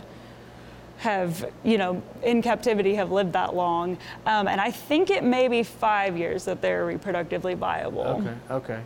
have 0.99 1.49
you 1.63 1.79
know 1.79 2.03
in 2.25 2.43
captivity 2.43 2.97
have 2.97 3.13
lived 3.13 3.33
that 3.33 3.55
long 3.55 3.97
um, 4.27 4.49
and 4.49 4.61
i 4.61 4.69
think 4.69 5.11
it 5.11 5.23
may 5.23 5.47
be 5.47 5.63
five 5.63 6.19
years 6.19 6.45
that 6.45 6.61
they're 6.61 6.85
reproductively 6.85 7.57
viable 7.57 8.01
Okay, 8.01 8.35
okay. 8.51 8.81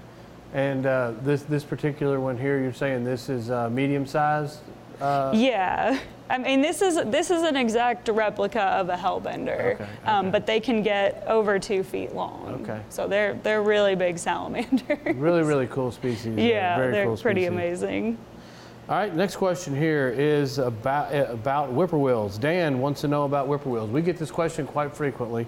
And 0.53 0.85
uh, 0.87 1.13
this 1.23 1.43
this 1.43 1.65
particular 1.65 2.21
one 2.21 2.37
here, 2.37 2.61
you're 2.61 2.73
saying 2.75 3.05
this 3.05 3.29
is 3.29 3.51
uh, 3.51 3.71
medium 3.71 4.07
sized. 4.07 4.59
Uh, 5.01 5.33
Yeah, 5.35 5.99
I 6.29 6.39
mean 6.39 6.61
this 6.61 6.83
is 6.83 6.97
this 7.07 7.31
is 7.31 7.43
an 7.43 7.57
exact 7.57 8.09
replica 8.09 8.61
of 8.63 8.89
a 8.91 8.97
hellbender, 8.97 9.75
Okay, 9.75 9.89
Um, 10.05 10.31
but 10.31 10.47
they 10.47 10.61
can 10.61 10.83
get 10.83 11.25
over 11.27 11.59
two 11.59 11.83
feet 11.83 12.15
long. 12.15 12.59
Okay. 12.63 12.81
so 12.91 13.09
they're 13.09 13.35
they're 13.43 13.63
really 13.63 13.95
big 13.95 14.19
salamanders. 14.19 14.99
really, 15.17 15.43
really 15.53 15.67
cool 15.69 15.91
species. 15.91 16.37
yeah, 16.37 16.77
very 16.77 16.93
they're 16.93 17.07
cool 17.07 17.17
pretty 17.17 17.43
species. 17.47 17.53
amazing. 17.83 18.19
All 18.89 18.97
right, 18.97 19.15
next 19.15 19.37
question 19.37 19.75
here 19.75 20.11
is 20.11 20.59
about 20.59 21.15
about 21.15 21.71
whippoorwills. 21.73 22.39
Dan 22.39 22.79
wants 22.79 23.01
to 23.01 23.09
know 23.09 23.25
about 23.25 23.49
whippoorwills. 23.49 23.89
We 23.91 24.03
get 24.03 24.19
this 24.19 24.31
question 24.31 24.67
quite 24.67 24.95
frequently, 24.95 25.47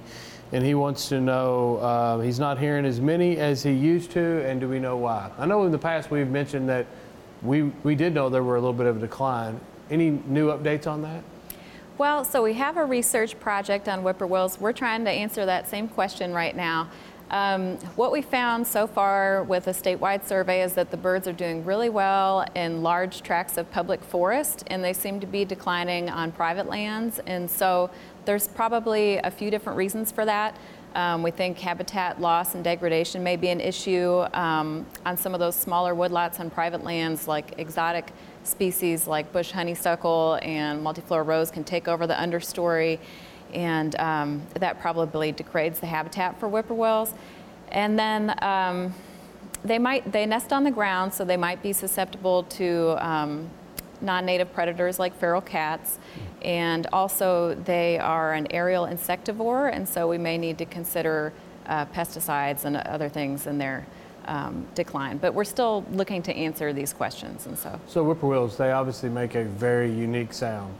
and 0.53 0.65
he 0.65 0.75
wants 0.75 1.09
to 1.09 1.21
know 1.21 1.77
uh, 1.79 2.21
he's 2.21 2.39
not 2.39 2.59
hearing 2.59 2.85
as 2.85 3.01
many 3.01 3.37
as 3.39 3.63
he 3.63 3.73
used 3.73 4.11
to, 4.13 4.45
and 4.47 4.61
do 4.61 4.69
we 4.69 4.79
know 4.79 4.97
why? 4.97 5.31
I 5.39 5.47
know 5.47 5.65
in 5.65 5.73
the 5.73 5.79
past 5.79 6.11
we've 6.11 6.29
mentioned 6.29 6.69
that 6.69 6.87
we 7.43 7.65
we 7.83 7.95
did 7.95 8.15
know 8.15 8.29
there 8.29 8.43
were 8.43 8.57
a 8.57 8.61
little 8.61 8.73
bit 8.73 8.87
of 8.87 8.97
a 8.97 9.01
decline. 9.01 9.61
Any 9.91 10.11
new 10.11 10.49
updates 10.49 10.87
on 10.87 11.03
that? 11.03 11.23
Well, 11.99 12.25
so 12.25 12.43
we 12.43 12.55
have 12.55 12.77
a 12.77 12.85
research 12.85 13.39
project 13.39 13.89
on 13.89 14.03
whippoorwills. 14.03 14.59
We're 14.59 14.73
trying 14.73 15.05
to 15.05 15.11
answer 15.11 15.47
that 15.47 15.69
same 15.69 15.87
question 15.87 16.33
right 16.33 16.57
now. 16.57 16.89
Um, 17.31 17.79
what 17.97 18.13
we 18.13 18.21
found 18.21 18.67
so 18.67 18.87
far 18.87 19.45
with 19.45 19.67
a 19.67 19.71
statewide 19.71 20.27
survey 20.27 20.63
is 20.63 20.75
that 20.75 20.91
the 20.91 20.97
birds 20.97 21.27
are 21.27 21.33
doing 21.33 21.65
really 21.65 21.89
well 21.89 22.45
in 22.55 22.83
large 22.83 23.23
tracts 23.23 23.57
of 23.57 23.71
public 23.71 24.03
forest, 24.03 24.65
and 24.69 24.85
they 24.85 24.93
seem 24.93 25.21
to 25.21 25.27
be 25.27 25.45
declining 25.45 26.11
on 26.11 26.33
private 26.33 26.69
lands. 26.69 27.21
And 27.27 27.51
so 27.51 27.91
there's 28.25 28.49
probably 28.49 29.19
a 29.19 29.31
few 29.31 29.51
different 29.51 29.77
reasons 29.77 30.11
for 30.11 30.25
that. 30.25 30.57
Um, 30.95 31.25
we 31.25 31.33
think 31.33 31.59
habitat 31.59 32.21
loss 32.21 32.55
and 32.55 32.63
degradation 32.63 33.25
may 33.25 33.37
be 33.37 33.49
an 33.49 33.61
issue 33.61 34.25
um, 34.33 34.87
on 35.05 35.17
some 35.17 35.35
of 35.35 35.41
those 35.41 35.57
smaller 35.57 35.93
woodlots 35.93 36.39
on 36.39 36.51
private 36.51 36.85
lands, 36.85 37.27
like 37.27 37.59
exotic 37.59 38.13
species 38.45 39.09
like 39.09 39.33
bush 39.33 39.51
honeysuckle 39.51 40.39
and 40.43 40.85
multiflora 40.85 41.27
rose 41.27 41.51
can 41.51 41.65
take 41.65 41.89
over 41.89 42.07
the 42.07 42.15
understory, 42.15 43.01
and 43.53 43.97
um, 43.97 44.43
that 44.55 44.81
probably 44.81 45.33
degrades 45.33 45.81
the 45.81 45.87
habitat 45.87 46.39
for 46.39 46.49
whippoorwills. 46.49 47.13
And 47.73 47.99
then 47.99 48.35
um, 48.43 48.95
they 49.65 49.81
might 49.81 50.13
they 50.13 50.27
nest 50.27 50.53
on 50.53 50.63
the 50.63 50.71
ground, 50.71 51.13
so 51.13 51.25
they 51.25 51.37
might 51.37 51.61
be 51.61 51.73
susceptible 51.73 52.45
to 52.45 52.97
um, 53.05 53.51
non-native 54.01 54.53
predators 54.53 54.99
like 54.99 55.19
feral 55.19 55.41
cats, 55.41 55.99
and 56.45 56.87
also 56.93 57.55
they 57.65 57.99
are 57.99 58.35
an 58.35 58.47
aerial 58.51 58.87
insectivore, 58.87 59.73
and 59.73 59.89
so 59.89 60.07
we 60.07 60.19
may 60.19 60.39
need 60.39 60.59
to 60.59 60.67
consider 60.67 61.33
uh, 61.67 61.87
pesticides 61.87 62.65
and 62.65 62.77
other 62.77 63.09
things 63.09 63.47
in 63.47 63.59
their 63.59 63.87
um, 64.27 64.67
decline. 64.75 65.19
But 65.19 65.35
we're 65.35 65.45
still 65.45 65.85
looking 65.91 66.23
to 66.23 66.35
answer 66.35 66.73
these 66.73 66.93
questions, 66.93 67.47
and 67.47 67.59
so. 67.59 67.81
So 67.87 68.05
whippoorwills, 68.05 68.57
they 68.57 68.73
obviously 68.73 69.09
make 69.09 69.35
a 69.35 69.45
very 69.45 69.91
unique 69.91 70.33
sound. 70.33 70.75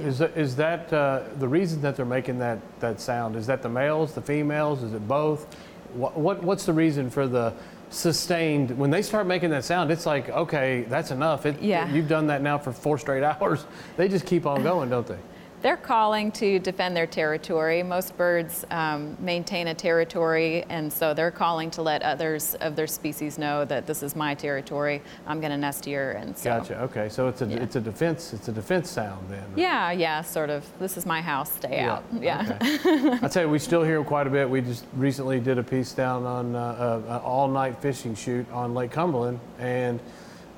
is 0.00 0.18
that, 0.18 0.36
is 0.36 0.56
that 0.56 0.92
uh, 0.92 1.24
the 1.38 1.48
reason 1.48 1.80
that 1.82 1.96
they're 1.96 2.06
making 2.06 2.38
that, 2.38 2.58
that 2.80 3.00
sound? 3.00 3.36
Is 3.36 3.46
that 3.46 3.62
the 3.62 3.68
males, 3.68 4.14
the 4.14 4.22
females? 4.22 4.82
Is 4.82 4.94
it 4.94 5.06
both? 5.06 5.54
What, 5.94 6.16
what 6.16 6.42
what's 6.44 6.64
the 6.66 6.72
reason 6.72 7.10
for 7.10 7.26
the 7.26 7.52
sustained? 7.90 8.76
When 8.78 8.90
they 8.90 9.02
start 9.02 9.26
making 9.26 9.50
that 9.50 9.64
sound, 9.64 9.90
it's 9.90 10.06
like 10.06 10.28
okay, 10.30 10.82
that's 10.88 11.10
enough. 11.10 11.44
It, 11.46 11.60
Yeah. 11.60 11.90
You've 11.92 12.08
done 12.08 12.26
that 12.28 12.42
now 12.42 12.56
for 12.58 12.72
four 12.72 12.98
straight 12.98 13.22
hours. 13.40 13.66
They 13.96 14.08
just 14.08 14.26
keep 14.26 14.46
on 14.46 14.62
going, 14.62 14.88
don't 14.90 15.06
they? 15.06 15.18
They're 15.62 15.76
calling 15.76 16.32
to 16.32 16.58
defend 16.58 16.96
their 16.96 17.06
territory. 17.06 17.82
Most 17.82 18.16
birds 18.16 18.64
um, 18.70 19.16
maintain 19.20 19.68
a 19.68 19.74
territory, 19.74 20.64
and 20.70 20.90
so 20.90 21.12
they're 21.12 21.30
calling 21.30 21.70
to 21.72 21.82
let 21.82 22.02
others 22.02 22.54
of 22.56 22.76
their 22.76 22.86
species 22.86 23.36
know 23.36 23.66
that 23.66 23.86
this 23.86 24.02
is 24.02 24.16
my 24.16 24.34
territory. 24.34 25.02
I'm 25.26 25.38
going 25.40 25.50
to 25.50 25.58
nest 25.58 25.84
here, 25.84 26.12
and 26.12 26.36
so. 26.36 26.58
Gotcha. 26.58 26.80
Okay, 26.82 27.08
so 27.10 27.28
it's 27.28 27.42
a 27.42 27.46
Yeah. 27.46 27.58
it's 27.58 27.76
a 27.76 27.80
defense 27.80 28.32
it's 28.32 28.48
a 28.48 28.52
defense 28.52 28.88
sound 28.88 29.28
then. 29.28 29.44
Yeah, 29.54 29.90
yeah, 29.92 30.22
sort 30.22 30.48
of. 30.48 30.64
This 30.78 30.96
is 30.96 31.04
my 31.04 31.20
house. 31.20 31.52
Stay 31.52 31.80
out. 31.80 32.04
Yeah. 32.18 32.56
Okay. 32.62 33.18
I 33.22 33.28
tell 33.28 33.42
you, 33.44 33.50
we 33.50 33.58
still 33.58 33.82
hear 33.82 34.02
quite 34.02 34.26
a 34.26 34.30
bit. 34.30 34.48
We 34.48 34.62
just 34.62 34.86
recently 34.94 35.40
did 35.40 35.58
a 35.58 35.62
piece 35.62 35.92
down 35.92 36.24
on 36.24 36.54
uh, 36.54 37.02
uh, 37.08 37.16
an 37.16 37.20
all-night 37.22 37.78
fishing 37.82 38.14
shoot 38.14 38.50
on 38.50 38.72
Lake 38.72 38.92
Cumberland, 38.92 39.38
and 39.58 40.00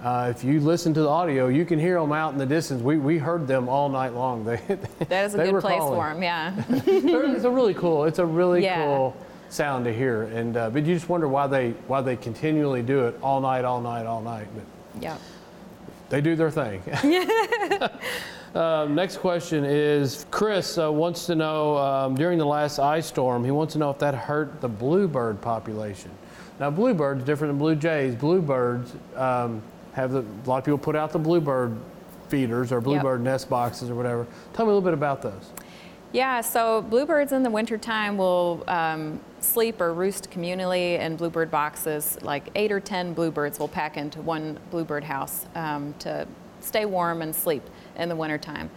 uh, 0.02 0.32
if 0.34 0.42
you 0.42 0.58
listen 0.60 0.92
to 0.94 1.00
the 1.02 1.08
audio, 1.08 1.46
you 1.46 1.64
can 1.64 1.78
hear 1.78 2.00
them 2.00 2.12
out 2.12 2.32
in 2.32 2.38
the 2.38 2.46
distance. 2.46 2.82
We, 2.82 2.98
we 2.98 3.18
heard 3.18 3.46
them 3.46 3.68
all 3.68 3.88
night 3.88 4.14
long. 4.14 4.44
They, 4.44 4.56
That 5.08 5.26
is 5.26 5.34
a 5.34 5.38
good 5.38 5.60
place 5.60 5.78
calling. 5.78 6.00
for 6.00 6.12
them. 6.12 6.22
Yeah. 6.22 6.54
It's 7.34 7.44
a 7.44 7.50
really 7.50 7.74
cool. 7.74 8.04
It's 8.04 8.18
a 8.18 8.26
really 8.26 8.64
Yeah. 8.64 8.84
cool 8.84 9.16
sound 9.48 9.84
to 9.84 9.92
hear, 9.92 10.22
and 10.24 10.56
uh, 10.56 10.70
but 10.70 10.84
you 10.86 10.94
just 10.94 11.08
wonder 11.08 11.28
why 11.28 11.46
they 11.46 11.70
why 11.86 12.00
they 12.00 12.16
continually 12.16 12.82
do 12.82 13.06
it 13.06 13.18
all 13.22 13.40
night, 13.40 13.64
all 13.64 13.80
night, 13.80 14.06
all 14.06 14.22
night. 14.22 14.48
But 14.54 14.64
yeah. 15.00 15.16
they 16.08 16.20
do 16.20 16.34
their 16.34 16.50
thing. 16.50 16.82
um, 18.54 18.94
next 18.94 19.18
question 19.18 19.64
is 19.64 20.26
Chris 20.30 20.78
uh, 20.78 20.90
wants 20.90 21.26
to 21.26 21.34
know 21.34 21.76
um, 21.76 22.14
during 22.14 22.38
the 22.38 22.46
last 22.46 22.78
ice 22.78 23.06
storm, 23.06 23.44
he 23.44 23.50
wants 23.50 23.74
to 23.74 23.78
know 23.78 23.90
if 23.90 23.98
that 23.98 24.14
hurt 24.14 24.60
the 24.60 24.68
bluebird 24.68 25.40
population. 25.40 26.10
Now, 26.58 26.70
bluebirds 26.70 27.24
different 27.24 27.52
than 27.52 27.58
blue 27.58 27.74
jays. 27.74 28.14
Bluebirds 28.14 28.94
um, 29.16 29.62
have 29.92 30.12
the, 30.12 30.20
a 30.20 30.46
lot 30.48 30.58
of 30.58 30.64
people 30.64 30.78
put 30.78 30.96
out 30.96 31.12
the 31.12 31.18
bluebird 31.18 31.76
feeders 32.28 32.72
or 32.72 32.80
bluebird 32.80 33.20
nest 33.22 33.50
boxes 33.50 33.90
or 33.90 33.94
whatever. 33.94 34.26
Tell 34.54 34.64
me 34.64 34.72
a 34.72 34.74
little 34.74 34.80
bit 34.80 34.94
about 34.94 35.22
those. 35.22 35.50
Yeah, 36.12 36.42
so 36.42 36.82
bluebirds 36.82 37.32
in 37.32 37.42
the 37.42 37.50
wintertime 37.50 38.18
will 38.18 38.64
um, 38.68 39.18
sleep 39.40 39.80
or 39.80 39.94
roost 39.94 40.30
communally 40.30 40.98
in 41.00 41.16
bluebird 41.16 41.50
boxes. 41.50 42.18
Like 42.22 42.50
eight 42.54 42.70
or 42.70 42.80
10 42.80 43.14
bluebirds 43.14 43.58
will 43.58 43.68
pack 43.68 43.96
into 43.96 44.20
one 44.20 44.58
bluebird 44.70 45.04
house 45.04 45.46
um, 45.54 45.94
to 46.00 46.26
stay 46.60 46.84
warm 46.84 47.22
and 47.22 47.34
sleep 47.34 47.62
in 47.96 48.10
the 48.10 48.16
wintertime. 48.16 48.70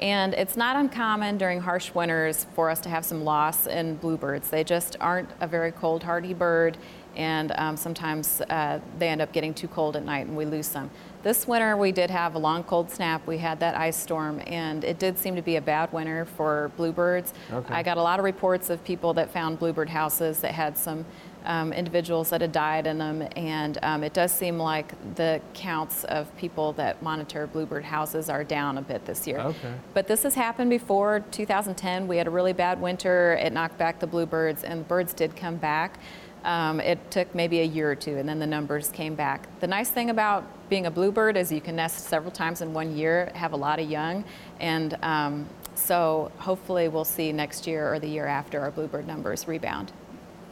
And 0.00 0.34
it's 0.34 0.56
not 0.56 0.76
uncommon 0.76 1.38
during 1.38 1.60
harsh 1.60 1.94
winters 1.94 2.46
for 2.54 2.68
us 2.68 2.80
to 2.80 2.88
have 2.88 3.04
some 3.04 3.24
loss 3.24 3.66
in 3.66 3.96
bluebirds. 3.96 4.50
They 4.50 4.64
just 4.64 4.96
aren't 5.00 5.30
a 5.40 5.46
very 5.46 5.70
cold 5.70 6.02
hardy 6.02 6.34
bird, 6.34 6.76
and 7.16 7.52
um, 7.56 7.76
sometimes 7.76 8.40
uh, 8.42 8.80
they 8.98 9.08
end 9.08 9.20
up 9.20 9.32
getting 9.32 9.54
too 9.54 9.68
cold 9.68 9.96
at 9.96 10.04
night 10.04 10.26
and 10.26 10.36
we 10.36 10.44
lose 10.44 10.66
some. 10.66 10.90
This 11.22 11.46
winter 11.46 11.76
we 11.76 11.92
did 11.92 12.10
have 12.10 12.34
a 12.34 12.38
long 12.38 12.64
cold 12.64 12.90
snap. 12.90 13.24
We 13.26 13.38
had 13.38 13.60
that 13.60 13.76
ice 13.76 13.96
storm, 13.96 14.42
and 14.46 14.82
it 14.82 14.98
did 14.98 15.18
seem 15.18 15.36
to 15.36 15.42
be 15.42 15.56
a 15.56 15.60
bad 15.60 15.92
winter 15.92 16.24
for 16.24 16.72
bluebirds. 16.76 17.32
Okay. 17.52 17.74
I 17.74 17.82
got 17.82 17.96
a 17.96 18.02
lot 18.02 18.18
of 18.18 18.24
reports 18.24 18.70
of 18.70 18.82
people 18.82 19.14
that 19.14 19.30
found 19.30 19.60
bluebird 19.60 19.88
houses 19.88 20.40
that 20.40 20.52
had 20.52 20.76
some 20.76 21.04
um, 21.44 21.72
individuals 21.72 22.30
that 22.30 22.40
had 22.40 22.52
died 22.52 22.86
in 22.86 22.98
them, 22.98 23.28
and 23.36 23.78
um, 23.82 24.02
it 24.02 24.12
does 24.12 24.32
seem 24.32 24.58
like 24.58 24.94
the 25.14 25.40
counts 25.54 26.04
of 26.04 26.34
people 26.36 26.72
that 26.74 27.02
monitor 27.02 27.46
bluebird 27.46 27.84
houses 27.84 28.28
are 28.28 28.44
down 28.44 28.78
a 28.78 28.82
bit 28.82 29.04
this 29.04 29.26
year. 29.26 29.38
Okay. 29.38 29.74
But 29.94 30.06
this 30.06 30.22
has 30.22 30.34
happened 30.34 30.70
before. 30.70 31.20
2010, 31.30 32.08
we 32.08 32.16
had 32.16 32.26
a 32.26 32.30
really 32.30 32.52
bad 32.52 32.80
winter. 32.80 33.34
It 33.34 33.52
knocked 33.52 33.78
back 33.78 33.98
the 33.98 34.06
bluebirds, 34.06 34.64
and 34.64 34.80
the 34.80 34.84
birds 34.84 35.12
did 35.12 35.36
come 35.36 35.56
back. 35.56 35.98
Um, 36.44 36.80
it 36.80 37.10
took 37.10 37.34
maybe 37.34 37.60
a 37.60 37.64
year 37.64 37.90
or 37.90 37.94
two, 37.94 38.16
and 38.16 38.28
then 38.28 38.38
the 38.38 38.46
numbers 38.46 38.88
came 38.88 39.14
back. 39.14 39.46
The 39.60 39.66
nice 39.66 39.90
thing 39.90 40.10
about 40.10 40.44
being 40.68 40.86
a 40.86 40.90
bluebird 40.90 41.36
is 41.36 41.52
you 41.52 41.60
can 41.60 41.76
nest 41.76 42.06
several 42.06 42.32
times 42.32 42.62
in 42.62 42.72
one 42.72 42.96
year, 42.96 43.30
have 43.34 43.52
a 43.52 43.56
lot 43.56 43.78
of 43.78 43.88
young, 43.88 44.24
and 44.58 44.96
um, 45.02 45.48
so 45.74 46.32
hopefully 46.38 46.88
we'll 46.88 47.04
see 47.04 47.32
next 47.32 47.66
year 47.66 47.92
or 47.92 47.98
the 47.98 48.08
year 48.08 48.26
after 48.26 48.60
our 48.60 48.70
bluebird 48.70 49.06
numbers 49.06 49.46
rebound. 49.46 49.92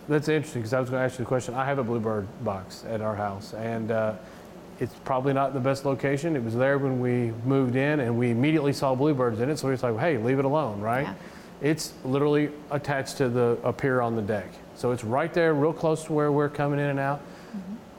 That's 0.08 0.28
interesting 0.28 0.62
because 0.62 0.72
I 0.72 0.80
was 0.80 0.90
going 0.90 1.00
to 1.00 1.04
ask 1.04 1.18
you 1.18 1.24
the 1.24 1.28
question. 1.28 1.54
I 1.54 1.64
have 1.64 1.78
a 1.78 1.84
bluebird 1.84 2.26
box 2.44 2.84
at 2.88 3.00
our 3.00 3.14
house, 3.14 3.54
and 3.54 3.90
uh, 3.90 4.14
it's 4.80 4.94
probably 5.04 5.32
not 5.32 5.54
the 5.54 5.60
best 5.60 5.84
location. 5.84 6.34
It 6.34 6.42
was 6.42 6.54
there 6.54 6.78
when 6.78 7.00
we 7.00 7.32
moved 7.44 7.76
in, 7.76 8.00
and 8.00 8.18
we 8.18 8.30
immediately 8.30 8.72
saw 8.72 8.94
bluebirds 8.94 9.40
in 9.40 9.50
it. 9.50 9.58
So 9.58 9.68
we 9.68 9.72
was 9.72 9.82
like, 9.82 9.96
"Hey, 9.98 10.18
leave 10.18 10.38
it 10.38 10.44
alone!" 10.44 10.80
Right? 10.80 11.02
Yeah. 11.02 11.14
It's 11.60 11.92
literally 12.04 12.50
attached 12.70 13.18
to 13.18 13.28
the 13.28 13.58
a 13.62 13.72
pier 13.72 14.00
on 14.00 14.16
the 14.16 14.22
deck, 14.22 14.48
so 14.80 14.92
it's 14.92 15.04
right 15.04 15.32
there, 15.34 15.52
real 15.52 15.74
close 15.74 16.04
to 16.04 16.12
where 16.14 16.32
we're 16.32 16.48
coming 16.48 16.80
in 16.80 16.86
and 16.86 16.98
out. 16.98 17.20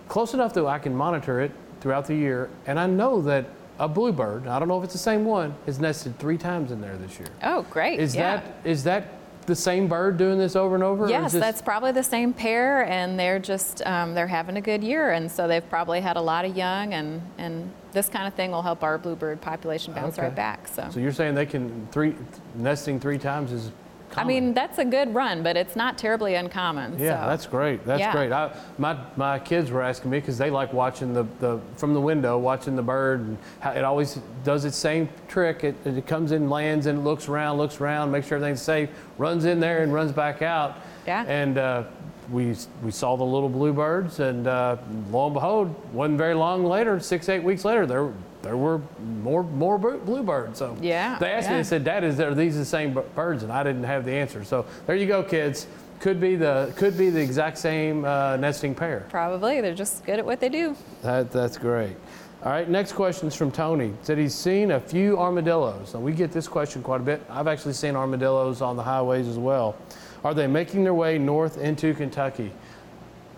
Close 0.07 0.33
enough 0.33 0.51
that 0.55 0.65
I 0.65 0.79
can 0.79 0.95
monitor 0.95 1.39
it 1.39 1.51
throughout 1.79 2.07
the 2.07 2.15
year, 2.15 2.49
and 2.65 2.79
I 2.79 2.87
know 2.87 3.21
that 3.21 3.45
a 3.77 3.87
bluebird. 3.87 4.47
I 4.47 4.57
don't 4.57 4.67
know 4.67 4.79
if 4.79 4.85
it's 4.85 4.93
the 4.93 4.99
same 4.99 5.23
one. 5.23 5.53
Has 5.67 5.79
nested 5.79 6.17
three 6.17 6.39
times 6.39 6.71
in 6.71 6.81
there 6.81 6.97
this 6.97 7.19
year. 7.19 7.29
Oh, 7.43 7.61
great! 7.69 7.99
Is 7.99 8.15
yeah. 8.15 8.37
that 8.37 8.67
is 8.67 8.83
that 8.85 9.09
the 9.45 9.55
same 9.55 9.87
bird 9.87 10.17
doing 10.17 10.39
this 10.39 10.55
over 10.55 10.73
and 10.73 10.83
over? 10.83 11.07
Yes, 11.07 11.33
this- 11.33 11.39
that's 11.39 11.61
probably 11.61 11.91
the 11.91 12.03
same 12.03 12.33
pair, 12.33 12.83
and 12.85 13.17
they're 13.17 13.39
just 13.39 13.85
um, 13.85 14.15
they're 14.15 14.25
having 14.25 14.57
a 14.57 14.61
good 14.61 14.83
year, 14.83 15.11
and 15.11 15.31
so 15.31 15.47
they've 15.47 15.69
probably 15.69 16.01
had 16.01 16.17
a 16.17 16.21
lot 16.21 16.45
of 16.45 16.57
young, 16.57 16.95
and 16.95 17.21
and 17.37 17.71
this 17.91 18.09
kind 18.09 18.27
of 18.27 18.33
thing 18.33 18.49
will 18.49 18.63
help 18.63 18.81
our 18.81 18.97
bluebird 18.97 19.39
population 19.39 19.93
bounce 19.93 20.17
Okay. 20.17 20.27
right 20.27 20.35
back. 20.35 20.67
So. 20.67 20.89
So 20.91 20.99
you're 20.99 21.11
saying 21.11 21.35
they 21.35 21.45
can 21.45 21.87
three 21.91 22.15
nesting 22.55 22.99
three 22.99 23.19
times 23.19 23.51
is 23.51 23.71
I 24.17 24.23
mean, 24.23 24.53
that's 24.53 24.77
a 24.77 24.85
good 24.85 25.13
run, 25.13 25.43
but 25.43 25.55
it's 25.57 25.75
not 25.75 25.97
terribly 25.97 26.35
uncommon. 26.35 26.97
yeah, 26.99 27.21
so. 27.23 27.29
that's 27.29 27.45
great. 27.45 27.85
That's 27.85 27.99
Yeah. 27.99 28.11
great. 28.11 28.31
I, 28.31 28.55
my 28.77 28.97
my 29.15 29.39
kids 29.39 29.71
were 29.71 29.81
asking 29.81 30.11
me 30.11 30.19
because 30.19 30.37
they 30.37 30.49
like 30.49 30.73
watching 30.73 31.13
the, 31.13 31.25
the 31.39 31.59
from 31.75 31.93
the 31.93 32.01
window, 32.01 32.37
watching 32.37 32.75
the 32.75 32.81
bird, 32.83 33.21
and 33.21 33.37
how 33.59 33.71
it 33.71 33.83
always 33.83 34.19
does 34.43 34.65
its 34.65 34.77
same 34.77 35.09
trick. 35.27 35.63
It, 35.63 35.75
it 35.85 36.05
comes 36.07 36.31
in, 36.31 36.49
lands, 36.49 36.85
and 36.85 37.03
looks 37.03 37.27
around, 37.27 37.57
looks 37.57 37.79
around, 37.81 38.11
makes 38.11 38.27
sure 38.27 38.37
everything's 38.37 38.61
safe, 38.61 38.89
runs 39.17 39.45
in 39.45 39.59
there, 39.59 39.83
and 39.83 39.93
runs 39.93 40.11
back 40.11 40.41
out. 40.41 40.77
Yeah. 41.07 41.23
And 41.27 41.57
uh, 41.57 41.83
we 42.31 42.55
we 42.83 42.91
saw 42.91 43.15
the 43.17 43.23
little 43.23 43.49
bluebirds, 43.49 44.19
and 44.19 44.47
uh, 44.47 44.77
lo 45.09 45.25
and 45.25 45.33
behold, 45.33 45.93
wasn't 45.93 46.17
very 46.17 46.33
long 46.35 46.63
later, 46.65 46.99
six 46.99 47.29
eight 47.29 47.43
weeks 47.43 47.65
later, 47.65 47.85
there 47.85 48.11
there 48.41 48.57
were 48.57 48.81
more 49.23 49.43
more 49.43 49.77
bluebirds. 49.77 50.59
So 50.59 50.75
Yeah, 50.81 51.17
they 51.19 51.31
asked 51.31 51.47
me, 51.47 51.53
yeah. 51.55 51.57
they 51.59 51.63
said, 51.63 51.83
"Dad, 51.83 52.03
is 52.03 52.17
there, 52.17 52.29
are 52.31 52.35
these 52.35 52.57
the 52.57 52.65
same 52.65 52.97
birds?" 53.15 53.43
And 53.43 53.51
I 53.51 53.63
didn't 53.63 53.83
have 53.83 54.05
the 54.05 54.13
answer. 54.13 54.43
So 54.43 54.65
there 54.87 54.95
you 54.95 55.07
go, 55.07 55.23
kids. 55.23 55.67
Could 55.99 56.19
be 56.19 56.35
the 56.35 56.73
could 56.77 56.97
be 56.97 57.11
the 57.11 57.21
exact 57.21 57.59
same 57.59 58.05
uh, 58.05 58.35
nesting 58.37 58.73
pair. 58.73 59.05
Probably. 59.09 59.61
They're 59.61 59.75
just 59.75 60.03
good 60.03 60.17
at 60.17 60.25
what 60.25 60.39
they 60.39 60.49
do. 60.49 60.75
That, 61.03 61.31
that's 61.31 61.57
great. 61.57 61.95
All 62.43 62.51
right, 62.51 62.67
next 62.67 62.93
question 62.93 63.27
is 63.27 63.35
from 63.35 63.51
Tony. 63.51 63.93
Said 64.01 64.17
he's 64.17 64.33
seen 64.33 64.71
a 64.71 64.79
few 64.79 65.19
armadillos. 65.19 65.93
Now 65.93 65.99
we 65.99 66.11
get 66.11 66.31
this 66.31 66.47
question 66.47 66.81
quite 66.81 66.99
a 66.99 67.03
bit. 67.03 67.21
I've 67.29 67.47
actually 67.47 67.73
seen 67.73 67.95
armadillos 67.95 68.63
on 68.63 68.75
the 68.75 68.81
highways 68.81 69.27
as 69.27 69.37
well. 69.37 69.75
Are 70.23 70.33
they 70.33 70.47
making 70.47 70.83
their 70.83 70.95
way 70.95 71.19
north 71.19 71.59
into 71.59 71.93
Kentucky? 71.93 72.51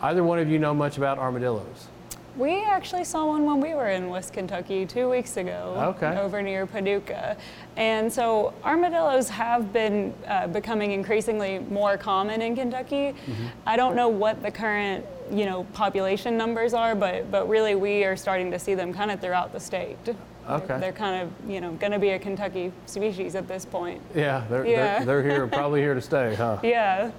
Either 0.02 0.24
one 0.24 0.40
of 0.40 0.50
you 0.50 0.58
know 0.58 0.74
much 0.74 0.98
about 0.98 1.18
armadillos? 1.18 1.88
We 2.36 2.64
actually 2.64 3.04
saw 3.04 3.26
one 3.28 3.46
when 3.46 3.62
we 3.62 3.76
were 3.76 3.90
in 3.90 4.10
West 4.10 4.34
Kentucky 4.34 4.86
two 4.88 5.08
weeks 5.08 5.38
ago, 5.38 5.94
Okay. 5.96 6.18
over 6.20 6.42
near 6.42 6.66
Paducah. 6.66 7.38
And 7.78 8.12
so 8.12 8.54
armadillos 8.64 9.30
have 9.30 9.72
been 9.72 10.14
uh, 10.28 10.48
becoming 10.48 10.94
increasingly 10.94 11.60
more 11.60 11.96
common 11.96 12.42
in 12.42 12.56
Kentucky. 12.56 13.14
Mm-hmm. 13.14 13.46
I 13.68 13.76
don't 13.78 13.96
know 13.96 14.10
what 14.10 14.42
the 14.42 14.50
current, 14.50 15.06
you 15.32 15.46
know, 15.46 15.66
population 15.74 16.36
numbers 16.36 16.74
are, 16.74 16.96
but 16.96 17.30
but 17.30 17.48
really 17.48 17.76
we 17.76 18.04
are 18.04 18.16
starting 18.16 18.50
to 18.52 18.58
see 18.58 18.74
them 18.74 18.94
kind 18.94 19.12
of 19.12 19.20
throughout 19.22 19.54
the 19.54 19.60
state. 19.60 19.98
Okay. 20.50 20.66
They're, 20.68 20.80
they're 20.80 20.92
kind 20.92 21.22
of, 21.22 21.50
you 21.50 21.62
know, 21.62 21.72
going 21.74 21.94
to 21.94 22.00
be 22.00 22.10
a 22.10 22.20
Kentucky 22.20 22.72
species 22.88 23.36
at 23.36 23.48
this 23.48 23.64
point. 23.66 24.02
Yeah, 24.16 24.44
they're, 24.50 24.66
Yeah. 24.66 25.04
They're, 25.06 25.22
they're 25.22 25.32
here, 25.32 25.48
probably 25.60 25.82
here 25.82 25.94
to 25.94 26.02
stay, 26.02 26.36
huh? 26.36 26.58
Yeah. 26.64 27.12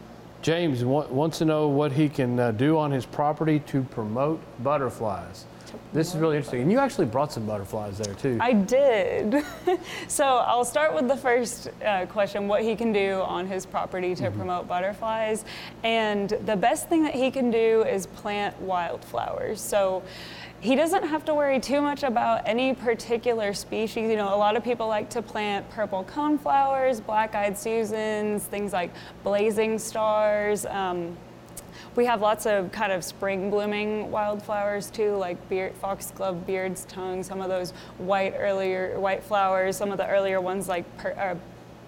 James 0.44 0.84
wa- 0.84 1.06
wants 1.06 1.38
to 1.38 1.46
know 1.46 1.68
what 1.68 1.90
he 1.90 2.06
can 2.06 2.38
uh, 2.38 2.50
do 2.50 2.76
on 2.76 2.90
his 2.90 3.06
property 3.06 3.60
to 3.60 3.82
promote 3.82 4.38
butterflies. 4.62 5.46
This 5.94 6.14
is 6.14 6.20
really 6.20 6.36
interesting. 6.36 6.60
And 6.60 6.70
you 6.70 6.78
actually 6.78 7.06
brought 7.06 7.32
some 7.32 7.46
butterflies 7.46 7.96
there 7.96 8.12
too. 8.14 8.36
I 8.42 8.52
did. 8.52 9.42
so 10.06 10.24
I'll 10.24 10.66
start 10.66 10.94
with 10.94 11.08
the 11.08 11.16
first 11.16 11.70
uh, 11.82 12.04
question 12.04 12.46
what 12.46 12.62
he 12.62 12.76
can 12.76 12.92
do 12.92 13.22
on 13.22 13.46
his 13.46 13.64
property 13.64 14.14
to 14.16 14.30
promote 14.30 14.68
butterflies. 14.68 15.46
And 15.82 16.28
the 16.28 16.56
best 16.56 16.90
thing 16.90 17.04
that 17.04 17.14
he 17.14 17.30
can 17.30 17.50
do 17.50 17.82
is 17.84 18.06
plant 18.06 18.60
wildflowers. 18.60 19.62
So 19.62 20.02
he 20.64 20.74
doesn't 20.74 21.06
have 21.06 21.26
to 21.26 21.34
worry 21.34 21.60
too 21.60 21.82
much 21.82 22.04
about 22.04 22.48
any 22.48 22.72
particular 22.72 23.52
species. 23.52 24.08
You 24.08 24.16
know, 24.16 24.34
a 24.34 24.38
lot 24.38 24.56
of 24.56 24.64
people 24.64 24.88
like 24.88 25.10
to 25.10 25.20
plant 25.20 25.68
purple 25.68 26.04
coneflowers, 26.04 27.04
black 27.04 27.34
eyed 27.34 27.58
Susans, 27.58 28.44
things 28.44 28.72
like 28.72 28.90
blazing 29.22 29.78
stars. 29.78 30.64
Um, 30.64 31.18
we 31.96 32.06
have 32.06 32.22
lots 32.22 32.46
of 32.46 32.72
kind 32.72 32.92
of 32.92 33.04
spring 33.04 33.50
blooming 33.50 34.10
wildflowers 34.10 34.88
too, 34.88 35.14
like 35.16 35.36
beard, 35.50 35.74
foxglove, 35.74 36.46
beard's 36.46 36.86
tongue, 36.86 37.22
some 37.22 37.42
of 37.42 37.50
those 37.50 37.72
white 37.98 38.32
earlier 38.34 38.98
white 38.98 39.22
flowers, 39.22 39.76
some 39.76 39.92
of 39.92 39.98
the 39.98 40.08
earlier 40.08 40.40
ones 40.40 40.66
like 40.66 40.84
per, 40.96 41.10
uh, 41.10 41.34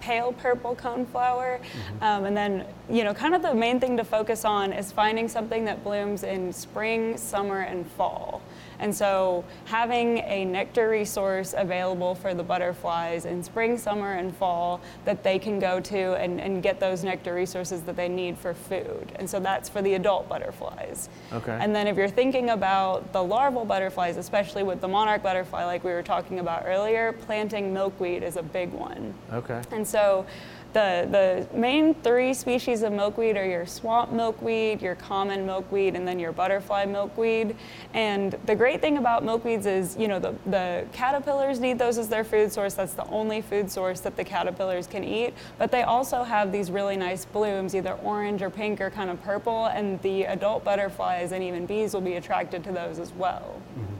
pale 0.01 0.33
purple 0.33 0.75
coneflower. 0.75 1.59
Mm-hmm. 1.59 2.03
Um, 2.03 2.25
and 2.25 2.37
then, 2.37 2.63
you 2.91 3.03
know, 3.03 3.15
kind 3.15 3.33
of 3.33 3.41
the 3.41 3.55
main 3.55 3.79
thing 3.79 3.97
to 3.97 4.03
focus 4.03 4.45
on 4.45 4.71
is 4.71 4.91
finding 4.91 5.27
something 5.27 5.65
that 5.65 5.83
blooms 5.83 6.21
in 6.21 6.53
spring, 6.53 7.17
summer, 7.17 7.61
and 7.61 7.87
fall. 7.87 8.43
And 8.79 8.93
so 8.93 9.43
having 9.65 10.19
a 10.19 10.45
nectar 10.45 10.89
resource 10.89 11.53
available 11.57 12.15
for 12.15 12.33
the 12.33 12.43
butterflies 12.43 13.25
in 13.25 13.43
spring, 13.43 13.77
summer, 13.77 14.13
and 14.13 14.35
fall 14.35 14.81
that 15.05 15.23
they 15.23 15.39
can 15.39 15.59
go 15.59 15.79
to 15.79 16.15
and, 16.15 16.39
and 16.39 16.61
get 16.61 16.79
those 16.79 17.03
nectar 17.03 17.33
resources 17.33 17.81
that 17.81 17.95
they 17.95 18.09
need 18.09 18.37
for 18.37 18.53
food. 18.53 19.11
And 19.15 19.29
so 19.29 19.39
that's 19.39 19.69
for 19.69 19.81
the 19.81 19.95
adult 19.95 20.29
butterflies. 20.29 21.09
Okay. 21.33 21.57
And 21.59 21.75
then 21.75 21.87
if 21.87 21.97
you're 21.97 22.07
thinking 22.07 22.51
about 22.51 23.11
the 23.13 23.23
larval 23.23 23.65
butterflies, 23.65 24.17
especially 24.17 24.63
with 24.63 24.81
the 24.81 24.87
monarch 24.87 25.23
butterfly 25.23 25.65
like 25.65 25.83
we 25.83 25.91
were 25.91 26.03
talking 26.03 26.39
about 26.39 26.63
earlier, 26.65 27.13
planting 27.13 27.73
milkweed 27.73 28.23
is 28.23 28.37
a 28.37 28.43
big 28.43 28.71
one. 28.71 29.13
Okay. 29.31 29.61
And 29.71 29.87
so 29.87 30.25
the, 30.73 31.07
the 31.51 31.57
main 31.57 31.93
three 31.95 32.33
species 32.33 32.83
of 32.83 32.93
milkweed 32.93 33.37
are 33.37 33.45
your 33.45 33.65
swamp 33.65 34.11
milkweed, 34.11 34.81
your 34.81 34.95
common 34.95 35.45
milkweed, 35.45 35.95
and 35.95 36.07
then 36.07 36.19
your 36.19 36.31
butterfly 36.31 36.85
milkweed. 36.85 37.55
And 37.93 38.37
the 38.45 38.55
great 38.55 38.81
thing 38.81 38.97
about 38.97 39.23
milkweeds 39.23 39.65
is, 39.65 39.97
you 39.97 40.07
know, 40.07 40.19
the, 40.19 40.35
the 40.45 40.85
caterpillars 40.91 41.59
need 41.59 41.79
those 41.79 41.97
as 41.97 42.09
their 42.09 42.23
food 42.23 42.51
source. 42.51 42.73
That's 42.73 42.93
the 42.93 43.07
only 43.07 43.41
food 43.41 43.71
source 43.71 44.01
that 44.01 44.15
the 44.15 44.23
caterpillars 44.23 44.87
can 44.87 45.03
eat. 45.03 45.33
But 45.57 45.71
they 45.71 45.83
also 45.83 46.23
have 46.23 46.51
these 46.51 46.69
really 46.69 46.97
nice 46.97 47.25
blooms, 47.25 47.75
either 47.75 47.93
orange 48.03 48.41
or 48.41 48.49
pink 48.49 48.81
or 48.81 48.89
kind 48.89 49.09
of 49.09 49.21
purple, 49.23 49.67
and 49.67 50.01
the 50.01 50.23
adult 50.23 50.63
butterflies 50.63 51.31
and 51.31 51.43
even 51.43 51.65
bees 51.65 51.93
will 51.93 52.01
be 52.01 52.13
attracted 52.13 52.63
to 52.65 52.71
those 52.71 52.99
as 52.99 53.11
well. 53.13 53.61
Mm-hmm. 53.77 53.93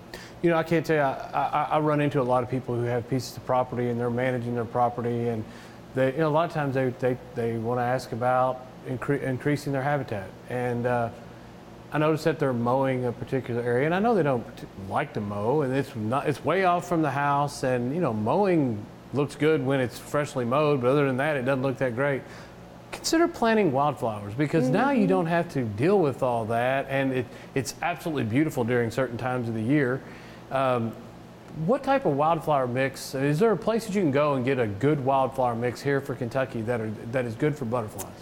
You 0.43 0.51
know, 0.51 0.57
I 0.57 0.63
can't 0.63 0.85
tell 0.85 0.97
you, 0.97 1.01
I, 1.01 1.49
I, 1.51 1.67
I 1.71 1.79
run 1.79 1.99
into 1.99 2.21
a 2.21 2.23
lot 2.23 2.43
of 2.43 2.49
people 2.49 2.75
who 2.75 2.83
have 2.83 3.09
pieces 3.09 3.35
of 3.37 3.45
property 3.47 3.89
and 3.89 3.99
they're 3.99 4.11
managing 4.11 4.53
their 4.53 4.65
property 4.65 5.29
and 5.29 5.43
they, 5.97 6.11
you 6.13 6.19
know, 6.19 6.29
a 6.29 6.29
lot 6.29 6.47
of 6.47 6.53
times 6.53 6.75
they, 6.75 6.89
they, 6.99 7.17
they 7.35 7.57
want 7.57 7.79
to 7.79 7.83
ask 7.83 8.11
about 8.11 8.65
incre- 8.87 9.21
increasing 9.21 9.73
their 9.73 9.81
habitat. 9.81 10.29
And 10.49 10.85
uh, 10.85 11.09
I 11.91 11.97
noticed 11.97 12.23
that 12.25 12.37
they're 12.37 12.53
mowing 12.53 13.05
a 13.05 13.11
particular 13.11 13.61
area, 13.61 13.85
and 13.85 13.95
I 13.95 13.99
know 13.99 14.13
they 14.13 14.23
don't 14.23 14.45
like 14.89 15.13
to 15.13 15.21
mow, 15.21 15.61
and 15.61 15.73
it's 15.73 15.95
not, 15.95 16.29
it's 16.29 16.43
way 16.45 16.65
off 16.65 16.87
from 16.87 17.01
the 17.01 17.11
house, 17.11 17.63
and 17.63 17.93
you 17.95 18.01
know, 18.01 18.13
mowing 18.13 18.85
looks 19.13 19.35
good 19.35 19.65
when 19.65 19.79
it's 19.79 19.97
freshly 19.97 20.45
mowed, 20.45 20.81
but 20.81 20.89
other 20.89 21.07
than 21.07 21.17
that, 21.17 21.35
it 21.35 21.43
doesn't 21.45 21.63
look 21.63 21.77
that 21.79 21.95
great. 21.95 22.21
Consider 22.91 23.27
planting 23.27 23.71
wildflowers 23.71 24.33
because 24.33 24.65
mm-hmm. 24.65 24.73
now 24.73 24.91
you 24.91 25.01
mm-hmm. 25.01 25.09
don't 25.09 25.25
have 25.25 25.49
to 25.53 25.63
deal 25.63 25.99
with 25.99 26.21
all 26.21 26.45
that, 26.45 26.85
and 26.89 27.11
it, 27.11 27.25
it's 27.55 27.73
absolutely 27.81 28.23
beautiful 28.23 28.63
during 28.63 28.91
certain 28.91 29.17
times 29.17 29.49
of 29.49 29.55
the 29.55 29.63
year. 29.63 30.01
Um, 30.51 30.93
what 31.65 31.83
type 31.83 32.05
of 32.05 32.13
wildflower 32.13 32.67
mix? 32.67 33.15
Is 33.15 33.39
there 33.39 33.51
a 33.51 33.57
place 33.57 33.85
that 33.85 33.95
you 33.95 34.01
can 34.01 34.11
go 34.11 34.35
and 34.35 34.45
get 34.45 34.59
a 34.59 34.67
good 34.67 35.03
wildflower 35.03 35.55
mix 35.55 35.81
here 35.81 35.99
for 35.99 36.13
Kentucky 36.15 36.61
that 36.61 36.79
are 36.79 36.91
that 37.11 37.25
is 37.25 37.35
good 37.35 37.55
for 37.57 37.65
butterflies? 37.65 38.13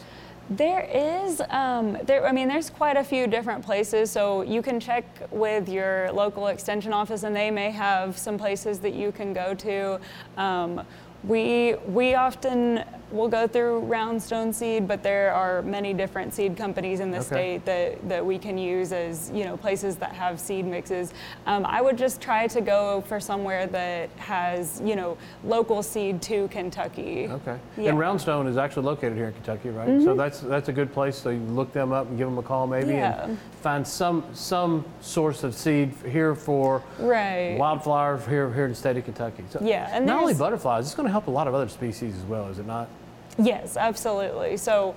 There 0.48 0.82
is, 0.82 1.42
um, 1.50 1.98
there, 2.04 2.28
I 2.28 2.32
mean, 2.32 2.48
there's 2.48 2.70
quite 2.70 2.98
a 2.98 3.04
few 3.04 3.26
different 3.26 3.66
places. 3.66 4.12
So 4.12 4.44
you 4.44 4.62
can 4.62 4.80
check 4.80 5.04
with 5.32 5.68
your 5.68 6.12
local 6.12 6.48
extension 6.48 6.94
office, 6.94 7.24
and 7.24 7.36
they 7.36 7.50
may 7.50 7.72
have 7.72 8.16
some 8.16 8.38
places 8.38 8.80
that 8.82 8.94
you 8.94 9.12
can 9.12 9.34
go 9.34 9.56
to. 9.56 10.00
Um, 10.38 10.86
we 11.24 11.76
we 11.88 12.14
often 12.14 12.84
will 13.12 13.28
go 13.28 13.48
through 13.48 13.82
Roundstone 13.82 14.54
Seed, 14.54 14.88
but 14.88 15.04
there 15.04 15.34
are 15.34 15.62
many 15.62 15.94
different 15.94 16.34
seed 16.34 16.58
companies 16.58 17.00
in 17.00 17.12
the 17.12 17.18
okay. 17.18 17.26
state 17.26 17.66
that, 17.66 18.10
that 18.10 18.26
we 18.26 18.38
can 18.38 18.58
use 18.58 18.92
as 18.92 19.32
you 19.34 19.44
know 19.44 19.58
places 19.58 19.96
that 19.98 20.14
have 20.14 20.40
seed 20.40 20.66
mixes. 20.66 21.14
Um, 21.46 21.66
I 21.66 21.82
would 21.82 21.98
just 21.98 22.22
try 22.22 22.48
to 22.48 22.62
go 22.62 23.02
for 23.08 23.20
somewhere 23.20 23.68
that 23.68 24.10
has 24.18 24.82
you 24.84 24.96
know 24.96 25.18
local 25.44 25.84
seed 25.84 26.22
to 26.24 26.48
Kentucky. 26.50 27.28
Okay. 27.30 27.58
Yeah. 27.78 27.90
And 27.90 28.00
Roundstone 28.00 28.48
is 28.48 28.58
actually 28.58 28.86
located 28.86 29.16
here 29.16 29.28
in 29.28 29.34
Kentucky, 29.34 29.70
right? 29.70 29.88
Mm-hmm. 29.88 30.04
So 30.04 30.16
that's 30.16 30.40
that's 30.40 30.70
a 30.70 30.74
good 30.74 30.92
place. 30.94 31.18
So 31.18 31.30
you 31.30 31.40
look 31.40 31.72
them 31.74 31.92
up 31.92 32.08
and 32.08 32.18
give 32.18 32.28
them 32.28 32.38
a 32.38 32.44
call 32.44 32.68
maybe 32.68 32.94
yeah. 32.94 33.26
and 33.26 33.40
find 33.62 33.88
some 33.88 34.24
some 34.34 34.86
source 35.02 35.44
of 35.44 35.54
seed 35.54 35.94
here 36.08 36.36
for 36.36 36.84
right. 37.00 37.58
wildflowers 37.58 38.26
here 38.26 38.52
here 38.54 38.66
in 38.66 38.72
the 38.72 38.76
state 38.76 38.98
of 38.98 39.06
Kentucky. 39.06 39.44
So 39.50 39.60
yeah, 39.62 39.90
and 39.92 40.06
not 40.06 40.22
only 40.22 40.34
butterflies, 40.34 40.86
it's 40.86 40.96
going 40.96 41.08
to 41.08 41.12
help 41.12 41.28
a 41.28 41.32
lot 41.32 41.48
of 41.48 41.54
other 41.54 41.70
species 41.70 42.16
as 42.16 42.24
well, 42.24 42.48
is 42.48 42.60
it 42.60 42.66
not? 42.66 42.90
Yes, 43.38 43.78
absolutely. 43.78 44.58
So, 44.58 44.96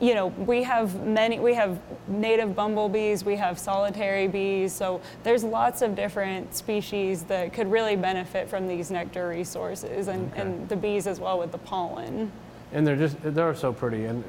you 0.00 0.14
know, 0.14 0.28
we 0.28 0.64
have 0.64 1.06
many, 1.06 1.38
we 1.38 1.54
have 1.54 1.78
native 2.08 2.56
bumblebees, 2.56 3.24
we 3.24 3.36
have 3.36 3.58
solitary 3.58 4.26
bees, 4.26 4.72
so 4.72 5.00
there's 5.22 5.44
lots 5.44 5.80
of 5.80 5.94
different 5.94 6.54
species 6.54 7.22
that 7.24 7.52
could 7.52 7.70
really 7.70 7.94
benefit 7.94 8.48
from 8.48 8.66
these 8.66 8.90
nectar 8.90 9.28
resources 9.28 10.08
and, 10.08 10.32
okay. 10.32 10.42
and 10.42 10.68
the 10.68 10.76
bees 10.76 11.06
as 11.06 11.20
well 11.20 11.38
with 11.38 11.52
the 11.52 11.58
pollen. 11.58 12.32
And 12.72 12.84
they're 12.86 12.96
just, 12.96 13.16
they're 13.22 13.54
so 13.54 13.72
pretty. 13.72 14.06
And, 14.06 14.24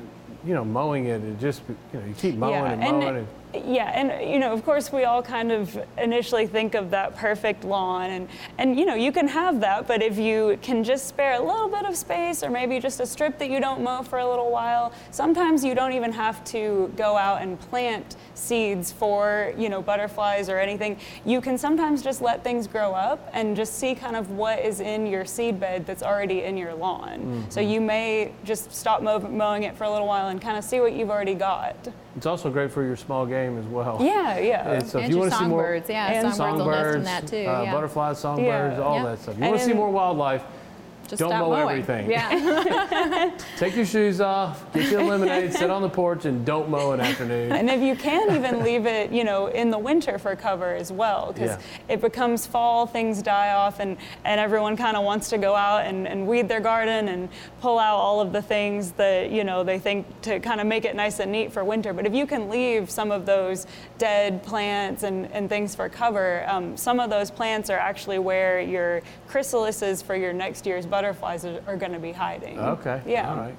you 0.46 0.54
know, 0.54 0.64
mowing 0.64 1.06
it, 1.06 1.24
it 1.24 1.40
just, 1.40 1.64
you 1.68 2.00
know, 2.00 2.06
you 2.06 2.14
keep 2.14 2.36
mowing 2.36 2.54
yeah, 2.54 2.72
and 2.72 2.82
mowing 2.82 3.08
and, 3.08 3.18
and 3.18 3.28
yeah, 3.54 3.92
and 3.94 4.32
you 4.32 4.40
know, 4.40 4.52
of 4.52 4.66
course, 4.66 4.92
we 4.92 5.04
all 5.04 5.22
kind 5.22 5.52
of 5.52 5.78
initially 5.98 6.48
think 6.48 6.74
of 6.74 6.90
that 6.92 7.16
perfect 7.16 7.64
lawn, 7.64 8.10
and 8.10 8.28
and 8.58 8.78
you 8.78 8.86
know, 8.86 8.96
you 8.96 9.12
can 9.12 9.28
have 9.28 9.60
that, 9.62 9.88
but 9.88 10.02
if 10.02 10.18
you 10.18 10.58
can 10.62 10.84
just 10.84 11.08
spare 11.08 11.34
a 11.34 11.40
little 11.40 11.70
bit 11.70 11.86
of 11.86 11.96
space, 11.96 12.44
or 12.44 12.50
maybe 12.50 12.80
just 12.80 13.00
a 13.00 13.06
strip 13.06 13.38
that 13.40 13.50
you 13.50 13.60
don't 13.60 13.82
mow 13.82 14.02
for 14.02 14.20
a 14.20 14.28
little 14.28 14.52
while, 14.52 14.92
sometimes 15.12 15.64
you 15.64 15.76
don't 15.76 15.94
even 15.94 16.12
have 16.12 16.44
to 16.46 16.92
go 16.96 17.16
out 17.16 17.42
and 17.42 17.60
plant 17.60 18.16
seeds 18.34 18.92
for 18.92 19.54
you 19.58 19.70
know 19.70 19.82
butterflies 19.82 20.50
or 20.50 20.58
anything. 20.58 20.98
You 21.26 21.40
can 21.40 21.58
sometimes 21.58 22.02
just 22.02 22.22
let 22.22 22.44
things 22.44 22.68
grow 22.68 22.94
up 22.94 23.30
and 23.34 23.56
just 23.56 23.76
see 23.76 23.94
kind 23.94 24.16
of 24.16 24.32
what 24.32 24.60
is 24.60 24.80
in 24.80 25.06
your 25.06 25.26
seed 25.26 25.60
bed 25.60 25.86
that's 25.86 26.04
already 26.04 26.44
in 26.44 26.58
your 26.58 26.74
lawn. 26.74 27.20
Mm-hmm. 27.20 27.50
So 27.50 27.60
you 27.60 27.82
may 27.82 28.32
just 28.44 28.74
stop 28.74 29.02
mow- 29.04 29.20
mowing 29.20 29.64
it 29.64 29.76
for 29.78 29.84
a 29.84 29.92
little 29.92 30.08
while 30.08 30.30
and 30.30 30.42
kind 30.42 30.58
of 30.58 30.64
see 30.64 30.80
what 30.80 30.94
you've 30.94 31.12
already 31.12 31.36
got. 31.36 31.88
It's 32.16 32.26
also 32.26 32.52
great 32.52 32.72
for 32.72 32.84
your 32.84 32.96
small 32.96 33.26
game 33.26 33.58
as 33.58 33.66
well. 33.66 33.98
Yeah, 34.00 34.38
yeah. 34.38 34.72
And 34.74 34.88
so 34.88 35.00
and 35.00 35.06
if 35.06 35.12
you 35.12 35.20
want 35.20 35.32
to 35.32 35.38
see 35.38 35.46
more, 35.46 35.82
yeah, 35.88 36.12
and 36.12 36.34
songbirds, 36.34 36.38
songbirds 36.38 36.68
will 36.68 36.72
nest 36.72 36.96
in 36.96 37.04
that 37.04 37.28
too. 37.28 37.50
Uh, 37.50 37.64
yeah. 37.64 37.74
Butterflies, 37.74 38.20
songbirds, 38.20 38.78
yeah. 38.78 38.84
all 38.84 38.98
yeah. 38.98 39.04
that 39.04 39.20
stuff. 39.20 39.38
You 39.38 39.46
want 39.46 39.60
to 39.60 39.66
see 39.66 39.74
more 39.74 39.92
wildlife, 39.92 40.44
just 41.08 41.20
don't 41.20 41.32
mow 41.32 41.50
mowing. 41.50 41.82
everything. 41.82 42.10
Yeah. 42.10 43.32
Take 43.58 43.76
your 43.76 43.86
shoes 43.86 44.22
off, 44.22 44.72
get 44.74 44.90
your 44.90 45.04
lemonade, 45.04 45.54
sit 45.54 45.70
on 45.70 45.82
the 45.82 45.90
porch, 45.90 46.26
and 46.26 46.46
don't 46.46 46.70
mow 46.70 46.92
an 46.92 47.00
afternoon. 47.00 47.52
And 47.52 47.70
if 47.70 47.82
you 47.82 47.96
can, 47.96 48.36
even 48.36 48.64
leave 48.64 48.86
it, 48.86 49.12
you 49.12 49.24
know, 49.24 49.48
in 49.48 49.70
the 49.70 49.78
winter 49.78 50.18
for 50.18 50.36
cover 50.36 50.74
as 50.74 50.92
well, 50.92 51.34
because 51.34 51.52
yeah. 51.52 51.94
it 51.94 52.02
becomes 52.02 52.48
fall, 52.48 52.86
things 52.86 53.22
die 53.22 53.54
off, 53.54 53.80
and, 53.80 53.98
and 54.24 54.40
everyone 54.40 54.78
kind 54.78 54.96
of 54.96 55.04
wants 55.04 55.30
to 55.30 55.38
go 55.38 55.56
out 55.56 55.86
and, 55.86 56.08
and 56.08 56.28
weed 56.28 56.48
their 56.48 56.62
garden 56.62 57.10
and 57.10 57.30
pull 57.60 57.80
out 57.80 57.98
all 57.98 58.22
of 58.22 58.32
the 58.32 58.42
things 58.42 58.92
that, 58.94 59.30
you 59.30 59.44
know, 59.44 59.64
they 59.64 59.80
think 59.80 60.06
to 60.22 60.40
kind 60.40 60.62
of 60.62 60.68
make 60.68 60.86
it 60.86 60.96
nice 60.96 61.20
and 61.20 61.32
neat 61.32 61.52
for 61.52 61.64
winter. 61.64 61.94
But 61.94 62.06
if 62.06 62.14
you 62.14 62.26
can 62.26 62.50
leave 62.50 62.90
some 62.90 63.12
of 63.12 63.26
those 63.26 63.68
dead 63.98 64.44
plants 64.44 65.04
and, 65.04 65.32
and 65.32 65.50
things 65.50 65.76
for 65.76 65.90
cover, 65.90 66.46
um, 66.48 66.78
some 66.78 67.00
of 67.00 67.10
those 67.10 67.30
plants 67.30 67.70
are 67.70 67.78
actually 67.78 68.20
where 68.20 68.62
your 68.62 69.02
chrysalises 69.30 70.04
for 70.04 70.16
your 70.16 70.34
next 70.34 70.66
year's 70.66 70.86
butterflies 70.94 71.44
are, 71.44 71.60
are 71.66 71.76
going 71.76 71.92
to 71.92 71.98
be 71.98 72.12
hiding. 72.12 72.60
Okay. 72.60 73.02
Yeah. 73.08 73.28
All 73.28 73.38
right. 73.38 73.56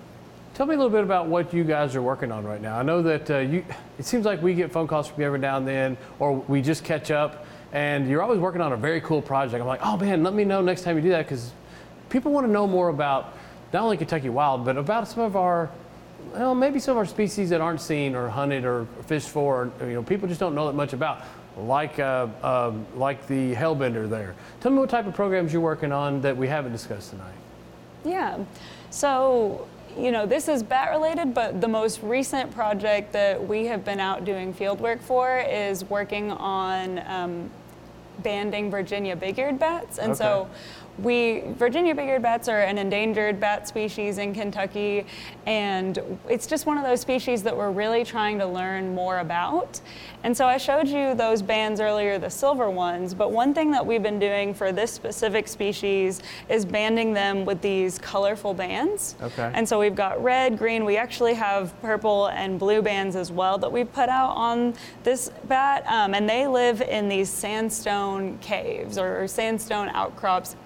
Tell 0.54 0.66
me 0.66 0.76
a 0.76 0.78
little 0.78 0.96
bit 0.98 1.02
about 1.02 1.26
what 1.26 1.52
you 1.52 1.64
guys 1.64 1.96
are 1.96 2.02
working 2.02 2.30
on 2.30 2.44
right 2.44 2.62
now. 2.62 2.78
I 2.78 2.84
know 2.84 3.02
that 3.02 3.28
uh, 3.28 3.38
you. 3.38 3.64
It 3.98 4.04
seems 4.04 4.24
like 4.24 4.40
we 4.40 4.54
get 4.54 4.70
phone 4.70 4.86
calls 4.86 5.08
from 5.08 5.20
you 5.20 5.26
every 5.26 5.40
now 5.40 5.56
and 5.56 5.66
then, 5.66 5.96
or 6.20 6.34
we 6.34 6.62
just 6.62 6.84
catch 6.84 7.10
up, 7.10 7.44
and 7.72 8.08
you're 8.08 8.22
always 8.22 8.38
working 8.38 8.60
on 8.60 8.72
a 8.72 8.76
very 8.76 9.00
cool 9.00 9.20
project. 9.20 9.60
I'm 9.60 9.66
like, 9.66 9.80
oh 9.82 9.96
man, 9.96 10.22
let 10.22 10.32
me 10.32 10.44
know 10.44 10.62
next 10.62 10.82
time 10.82 10.94
you 10.94 11.02
do 11.02 11.08
that 11.08 11.26
because 11.26 11.50
people 12.08 12.30
want 12.30 12.46
to 12.46 12.52
know 12.52 12.68
more 12.68 12.88
about 12.88 13.36
not 13.72 13.82
only 13.82 13.96
Kentucky 13.96 14.28
wild, 14.28 14.64
but 14.64 14.76
about 14.76 15.08
some 15.08 15.24
of 15.24 15.34
our 15.34 15.70
well, 16.32 16.54
maybe 16.54 16.78
some 16.78 16.92
of 16.92 16.98
our 16.98 17.06
species 17.06 17.50
that 17.50 17.60
aren't 17.60 17.80
seen 17.80 18.14
or 18.14 18.28
hunted 18.28 18.64
or 18.64 18.86
fished 19.06 19.28
for, 19.28 19.72
or, 19.80 19.88
you 19.88 19.94
know, 19.94 20.04
people 20.04 20.28
just 20.28 20.40
don't 20.40 20.54
know 20.54 20.66
that 20.66 20.74
much 20.74 20.92
about 20.92 21.24
like, 21.56 21.98
uh, 21.98 22.28
uh, 22.42 22.72
like 22.96 23.26
the 23.26 23.54
Hellbender 23.54 24.08
there. 24.08 24.34
Tell 24.60 24.72
me 24.72 24.78
what 24.78 24.90
type 24.90 25.06
of 25.06 25.14
programs 25.14 25.52
you're 25.52 25.62
working 25.62 25.92
on 25.92 26.20
that 26.22 26.36
we 26.36 26.48
haven't 26.48 26.72
discussed 26.72 27.10
tonight. 27.10 27.34
Yeah, 28.04 28.44
so 28.90 29.66
you 29.96 30.10
know, 30.10 30.26
this 30.26 30.48
is 30.48 30.62
bat 30.62 30.90
related, 30.90 31.34
but 31.34 31.60
the 31.60 31.68
most 31.68 32.02
recent 32.02 32.50
project 32.52 33.12
that 33.12 33.46
we 33.46 33.66
have 33.66 33.84
been 33.84 34.00
out 34.00 34.24
doing 34.24 34.52
field 34.52 34.80
work 34.80 35.00
for 35.00 35.38
is 35.38 35.84
working 35.84 36.32
on 36.32 36.98
um, 37.06 37.50
banding 38.22 38.70
Virginia 38.70 39.14
big-eared 39.14 39.58
bats. 39.58 39.98
And 39.98 40.12
okay. 40.12 40.18
so 40.18 40.48
we 41.02 41.42
Virginia 41.58 41.94
big-eared 41.94 42.22
bats 42.22 42.48
are 42.48 42.60
an 42.60 42.78
endangered 42.78 43.40
bat 43.40 43.66
species 43.66 44.18
in 44.18 44.34
Kentucky, 44.34 45.06
and 45.46 45.98
it's 46.28 46.46
just 46.46 46.66
one 46.66 46.78
of 46.78 46.84
those 46.84 47.00
species 47.00 47.42
that 47.42 47.56
we're 47.56 47.70
really 47.70 48.04
trying 48.04 48.38
to 48.38 48.46
learn 48.46 48.94
more 48.94 49.18
about. 49.18 49.80
And 50.22 50.36
so 50.36 50.46
I 50.46 50.56
showed 50.56 50.88
you 50.88 51.14
those 51.14 51.42
bands 51.42 51.80
earlier, 51.80 52.18
the 52.18 52.30
silver 52.30 52.70
ones, 52.70 53.12
but 53.12 53.32
one 53.32 53.52
thing 53.52 53.70
that 53.72 53.84
we've 53.84 54.02
been 54.02 54.18
doing 54.18 54.54
for 54.54 54.72
this 54.72 54.92
specific 54.92 55.48
species 55.48 56.22
is 56.48 56.64
banding 56.64 57.12
them 57.12 57.44
with 57.44 57.60
these 57.60 57.98
colorful 57.98 58.54
bands. 58.54 59.16
Okay. 59.20 59.50
And 59.54 59.68
so 59.68 59.78
we've 59.80 59.94
got 59.94 60.22
red, 60.22 60.56
green, 60.56 60.84
we 60.84 60.96
actually 60.96 61.34
have 61.34 61.78
purple 61.82 62.28
and 62.28 62.58
blue 62.58 62.82
bands 62.82 63.16
as 63.16 63.30
well 63.30 63.58
that 63.58 63.70
we 63.70 63.84
put 63.84 64.08
out 64.08 64.30
on 64.30 64.74
this 65.02 65.30
bat, 65.48 65.84
um, 65.88 66.14
and 66.14 66.28
they 66.28 66.46
live 66.46 66.80
in 66.80 67.08
these 67.08 67.28
sandstone 67.28 68.38
caves 68.38 68.96
or 68.96 69.26
sandstone 69.26 69.88
outcrops 69.90 70.56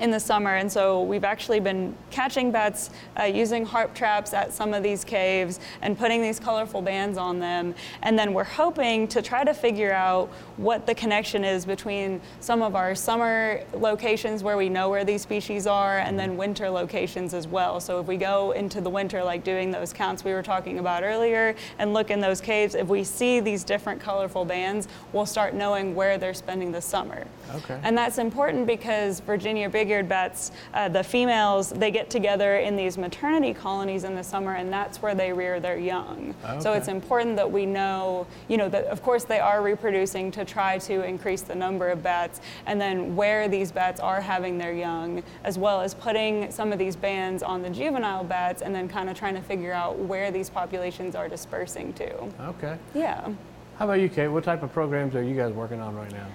in 0.00 0.10
the 0.10 0.18
summer. 0.18 0.56
And 0.56 0.70
so 0.70 1.02
we've 1.02 1.24
actually 1.24 1.60
been 1.60 1.94
catching 2.10 2.50
bats 2.50 2.90
uh, 3.18 3.24
using 3.24 3.64
harp 3.64 3.94
traps 3.94 4.32
at 4.32 4.52
some 4.52 4.74
of 4.74 4.82
these 4.82 5.04
caves 5.04 5.60
and 5.82 5.96
putting 5.96 6.22
these 6.22 6.40
colorful 6.40 6.82
bands 6.82 7.18
on 7.18 7.38
them. 7.38 7.74
And 8.02 8.18
then 8.18 8.32
we're 8.32 8.44
hoping 8.44 9.06
to 9.08 9.22
try 9.22 9.44
to 9.44 9.54
figure 9.54 9.92
out 9.92 10.28
what 10.56 10.86
the 10.86 10.94
connection 10.94 11.44
is 11.44 11.64
between 11.64 12.20
some 12.40 12.62
of 12.62 12.74
our 12.74 12.94
summer 12.94 13.62
locations 13.74 14.42
where 14.42 14.56
we 14.56 14.68
know 14.68 14.88
where 14.88 15.04
these 15.04 15.22
species 15.22 15.66
are 15.66 15.98
and 15.98 16.18
then 16.18 16.36
winter 16.36 16.68
locations 16.70 17.34
as 17.34 17.46
well. 17.46 17.78
So 17.80 18.00
if 18.00 18.06
we 18.06 18.16
go 18.16 18.52
into 18.52 18.80
the 18.80 18.90
winter, 18.90 19.22
like 19.22 19.44
doing 19.44 19.70
those 19.70 19.92
counts 19.92 20.24
we 20.24 20.32
were 20.32 20.42
talking 20.42 20.78
about 20.78 21.02
earlier, 21.02 21.54
and 21.78 21.92
look 21.92 22.10
in 22.10 22.20
those 22.20 22.40
caves, 22.40 22.74
if 22.74 22.88
we 22.88 23.04
see 23.04 23.40
these 23.40 23.64
different 23.64 24.00
colorful 24.00 24.44
bands, 24.44 24.88
we'll 25.12 25.26
start 25.26 25.54
knowing 25.54 25.94
where 25.94 26.16
they're 26.16 26.34
spending 26.34 26.72
the 26.72 26.80
summer. 26.80 27.26
Okay. 27.54 27.78
And 27.82 27.96
that's 27.96 28.18
important 28.18 28.66
because 28.66 29.20
Virginia 29.20 29.68
big-eared 29.90 30.08
bats, 30.08 30.52
uh, 30.72 30.88
the 30.88 31.02
females, 31.02 31.70
they 31.70 31.90
get 31.90 32.08
together 32.08 32.58
in 32.58 32.76
these 32.76 32.96
maternity 32.96 33.52
colonies 33.52 34.04
in 34.04 34.14
the 34.14 34.22
summer, 34.22 34.54
and 34.54 34.72
that's 34.72 35.02
where 35.02 35.16
they 35.16 35.32
rear 35.32 35.58
their 35.58 35.78
young. 35.78 36.32
So 36.60 36.74
it's 36.74 36.86
important 36.86 37.34
that 37.36 37.50
we 37.50 37.66
know, 37.66 38.24
you 38.46 38.56
know, 38.56 38.68
that 38.68 38.84
of 38.84 39.02
course 39.02 39.24
they 39.24 39.40
are 39.40 39.62
reproducing 39.62 40.30
to 40.30 40.44
try 40.44 40.78
to 40.78 41.02
increase 41.02 41.42
the 41.42 41.56
number 41.56 41.88
of 41.88 42.04
bats, 42.04 42.40
and 42.66 42.80
then 42.80 43.16
where 43.16 43.48
these 43.48 43.72
bats 43.72 43.98
are 44.00 44.20
having 44.20 44.58
their 44.58 44.72
young, 44.72 45.24
as 45.42 45.58
well 45.58 45.80
as 45.80 45.92
putting 45.92 46.52
some 46.52 46.72
of 46.72 46.78
these 46.78 46.94
bands 46.94 47.42
on 47.42 47.60
the 47.62 47.70
juvenile 47.70 48.22
bats, 48.22 48.62
and 48.62 48.72
then 48.72 48.88
kind 48.88 49.10
of 49.10 49.18
trying 49.18 49.34
to 49.34 49.42
figure 49.42 49.72
out 49.72 49.98
where 49.98 50.30
these 50.30 50.48
populations 50.48 51.16
are 51.16 51.28
dispersing 51.28 51.92
to. 51.94 52.14
Okay. 52.50 52.76
Yeah. 52.94 53.28
How 53.76 53.86
about 53.86 53.98
you, 53.98 54.08
Kate? 54.08 54.28
What 54.28 54.44
type 54.44 54.62
of 54.62 54.72
programs 54.72 55.16
are 55.16 55.22
you 55.22 55.34
guys 55.34 55.52
working 55.52 55.80
on 55.80 55.96
right 55.96 56.12
now? 56.12 56.28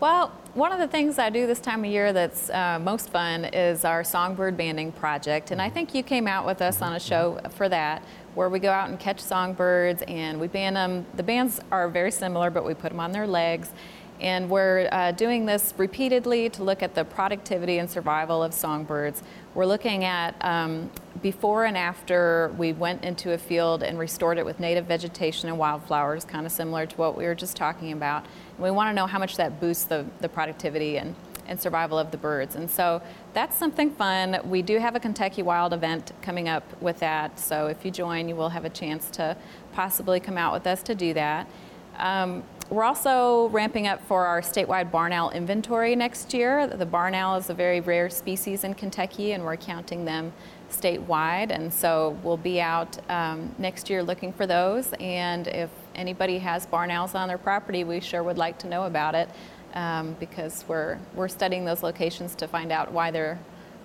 Well, 0.00 0.28
one 0.54 0.72
of 0.72 0.78
the 0.78 0.88
things 0.88 1.18
I 1.18 1.28
do 1.28 1.46
this 1.46 1.60
time 1.60 1.84
of 1.84 1.90
year 1.90 2.14
that's 2.14 2.48
uh, 2.48 2.78
most 2.82 3.10
fun 3.10 3.44
is 3.44 3.84
our 3.84 4.02
songbird 4.02 4.56
banding 4.56 4.92
project. 4.92 5.50
And 5.50 5.60
I 5.60 5.68
think 5.68 5.94
you 5.94 6.02
came 6.02 6.26
out 6.26 6.46
with 6.46 6.62
us 6.62 6.80
on 6.80 6.94
a 6.94 6.98
show 6.98 7.38
for 7.50 7.68
that, 7.68 8.02
where 8.34 8.48
we 8.48 8.60
go 8.60 8.70
out 8.70 8.88
and 8.88 8.98
catch 8.98 9.20
songbirds 9.20 10.02
and 10.08 10.40
we 10.40 10.48
band 10.48 10.76
them. 10.76 11.04
The 11.16 11.22
bands 11.22 11.60
are 11.70 11.86
very 11.90 12.10
similar, 12.12 12.48
but 12.48 12.64
we 12.64 12.72
put 12.72 12.92
them 12.92 12.98
on 12.98 13.12
their 13.12 13.26
legs. 13.26 13.72
And 14.20 14.48
we're 14.48 14.88
uh, 14.90 15.12
doing 15.12 15.44
this 15.44 15.74
repeatedly 15.76 16.48
to 16.50 16.64
look 16.64 16.82
at 16.82 16.94
the 16.94 17.04
productivity 17.04 17.78
and 17.78 17.90
survival 17.90 18.42
of 18.42 18.54
songbirds. 18.54 19.22
We're 19.54 19.66
looking 19.66 20.04
at 20.04 20.34
um, 20.40 20.90
before 21.22 21.64
and 21.64 21.76
after 21.76 22.54
we 22.56 22.72
went 22.72 23.04
into 23.04 23.32
a 23.32 23.38
field 23.38 23.82
and 23.82 23.98
restored 23.98 24.38
it 24.38 24.44
with 24.44 24.60
native 24.60 24.86
vegetation 24.86 25.48
and 25.48 25.58
wildflowers, 25.58 26.24
kind 26.24 26.46
of 26.46 26.52
similar 26.52 26.86
to 26.86 26.96
what 26.96 27.16
we 27.16 27.24
were 27.24 27.34
just 27.34 27.56
talking 27.56 27.92
about. 27.92 28.24
We 28.60 28.70
want 28.70 28.90
to 28.90 28.94
know 28.94 29.06
how 29.06 29.18
much 29.18 29.36
that 29.36 29.60
boosts 29.60 29.84
the, 29.84 30.04
the 30.20 30.28
productivity 30.28 30.98
and, 30.98 31.14
and 31.46 31.60
survival 31.60 31.98
of 31.98 32.10
the 32.10 32.16
birds. 32.16 32.56
And 32.56 32.70
so 32.70 33.02
that's 33.32 33.56
something 33.56 33.90
fun. 33.90 34.40
We 34.44 34.62
do 34.62 34.78
have 34.78 34.94
a 34.94 35.00
Kentucky 35.00 35.42
Wild 35.42 35.72
event 35.72 36.12
coming 36.22 36.48
up 36.48 36.64
with 36.82 36.98
that. 37.00 37.38
So 37.38 37.66
if 37.66 37.84
you 37.84 37.90
join, 37.90 38.28
you 38.28 38.36
will 38.36 38.50
have 38.50 38.64
a 38.64 38.70
chance 38.70 39.10
to 39.12 39.36
possibly 39.72 40.20
come 40.20 40.36
out 40.36 40.52
with 40.52 40.66
us 40.66 40.82
to 40.84 40.94
do 40.94 41.14
that. 41.14 41.48
Um, 41.98 42.44
we're 42.70 42.84
also 42.84 43.48
ramping 43.48 43.88
up 43.88 44.00
for 44.06 44.26
our 44.26 44.40
statewide 44.42 44.92
barn 44.92 45.12
owl 45.12 45.30
inventory 45.30 45.96
next 45.96 46.32
year. 46.32 46.68
The 46.68 46.86
barn 46.86 47.16
owl 47.16 47.36
is 47.36 47.50
a 47.50 47.54
very 47.54 47.80
rare 47.80 48.08
species 48.08 48.62
in 48.62 48.74
Kentucky, 48.74 49.32
and 49.32 49.44
we're 49.44 49.56
counting 49.56 50.04
them 50.04 50.32
statewide. 50.70 51.50
And 51.50 51.72
so 51.72 52.16
we'll 52.22 52.36
be 52.36 52.60
out 52.60 52.96
um, 53.10 53.52
next 53.58 53.90
year 53.90 54.04
looking 54.04 54.32
for 54.32 54.46
those. 54.46 54.92
And 55.00 55.48
if 55.48 55.70
anybody 56.00 56.38
has 56.38 56.66
barn 56.66 56.90
owls 56.90 57.14
on 57.14 57.28
their 57.28 57.38
property, 57.38 57.84
we 57.84 58.00
sure 58.00 58.22
would 58.22 58.38
like 58.38 58.58
to 58.58 58.66
know 58.66 58.84
about 58.84 59.14
it 59.14 59.28
um, 59.74 60.16
because 60.18 60.64
we're 60.66 60.98
we're 61.14 61.28
studying 61.28 61.64
those 61.64 61.82
locations 61.82 62.34
to 62.36 62.48
find 62.48 62.72
out 62.72 62.90
why 62.90 63.10
they're 63.10 63.38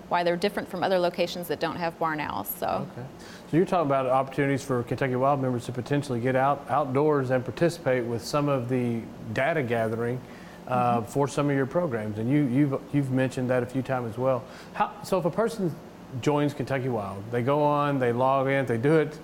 why 0.08 0.22
they're 0.22 0.36
different 0.36 0.68
from 0.68 0.82
other 0.82 0.98
locations 0.98 1.48
that 1.48 1.60
don't 1.60 1.76
have 1.76 1.98
barn 1.98 2.20
owls. 2.20 2.48
So. 2.58 2.86
Okay. 2.92 3.06
So 3.50 3.56
you're 3.56 3.66
talking 3.66 3.86
about 3.86 4.06
opportunities 4.06 4.62
for 4.62 4.82
Kentucky 4.84 5.16
Wild 5.16 5.42
members 5.42 5.66
to 5.66 5.72
potentially 5.72 6.20
get 6.20 6.34
out 6.34 6.64
outdoors 6.70 7.30
and 7.30 7.44
participate 7.44 8.04
with 8.04 8.24
some 8.24 8.48
of 8.48 8.68
the 8.68 9.00
data 9.32 9.62
gathering 9.62 10.20
uh, 10.68 11.02
for 11.02 11.28
some 11.28 11.50
of 11.50 11.54
your 11.54 11.66
programs, 11.66 12.18
and 12.18 12.30
you 12.30 12.44
you've 12.46 12.80
you've 12.92 13.10
mentioned 13.10 13.50
that 13.50 13.62
a 13.62 13.66
few 13.66 13.82
times 13.82 14.10
as 14.10 14.18
well. 14.18 14.42
How, 14.72 14.90
so 15.04 15.18
if 15.18 15.26
a 15.26 15.30
person 15.30 15.74
joins 16.22 16.54
Kentucky 16.54 16.88
Wild, 16.88 17.22
they 17.30 17.42
go 17.42 17.62
on, 17.62 17.98
they 17.98 18.12
log 18.12 18.48
in, 18.48 18.64
they 18.64 18.78
do 18.78 18.96
it 18.96 19.18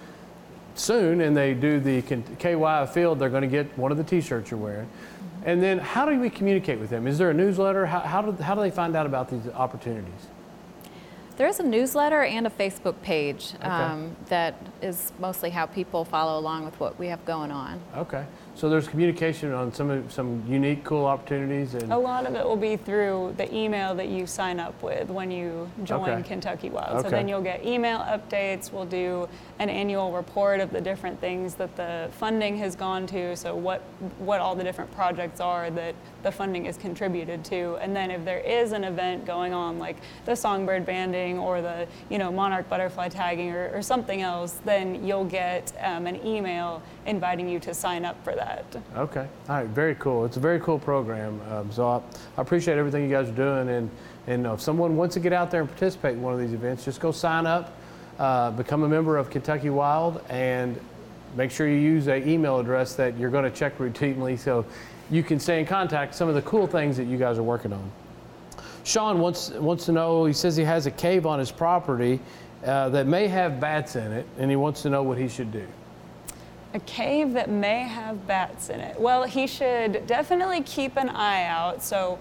soon, 0.79 1.21
and 1.21 1.37
they 1.37 1.55
do 1.55 1.81
the 1.81 2.03
KY 2.03 2.87
field, 2.93 3.19
they're 3.19 3.31
going 3.31 3.43
to 3.43 3.49
get 3.49 3.77
one 3.79 3.93
of 3.93 3.99
the 3.99 4.05
T-shirts 4.05 4.51
you're 4.51 4.61
wearing. 4.61 4.89
And 5.45 5.63
then, 5.63 5.79
how 5.79 6.07
do 6.07 6.19
we 6.19 6.31
communicate 6.31 6.79
with 6.79 6.91
them? 6.91 7.07
Is 7.07 7.19
there 7.19 7.31
a 7.31 7.35
newsletter? 7.35 7.87
How, 7.87 8.01
how, 8.01 8.23
do, 8.23 8.43
how 8.43 8.55
do 8.55 8.61
they 8.61 8.71
find 8.71 8.95
out 8.95 9.07
about 9.07 9.29
these 9.29 9.47
opportunities? 9.49 10.29
There 11.37 11.49
is 11.49 11.59
a 11.59 11.65
newsletter 11.65 12.23
and 12.23 12.47
a 12.47 12.51
Facebook 12.51 13.01
page 13.03 13.55
um, 13.63 14.15
that 14.29 14.55
is 14.83 15.13
mostly 15.19 15.51
how 15.51 15.67
people 15.67 16.05
follow 16.05 16.39
along 16.39 16.65
with 16.65 16.79
what 16.79 16.99
we 16.99 17.09
have 17.09 17.25
going 17.25 17.51
on. 17.51 17.81
Okay. 17.97 18.25
So 18.63 18.69
there's 18.69 18.87
communication 18.87 19.51
on 19.53 19.73
some 19.73 19.91
of, 19.91 20.13
some 20.13 20.41
unique, 20.47 20.85
cool 20.85 21.05
opportunities, 21.05 21.75
and 21.75 21.93
A 21.93 21.99
lot 21.99 22.27
of 22.27 22.37
it 22.37 22.45
will 22.45 22.55
be 22.55 22.77
through 22.77 23.35
the 23.37 23.53
email 23.53 23.93
that 23.97 24.07
you 24.07 24.25
sign 24.25 24.61
up 24.61 24.81
with 24.85 25.11
when 25.11 25.33
you 25.33 25.69
join 25.83 26.09
Okay. 26.09 26.23
Kentucky 26.23 26.71
Wild. 26.71 26.99
Okay. 26.99 27.03
So 27.03 27.11
then 27.11 27.27
you'll 27.27 27.43
get 27.43 27.67
email 27.67 27.99
updates. 27.99 28.71
We'll 28.71 28.87
do 28.87 29.29
an 29.59 29.69
annual 29.69 30.13
report 30.13 30.61
of 30.61 30.71
the 30.71 30.81
different 30.81 31.21
things 31.21 31.57
that 31.57 31.75
the 31.75 32.09
funding 32.13 32.57
has 32.59 32.77
gone 32.77 33.05
to. 33.09 33.35
So 33.35 33.57
what 33.57 33.83
what 34.19 34.41
all 34.41 34.55
the 34.55 34.63
different 34.63 34.93
projects 34.93 35.41
are 35.41 35.69
that 35.71 35.97
the 36.23 36.31
funding 36.31 36.67
is 36.67 36.77
contributed 36.77 37.45
to. 37.47 37.79
And 37.81 37.97
then 37.97 38.13
if 38.13 38.25
there 38.25 38.39
is 38.39 38.71
an 38.71 38.85
event 38.85 39.25
going 39.25 39.53
on 39.53 39.81
like 39.81 39.97
the 40.25 40.37
songbird 40.37 40.87
banding 40.87 41.37
or 41.37 41.63
the 41.63 41.89
you 42.11 42.19
know 42.19 42.31
monarch 42.31 42.69
butterfly 42.69 43.09
tagging 43.09 43.51
or, 43.51 43.73
or 43.75 43.83
something 43.83 44.23
else, 44.23 44.61
then 44.65 45.05
you'll 45.05 45.25
get 45.25 45.73
um, 45.81 46.07
an 46.07 46.25
email 46.25 46.81
inviting 47.07 47.49
you 47.49 47.59
to 47.61 47.75
sign 47.75 48.05
up 48.05 48.23
for 48.25 48.35
that. 48.35 48.65
Okay. 48.97 49.27
All 49.49 49.57
right. 49.57 49.67
Very 49.69 49.95
cool. 49.97 50.25
It's 50.25 50.37
a 50.37 50.41
very 50.41 50.61
cool 50.61 50.79
program. 50.79 51.41
Um, 51.51 51.73
so 51.73 51.89
I, 51.89 51.97
I 52.37 52.43
appreciate 52.43 52.79
everything 52.79 53.03
you 53.03 53.11
guys 53.11 53.29
are 53.29 53.33
doing. 53.33 53.69
And 53.69 53.91
and 54.27 54.47
if 54.47 54.61
someone 54.61 54.97
wants 54.97 55.15
to 55.15 55.21
get 55.21 55.33
out 55.33 55.51
there 55.51 55.63
and 55.63 55.69
participate 55.69 56.15
in 56.15 56.23
one 56.23 56.33
of 56.33 56.39
these 56.39 56.53
events, 56.53 56.85
just 56.85 57.01
go 57.01 57.11
sign 57.11 57.47
up, 57.47 57.73
uh, 58.19 58.53
become 58.53 58.85
a 58.85 58.89
member 58.89 59.17
of 59.17 59.31
Kentucky 59.31 59.71
Wild, 59.71 60.23
and 60.29 60.79
make 61.37 61.51
sure 61.51 61.69
you 61.69 61.79
use 61.79 62.07
an 62.07 62.29
email 62.29 62.61
address 62.61 62.95
that 62.95 63.19
you're 63.19 63.31
going 63.31 63.45
to 63.45 63.51
check 63.51 63.79
routinely, 63.79 64.39
so 64.39 64.65
you 65.11 65.23
can 65.23 65.41
stay 65.41 65.59
in 65.59 65.67
contact. 65.67 66.15
Some 66.15 66.29
of 66.29 66.35
the 66.35 66.43
cool 66.43 66.67
things 66.67 66.97
that 66.97 67.07
you 67.07 67.19
guys 67.19 67.39
are 67.39 67.43
working 67.43 67.73
on. 67.73 67.91
Sean 68.85 69.19
wants 69.19 69.51
wants 69.51 69.87
to 69.87 69.93
know. 69.93 70.25
He 70.25 70.33
says 70.33 70.57
he 70.57 70.65
has 70.65 70.87
a 70.87 70.91
cave 70.91 71.27
on 71.27 71.39
his 71.39 71.51
property 71.51 72.21
uh, 72.65 72.89
that 72.91 73.07
may 73.07 73.27
have 73.27 73.59
bats 73.59 73.97
in 73.97 74.13
it, 74.13 74.27
and 74.39 74.51
he 74.51 74.57
wants 74.57 74.83
to 74.83 74.91
know 74.91 75.03
what 75.03 75.19
he 75.19 75.29
should 75.29 75.51
do. 75.51 75.67
A 76.75 76.81
cave 76.81 77.35
that 77.35 77.51
may 77.51 77.81
have 77.81 78.27
bats 78.27 78.71
in 78.71 78.81
it. 78.81 78.99
Well, 78.99 79.25
he 79.25 79.47
should 79.47 80.07
definitely 80.07 80.63
keep 80.63 80.97
an 80.97 81.11
eye 81.11 81.45
out. 81.45 81.83
So, 81.83 82.19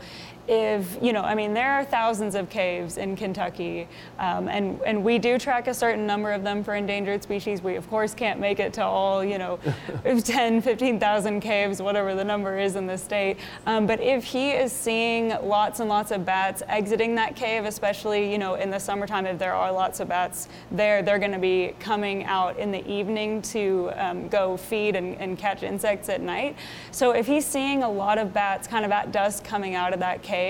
if 0.48 0.98
you 1.02 1.14
know, 1.14 1.22
I 1.22 1.36
mean, 1.36 1.54
there 1.54 1.72
are 1.72 1.86
thousands 1.86 2.36
of 2.36 2.50
caves 2.50 2.98
in 2.98 3.16
Kentucky, 3.16 3.88
um, 4.20 4.48
and 4.48 4.80
and 4.86 5.04
we 5.04 5.20
do 5.20 5.38
track 5.38 5.68
a 5.68 5.74
certain 5.74 6.08
number 6.08 6.32
of 6.32 6.44
them 6.44 6.64
for 6.64 6.76
endangered 6.76 7.24
species. 7.24 7.62
We 7.62 7.76
of 7.76 7.90
course 7.90 8.14
can't 8.14 8.40
make 8.40 8.60
it 8.60 8.74
to 8.74 8.84
all, 8.84 9.24
you 9.24 9.38
know, 9.38 9.60
10, 10.04 10.62
15,000 10.62 11.42
caves, 11.42 11.82
whatever 11.82 12.16
the 12.16 12.24
number 12.24 12.58
is 12.58 12.76
in 12.76 12.88
the 12.88 12.98
state. 12.98 13.38
Um, 13.66 13.86
but 13.86 14.02
if 14.02 14.24
he 14.24 14.52
is 14.52 14.72
seeing 14.72 15.30
lots 15.42 15.80
and 15.80 15.90
lots 15.90 16.12
of 16.12 16.26
bats 16.26 16.64
exiting 16.68 17.16
that 17.16 17.36
cave, 17.36 17.66
especially 17.66 18.32
you 18.32 18.38
know 18.38 18.56
in 18.56 18.70
the 18.70 18.80
summertime, 18.80 19.26
if 19.26 19.38
there 19.38 19.54
are 19.54 19.72
lots 19.72 20.00
of 20.00 20.10
bats 20.10 20.50
there, 20.72 21.02
they're 21.04 21.20
going 21.20 21.32
to 21.32 21.40
be 21.40 21.76
coming 21.80 22.26
out 22.26 22.58
in 22.58 22.72
the 22.72 22.86
evening 22.92 23.42
to 23.42 23.92
um, 23.96 24.28
go 24.28 24.58
feed 24.58 24.96
and, 24.96 25.16
and 25.18 25.38
catch 25.38 25.64
insects 25.64 26.10
at 26.10 26.22
night. 26.22 26.56
So 26.92 27.12
if 27.12 27.28
he's 27.28 27.46
seeing 27.46 27.84
a 27.84 27.90
lot 27.90 28.18
of 28.18 28.34
bats 28.34 28.68
kind 28.68 28.86
of 28.86 28.92
at 28.92 29.12
dusk 29.12 29.44
coming 29.44 29.76
out 29.76 29.94
of 29.94 30.00
that 30.00 30.22
cave, 30.22 30.41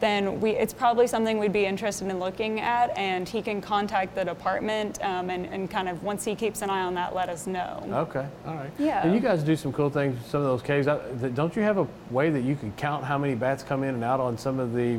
then 0.00 0.40
we, 0.40 0.50
it's 0.50 0.74
probably 0.74 1.06
something 1.06 1.38
we'd 1.38 1.52
be 1.52 1.66
interested 1.66 2.08
in 2.08 2.18
looking 2.18 2.60
at, 2.60 2.96
and 2.96 3.28
he 3.28 3.40
can 3.42 3.60
contact 3.60 4.14
the 4.14 4.24
department 4.24 5.02
um, 5.04 5.30
and, 5.30 5.46
and 5.46 5.70
kind 5.70 5.88
of 5.88 6.02
once 6.02 6.24
he 6.24 6.34
keeps 6.34 6.62
an 6.62 6.70
eye 6.70 6.82
on 6.82 6.94
that, 6.94 7.14
let 7.14 7.28
us 7.28 7.46
know. 7.46 7.82
Okay, 7.90 8.26
all 8.46 8.54
right. 8.54 8.70
Yeah. 8.78 9.04
And 9.04 9.14
you 9.14 9.20
guys 9.20 9.42
do 9.42 9.56
some 9.56 9.72
cool 9.72 9.90
things 9.90 10.18
some 10.26 10.40
of 10.40 10.46
those 10.46 10.62
caves. 10.62 10.88
I- 10.88 10.98
Don't 11.34 11.54
you 11.56 11.62
have 11.62 11.78
a 11.78 11.86
way 12.10 12.30
that 12.30 12.42
you 12.42 12.56
can 12.56 12.72
count 12.72 13.04
how 13.04 13.18
many 13.18 13.34
bats 13.34 13.62
come 13.62 13.82
in 13.82 13.94
and 13.94 14.04
out 14.04 14.20
on 14.20 14.36
some 14.38 14.58
of 14.58 14.72
the 14.74 14.98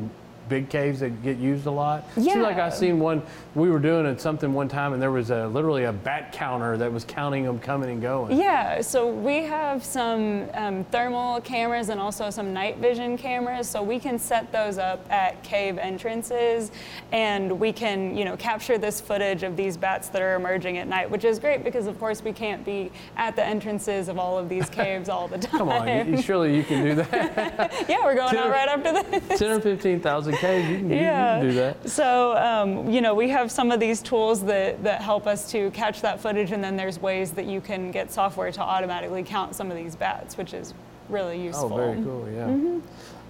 big 0.49 0.69
caves 0.69 0.99
that 0.99 1.21
get 1.23 1.37
used 1.37 1.65
a 1.65 1.71
lot. 1.71 2.05
Yeah. 2.15 2.33
Seems 2.33 2.43
like. 2.43 2.57
I 2.57 2.69
seen 2.69 2.99
one. 2.99 3.21
We 3.55 3.69
were 3.69 3.79
doing 3.79 4.05
it 4.05 4.19
something 4.19 4.53
one 4.53 4.67
time, 4.67 4.93
and 4.93 5.01
there 5.01 5.11
was 5.11 5.29
a 5.29 5.47
literally 5.47 5.83
a 5.83 5.93
bat 5.93 6.31
counter 6.31 6.77
that 6.77 6.91
was 6.91 7.03
counting 7.03 7.43
them 7.43 7.59
coming 7.59 7.89
and 7.89 8.01
going. 8.01 8.37
Yeah, 8.37 8.81
so 8.81 9.07
we 9.07 9.43
have 9.43 9.83
some 9.83 10.47
um, 10.53 10.83
thermal 10.85 11.41
cameras 11.41 11.89
and 11.89 11.99
also 11.99 12.29
some 12.29 12.53
night 12.53 12.77
vision 12.77 13.17
cameras. 13.17 13.69
So 13.69 13.83
we 13.83 13.99
can 13.99 14.17
set 14.17 14.51
those 14.51 14.77
up 14.77 15.05
at 15.11 15.41
cave 15.43 15.77
entrances, 15.77 16.71
and 17.11 17.59
we 17.59 17.71
can, 17.71 18.17
you 18.17 18.25
know, 18.25 18.35
capture 18.37 18.77
this 18.77 18.99
footage 18.99 19.43
of 19.43 19.55
these 19.55 19.77
bats 19.77 20.09
that 20.09 20.21
are 20.21 20.35
emerging 20.35 20.77
at 20.77 20.87
night, 20.87 21.09
which 21.09 21.23
is 21.23 21.39
great 21.39 21.63
because, 21.63 21.87
of 21.87 21.99
course, 21.99 22.23
we 22.23 22.33
can't 22.33 22.65
be 22.65 22.91
at 23.17 23.35
the 23.35 23.45
entrances 23.45 24.07
of 24.07 24.17
all 24.17 24.37
of 24.37 24.49
these 24.49 24.69
caves 24.69 25.09
all 25.09 25.27
the 25.27 25.37
time. 25.37 25.57
Come 25.59 25.69
on, 25.69 25.87
you, 25.87 26.21
surely 26.21 26.55
you 26.55 26.63
can 26.63 26.83
do 26.83 26.95
that. 26.95 27.85
yeah, 27.89 28.03
we're 28.03 28.15
going 28.15 28.29
Ten- 28.29 28.43
out 28.43 28.49
right 28.49 28.67
after 28.67 29.19
this. 29.19 29.39
Ten 29.39 29.51
or 29.51 29.61
fifteen 29.61 29.99
thousand 29.99 30.36
caves, 30.37 30.69
you 30.69 30.77
can, 30.77 30.89
you- 30.89 30.95
you 30.95 31.01
Yeah. 31.01 31.39
can 31.39 31.47
do 31.47 31.53
that. 31.55 31.89
So, 31.89 32.35
um, 32.37 32.89
you 32.89 33.01
know, 33.01 33.13
we 33.13 33.29
have 33.29 33.51
some 33.51 33.71
of 33.71 33.79
these 33.79 34.01
tools 34.01 34.43
that, 34.45 34.83
that 34.83 35.01
help 35.01 35.27
us 35.27 35.49
to 35.51 35.71
catch 35.71 36.01
that 36.01 36.19
footage, 36.19 36.51
and 36.51 36.63
then 36.63 36.75
there's 36.77 36.99
ways 37.01 37.31
that 37.31 37.45
you 37.45 37.61
can 37.61 37.91
get 37.91 38.11
software 38.11 38.51
to 38.51 38.61
automatically 38.61 39.23
count 39.23 39.55
some 39.55 39.69
of 39.71 39.77
these 39.77 39.95
bats, 39.95 40.37
which 40.37 40.53
is 40.53 40.73
really 41.09 41.41
useful. 41.41 41.71
Oh, 41.73 41.77
very 41.77 42.01
cool. 42.03 42.27
Yeah. 42.33 42.47
Mm-hmm. 42.47 42.79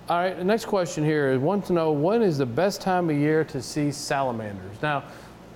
All 0.10 0.18
right. 0.20 0.38
The 0.38 0.44
next 0.44 0.66
question 0.66 1.04
here 1.04 1.32
is: 1.32 1.40
want 1.40 1.66
to 1.66 1.74
know 1.74 1.92
when 1.92 2.22
is 2.22 2.38
the 2.38 2.46
best 2.46 2.80
time 2.82 3.10
of 3.10 3.18
year 3.18 3.44
to 3.44 3.62
see 3.62 3.92
salamanders? 3.92 4.82
Now, 4.82 5.04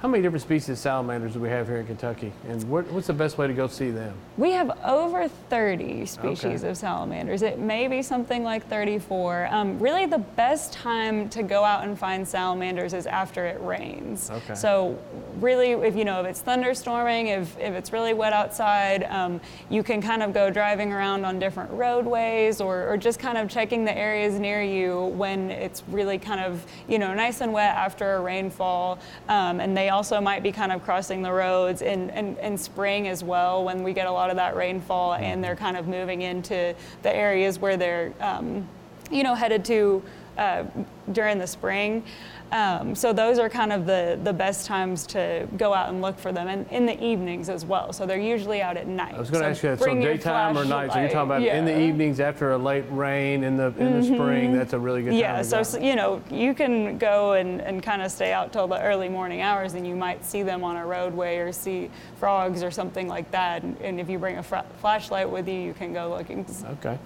how 0.02 0.08
many 0.08 0.24
different 0.24 0.42
species 0.42 0.70
of 0.70 0.78
salamanders 0.80 1.34
do 1.34 1.40
we 1.40 1.48
have 1.50 1.68
here 1.68 1.78
in 1.78 1.86
Kentucky, 1.86 2.34
and 2.48 2.64
what, 2.64 2.92
what's 2.92 3.06
the 3.06 3.14
best 3.14 3.38
way 3.38 3.46
to 3.46 3.54
go 3.54 3.68
see 3.68 3.92
them? 3.92 4.16
We 4.36 4.50
have 4.52 4.72
over 4.84 5.28
30 5.28 6.08
species 6.08 6.64
Okay. 6.64 6.70
of 6.72 6.76
salamanders. 6.78 7.44
It 7.44 7.60
may 7.60 7.88
be 7.88 8.02
something 8.02 8.44
like 8.44 8.68
34. 8.68 9.50
Um, 9.52 9.78
really, 9.78 10.08
the 10.08 10.18
best 10.18 10.74
time 10.74 11.30
to 11.30 11.44
go 11.44 11.64
out 11.64 11.84
and 11.84 12.00
find 12.00 12.28
salamanders 12.28 12.96
is 12.96 13.06
after 13.06 13.46
it 13.46 13.62
rains. 13.62 14.32
Okay. 14.32 14.56
So, 14.56 14.98
really, 15.40 15.74
if 15.74 15.96
you 15.96 16.04
know 16.04 16.20
if 16.22 16.26
it's 16.26 16.42
thunderstorming, 16.42 17.28
if, 17.40 17.56
if 17.60 17.76
it's 17.76 17.94
really 17.94 18.16
wet 18.16 18.34
outside, 18.34 19.04
um, 19.04 19.40
you 19.70 19.84
can 19.84 20.02
kind 20.02 20.24
of 20.24 20.34
go 20.34 20.50
driving 20.50 20.92
around 20.92 21.26
on 21.26 21.38
different 21.38 21.70
roadways 21.74 22.60
or, 22.60 22.88
or 22.88 22.98
just 22.98 23.20
kind 23.20 23.38
of 23.38 23.48
checking 23.50 23.86
the 23.86 23.96
areas 23.96 24.40
near 24.40 24.64
you 24.64 25.14
when 25.16 25.52
it's 25.52 25.84
really 25.90 26.18
kind 26.18 26.42
of 26.42 26.66
you 26.88 26.98
know 26.98 27.14
nice 27.14 27.42
and 27.42 27.54
wet 27.54 27.76
after 27.76 28.16
a 28.16 28.22
rainfall. 28.22 28.98
Um, 29.30 29.60
and 29.60 29.78
they 29.78 29.91
also 29.92 30.20
might 30.20 30.44
be 30.44 30.52
kind 30.52 30.72
of 30.72 30.84
crossing 30.84 31.22
the 31.22 31.32
roads 31.32 31.82
in, 31.82 32.10
in, 32.12 32.38
in 32.38 32.58
spring 32.58 33.08
as 33.08 33.24
well 33.24 33.64
when 33.64 33.84
we 33.84 33.94
get 33.94 34.08
a 34.08 34.12
lot 34.12 34.30
of 34.30 34.36
that 34.38 34.56
rainfall 34.56 35.14
and 35.14 35.44
they're 35.44 35.56
kind 35.56 35.78
of 35.78 35.88
moving 35.88 36.22
into 36.22 36.74
the 37.04 37.16
areas 37.16 37.60
where 37.60 37.78
they're 37.78 38.14
um, 38.20 38.68
you 39.12 39.24
know 39.24 39.36
headed 39.36 39.64
to 39.66 40.02
uh, 40.38 40.64
during 41.12 41.38
the 41.38 41.48
spring. 41.48 42.04
Um, 42.52 42.96
so 42.96 43.14
those 43.14 43.40
are 43.40 43.50
kind 43.50 43.72
of 43.72 43.86
the, 43.86 44.20
the 44.24 44.34
best 44.34 44.66
times 44.66 45.06
to 45.08 45.48
go 45.58 45.74
out 45.74 45.88
and 45.90 46.02
look 46.02 46.20
for 46.20 46.32
them, 46.34 46.48
and 46.50 46.70
in 46.70 46.86
the 46.86 47.02
evenings 47.02 47.48
as 47.48 47.64
well. 47.64 47.94
So 47.94 48.06
they're 48.06 48.20
usually 48.20 48.62
out 48.62 48.76
at 48.76 48.88
night. 48.88 49.14
I 49.16 49.20
was 49.20 49.30
going 49.30 49.44
to 49.44 49.48
So 49.48 49.52
ask 49.52 49.64
you 49.64 49.70
that. 49.70 49.80
So 49.80 50.02
daytime 50.02 50.58
or 50.58 50.66
night? 50.66 50.92
So 50.92 51.00
you're 51.00 51.08
talking 51.08 51.22
about 51.22 51.42
flashlight. 51.42 51.58
in 51.58 51.66
the 51.66 51.72
Mm-hmm. 51.72 51.82
evenings 51.82 52.20
after 52.20 52.52
a 52.52 52.58
late 52.58 52.84
rain 52.90 53.44
in 53.46 53.56
the 53.56 53.74
in 53.78 54.00
the 54.02 54.04
spring. 54.04 54.54
That's 54.54 54.74
a 54.74 54.80
really 54.80 55.02
good 55.02 55.12
time. 55.12 55.20
Yeah, 55.20 55.42
so, 55.42 55.64
go. 55.64 55.80
you 55.86 55.96
know, 55.96 56.22
you 56.30 56.54
can 56.54 56.98
go 56.98 57.34
and, 57.34 57.62
and 57.62 57.82
kind 57.82 58.02
of 58.02 58.12
stay 58.12 58.34
out 58.34 58.52
till 58.52 58.68
the 58.68 58.82
early 58.82 59.08
morning 59.08 59.42
hours 59.42 59.74
and 59.76 59.88
you 59.88 59.96
might 59.96 60.26
see 60.26 60.44
them 60.44 60.64
on 60.64 60.76
a 60.76 60.86
roadway 60.86 61.38
or 61.38 61.54
see 61.54 61.90
frogs 62.18 62.64
or 62.64 62.72
something 62.72 63.08
like 63.08 63.32
that. 63.32 63.64
And, 63.64 63.78
and 63.80 64.00
if 64.00 64.10
you 64.10 64.20
bring 64.20 64.38
a 64.38 64.44
fr- 64.44 64.58
flashlight 64.82 65.30
with 65.30 65.48
you, 65.48 65.56
you 65.56 65.74
can 65.74 65.94
go 65.94 66.10
looking. 66.10 66.46
Okay. 66.72 67.00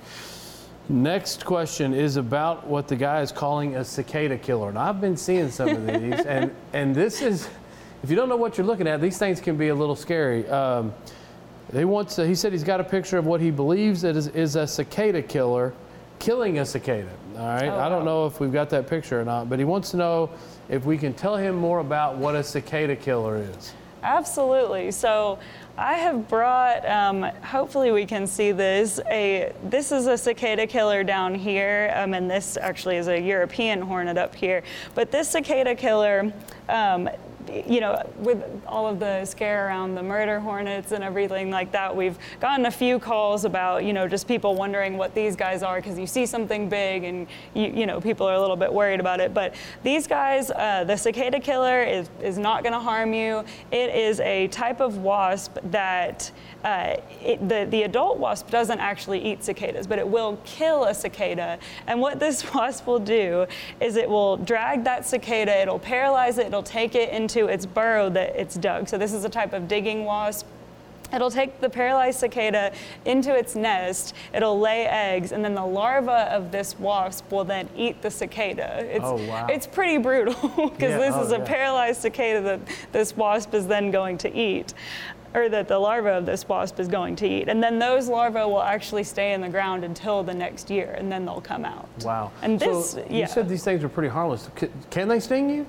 Next 0.87 1.45
question 1.45 1.95
is 1.95 2.15
about 2.15 2.67
what 2.67 2.87
the 2.87 2.95
guy 2.95 3.21
is 3.21 3.31
calling 3.31 3.75
a 3.75 3.83
cicada 3.83 4.37
killer. 4.37 4.69
And 4.69 4.77
I've 4.77 5.01
been 5.01 5.17
seeing 5.17 5.49
some 5.49 5.69
of 5.69 5.87
these, 5.87 6.19
and, 6.25 6.53
and 6.73 6.93
this 6.93 7.21
is, 7.23 7.49
if 8.03 8.09
you 8.09 8.15
don't 8.15 8.29
know 8.29 8.35
what 8.35 8.57
you're 8.57 8.67
looking 8.67 8.87
at, 8.87 9.01
these 9.01 9.17
things 9.17 9.41
can 9.41 9.57
be 9.57 9.69
a 9.69 9.75
little 9.75 9.95
scary. 9.95 10.47
Um, 10.47 10.93
they 11.69 11.85
want 11.85 12.09
to, 12.09 12.27
he 12.27 12.35
said 12.35 12.51
he's 12.51 12.63
got 12.63 12.79
a 12.79 12.83
picture 12.83 13.17
of 13.17 13.25
what 13.25 13.41
he 13.41 13.49
believes 13.49 14.03
it 14.03 14.15
is, 14.15 14.27
is 14.27 14.55
a 14.55 14.67
cicada 14.67 15.23
killer 15.23 15.73
killing 16.19 16.59
a 16.59 16.65
cicada. 16.65 17.09
All 17.35 17.47
right. 17.47 17.67
Oh, 17.67 17.79
I 17.79 17.89
don't 17.89 18.05
know 18.05 18.27
if 18.27 18.39
we've 18.39 18.53
got 18.53 18.69
that 18.69 18.87
picture 18.87 19.19
or 19.19 19.25
not, 19.25 19.49
but 19.49 19.59
he 19.59 19.65
wants 19.65 19.91
to 19.91 19.97
know 19.97 20.29
if 20.69 20.85
we 20.85 20.97
can 20.97 21.13
tell 21.13 21.35
him 21.35 21.55
more 21.55 21.79
about 21.79 22.17
what 22.17 22.35
a 22.35 22.43
cicada 22.43 22.95
killer 22.95 23.37
is. 23.37 23.73
Absolutely. 24.03 24.91
So 24.91 25.39
I 25.77 25.95
have 25.95 26.29
brought, 26.29 26.87
um, 26.87 27.23
hopefully 27.43 27.91
we 27.91 28.05
can 28.05 28.27
see 28.27 28.53
this, 28.53 29.01
a, 29.11 29.51
this 29.65 29.91
is 29.91 30.07
a 30.07 30.17
cicada 30.17 30.65
killer 30.67 31.03
down 31.03 31.35
here, 31.35 31.93
um, 31.97 32.13
and 32.13 32.31
this 32.31 32.55
actually 32.55 32.95
is 32.95 33.09
a 33.09 33.19
European 33.19 33.81
hornet 33.81 34.17
up 34.17 34.33
here. 34.33 34.63
But 34.93 35.11
this 35.11 35.27
cicada 35.27 35.75
killer, 35.75 36.31
um, 36.69 37.09
you 37.67 37.79
know, 37.79 38.01
with 38.19 38.43
all 38.67 38.87
of 38.87 38.99
the 38.99 39.25
scare 39.25 39.67
around 39.67 39.95
the 39.95 40.03
murder 40.03 40.39
hornets 40.39 40.91
and 40.91 41.03
everything 41.03 41.49
like 41.49 41.71
that, 41.71 41.95
we've 41.95 42.17
gotten 42.39 42.65
a 42.65 42.71
few 42.71 42.99
calls 42.99 43.45
about, 43.45 43.83
you 43.83 43.93
know, 43.93 44.07
just 44.07 44.27
people 44.27 44.55
wondering 44.55 44.97
what 44.97 45.13
these 45.15 45.35
guys 45.35 45.63
are 45.63 45.77
because 45.77 45.97
you 45.97 46.07
see 46.07 46.25
something 46.25 46.69
big 46.69 47.03
and, 47.03 47.27
you, 47.53 47.67
you 47.67 47.85
know, 47.85 48.01
people 48.01 48.27
are 48.27 48.35
a 48.35 48.41
little 48.41 48.55
bit 48.55 48.71
worried 48.71 48.99
about 48.99 49.19
it. 49.19 49.33
But 49.33 49.55
these 49.83 50.07
guys, 50.07 50.51
uh, 50.51 50.83
the 50.85 50.95
cicada 50.95 51.39
killer 51.39 51.83
is, 51.83 52.09
is 52.21 52.37
not 52.37 52.63
going 52.63 52.73
to 52.73 52.79
harm 52.79 53.13
you. 53.13 53.43
It 53.71 53.93
is 53.95 54.19
a 54.19 54.47
type 54.47 54.81
of 54.81 54.97
wasp 54.97 55.57
that 55.65 56.31
uh, 56.63 56.95
it, 57.21 57.47
the, 57.47 57.67
the 57.69 57.83
adult 57.83 58.17
wasp 58.17 58.49
doesn't 58.49 58.79
actually 58.79 59.23
eat 59.23 59.43
cicadas, 59.43 59.85
but 59.85 59.99
it 59.99 60.07
will 60.07 60.39
kill 60.45 60.85
a 60.85 60.93
cicada. 60.93 61.59
And 61.87 62.01
what 62.01 62.19
this 62.19 62.53
wasp 62.53 62.87
will 62.87 62.99
do 62.99 63.45
is 63.79 63.95
it 63.95 64.09
will 64.09 64.37
drag 64.37 64.83
that 64.83 65.05
cicada, 65.05 65.61
it'll 65.61 65.79
paralyze 65.79 66.37
it, 66.37 66.47
it'll 66.47 66.63
take 66.63 66.95
it 66.95 67.09
into 67.09 67.44
its 67.47 67.65
burrow 67.65 68.09
that 68.09 68.35
it's 68.39 68.55
dug. 68.55 68.87
So 68.87 68.97
this 68.97 69.13
is 69.13 69.23
a 69.25 69.29
type 69.29 69.53
of 69.53 69.67
digging 69.67 70.05
wasp. 70.05 70.45
It'll 71.13 71.29
take 71.31 71.61
the 71.61 71.69
paralyzed 71.69 72.19
cicada 72.19 72.73
into 73.05 73.33
its 73.35 73.55
nest, 73.55 74.15
it'll 74.33 74.59
lay 74.59 74.87
eggs, 74.87 75.31
and 75.31 75.45
then 75.45 75.53
the 75.53 75.65
larva 75.65 76.33
of 76.33 76.51
this 76.51 76.77
wasp 76.79 77.31
will 77.31 77.43
then 77.43 77.69
eat 77.77 78.01
the 78.01 78.09
cicada. 78.09 78.79
It's, 78.83 79.03
Oh, 79.05 79.15
wow. 79.27 79.45
it's 79.47 79.67
pretty 79.67 79.97
brutal 79.99 80.33
because 80.55 80.91
Yeah, 80.91 80.97
this 80.97 81.13
oh, 81.15 81.23
is 81.25 81.31
a 81.31 81.37
yeah. 81.37 81.45
paralyzed 81.45 82.01
cicada 82.01 82.41
that 82.41 82.59
this 82.91 83.15
wasp 83.15 83.53
is 83.53 83.67
then 83.67 83.91
going 83.91 84.17
to 84.19 84.35
eat, 84.35 84.73
or 85.35 85.47
that 85.47 85.67
the 85.67 85.77
larva 85.77 86.09
of 86.13 86.25
this 86.25 86.47
wasp 86.49 86.79
is 86.79 86.87
going 86.87 87.15
to 87.17 87.27
eat. 87.27 87.49
And 87.49 87.61
then 87.61 87.77
those 87.77 88.07
larvae 88.09 88.39
will 88.39 88.63
actually 88.63 89.03
stay 89.03 89.33
in 89.33 89.41
the 89.41 89.49
ground 89.49 89.83
until 89.83 90.23
the 90.23 90.33
next 90.33 90.71
year, 90.71 90.95
and 90.97 91.11
then 91.11 91.23
they'll 91.23 91.39
come 91.39 91.65
out. 91.65 91.87
Wow. 92.03 92.31
And 92.41 92.59
So 92.59 92.81
this, 92.81 92.95
you 93.11 93.19
yeah. 93.19 93.25
said 93.27 93.47
these 93.47 93.63
things 93.63 93.83
are 93.83 93.89
pretty 93.89 94.09
harmless. 94.09 94.49
Can 94.89 95.07
they 95.07 95.19
sting 95.19 95.51
you? 95.51 95.67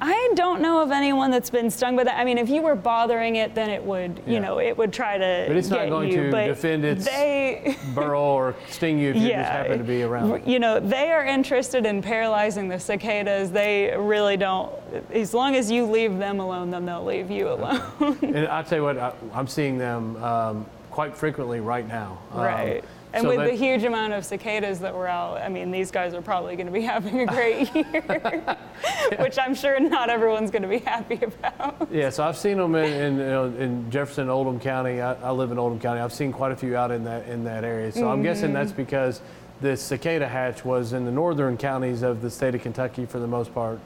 I 0.00 0.32
don't 0.34 0.62
know 0.62 0.80
of 0.80 0.90
anyone 0.90 1.30
that's 1.30 1.50
been 1.50 1.70
stung 1.70 1.94
by 1.94 2.04
that. 2.04 2.18
I 2.18 2.24
mean, 2.24 2.38
if 2.38 2.48
you 2.48 2.62
were 2.62 2.74
bothering 2.74 3.36
it, 3.36 3.54
then 3.54 3.68
it 3.68 3.82
would, 3.84 4.22
you 4.26 4.34
Yeah. 4.34 4.38
know, 4.38 4.58
it 4.60 4.76
would 4.78 4.92
try 4.94 5.18
to 5.18 5.44
But 5.46 5.56
it's 5.56 5.68
not 5.68 5.88
going 5.90 6.10
you. 6.10 6.30
to 6.30 6.46
defend 6.46 6.84
its- 6.86 7.04
They, 7.04 7.76
burrow 7.94 8.20
or 8.22 8.54
sting 8.70 8.98
you 8.98 9.10
if 9.10 9.16
you 9.16 9.28
just 9.28 9.50
happen 9.50 9.76
to 9.78 9.84
be 9.84 10.02
around. 10.02 10.46
You 10.46 10.58
know, 10.58 10.80
they 10.80 11.10
are 11.12 11.24
interested 11.24 11.84
in 11.84 12.00
paralyzing 12.00 12.68
the 12.68 12.78
cicadas. 12.80 13.50
They 13.50 13.94
really 13.98 14.38
don't. 14.38 14.72
As 15.12 15.34
long 15.34 15.54
as 15.54 15.70
you 15.70 15.84
leave 15.84 16.16
them 16.18 16.40
alone, 16.40 16.70
then 16.70 16.86
they'll 16.86 17.04
leave 17.04 17.30
you 17.30 17.48
alone. 17.50 17.82
And 18.22 18.48
I'll 18.48 18.64
tell 18.64 18.78
you 18.78 18.84
what, 18.84 18.96
I, 18.96 19.12
I'm 19.34 19.46
seeing 19.46 19.76
them 19.76 20.22
um, 20.22 20.66
quite 20.90 21.14
frequently 21.14 21.60
right 21.60 21.86
now. 21.86 22.18
Um, 22.32 22.40
right. 22.40 22.84
And 23.12 23.22
so 23.22 23.28
with 23.28 23.38
that- 23.38 23.46
the 23.50 23.56
huge 23.56 23.84
amount 23.84 24.12
of 24.12 24.24
cicadas 24.24 24.80
that 24.80 24.94
were 24.94 25.08
out, 25.08 25.40
I 25.40 25.48
mean, 25.48 25.70
these 25.70 25.90
guys 25.90 26.12
are 26.14 26.22
probably 26.22 26.56
going 26.56 26.66
to 26.66 26.72
be 26.72 26.80
having 26.94 27.20
a 27.20 27.26
great 27.26 27.74
year, 27.74 28.02
which 29.18 29.38
I'm 29.38 29.54
sure 29.54 29.78
not 29.80 30.10
everyone's 30.10 30.50
going 30.50 30.62
to 30.62 30.68
be 30.68 30.78
happy 30.78 31.20
about. 31.22 31.88
Yeah, 31.90 32.10
so 32.10 32.24
I've 32.24 32.36
seen 32.36 32.58
them 32.58 32.74
in, 32.74 32.92
in, 32.92 33.12
you 33.18 33.24
know, 33.26 33.44
in 33.46 33.90
Jefferson, 33.90 34.28
Oldham 34.28 34.60
County. 34.60 35.00
I, 35.00 35.14
I 35.14 35.30
live 35.30 35.50
in 35.52 35.58
Oldham 35.58 35.80
County. 35.80 36.00
I've 36.00 36.12
seen 36.12 36.32
quite 36.32 36.52
a 36.52 36.56
few 36.56 36.76
out 36.76 36.90
in 36.90 37.04
that 37.04 37.26
in 37.28 37.44
that 37.44 37.64
area. 37.64 37.90
So 37.92 38.08
I'm 38.08 38.22
guessing 38.22 38.52
that's 38.52 38.72
Mm-hmm. 38.72 38.82
because 38.82 39.20
the 39.60 39.76
cicada 39.76 40.28
hatch 40.28 40.64
was 40.64 40.92
in 40.92 41.04
the 41.04 41.10
northern 41.10 41.56
counties 41.56 42.02
of 42.02 42.22
the 42.22 42.30
state 42.30 42.54
of 42.54 42.62
Kentucky 42.62 43.06
for 43.06 43.18
the 43.18 43.26
most 43.26 43.52
part. 43.54 43.80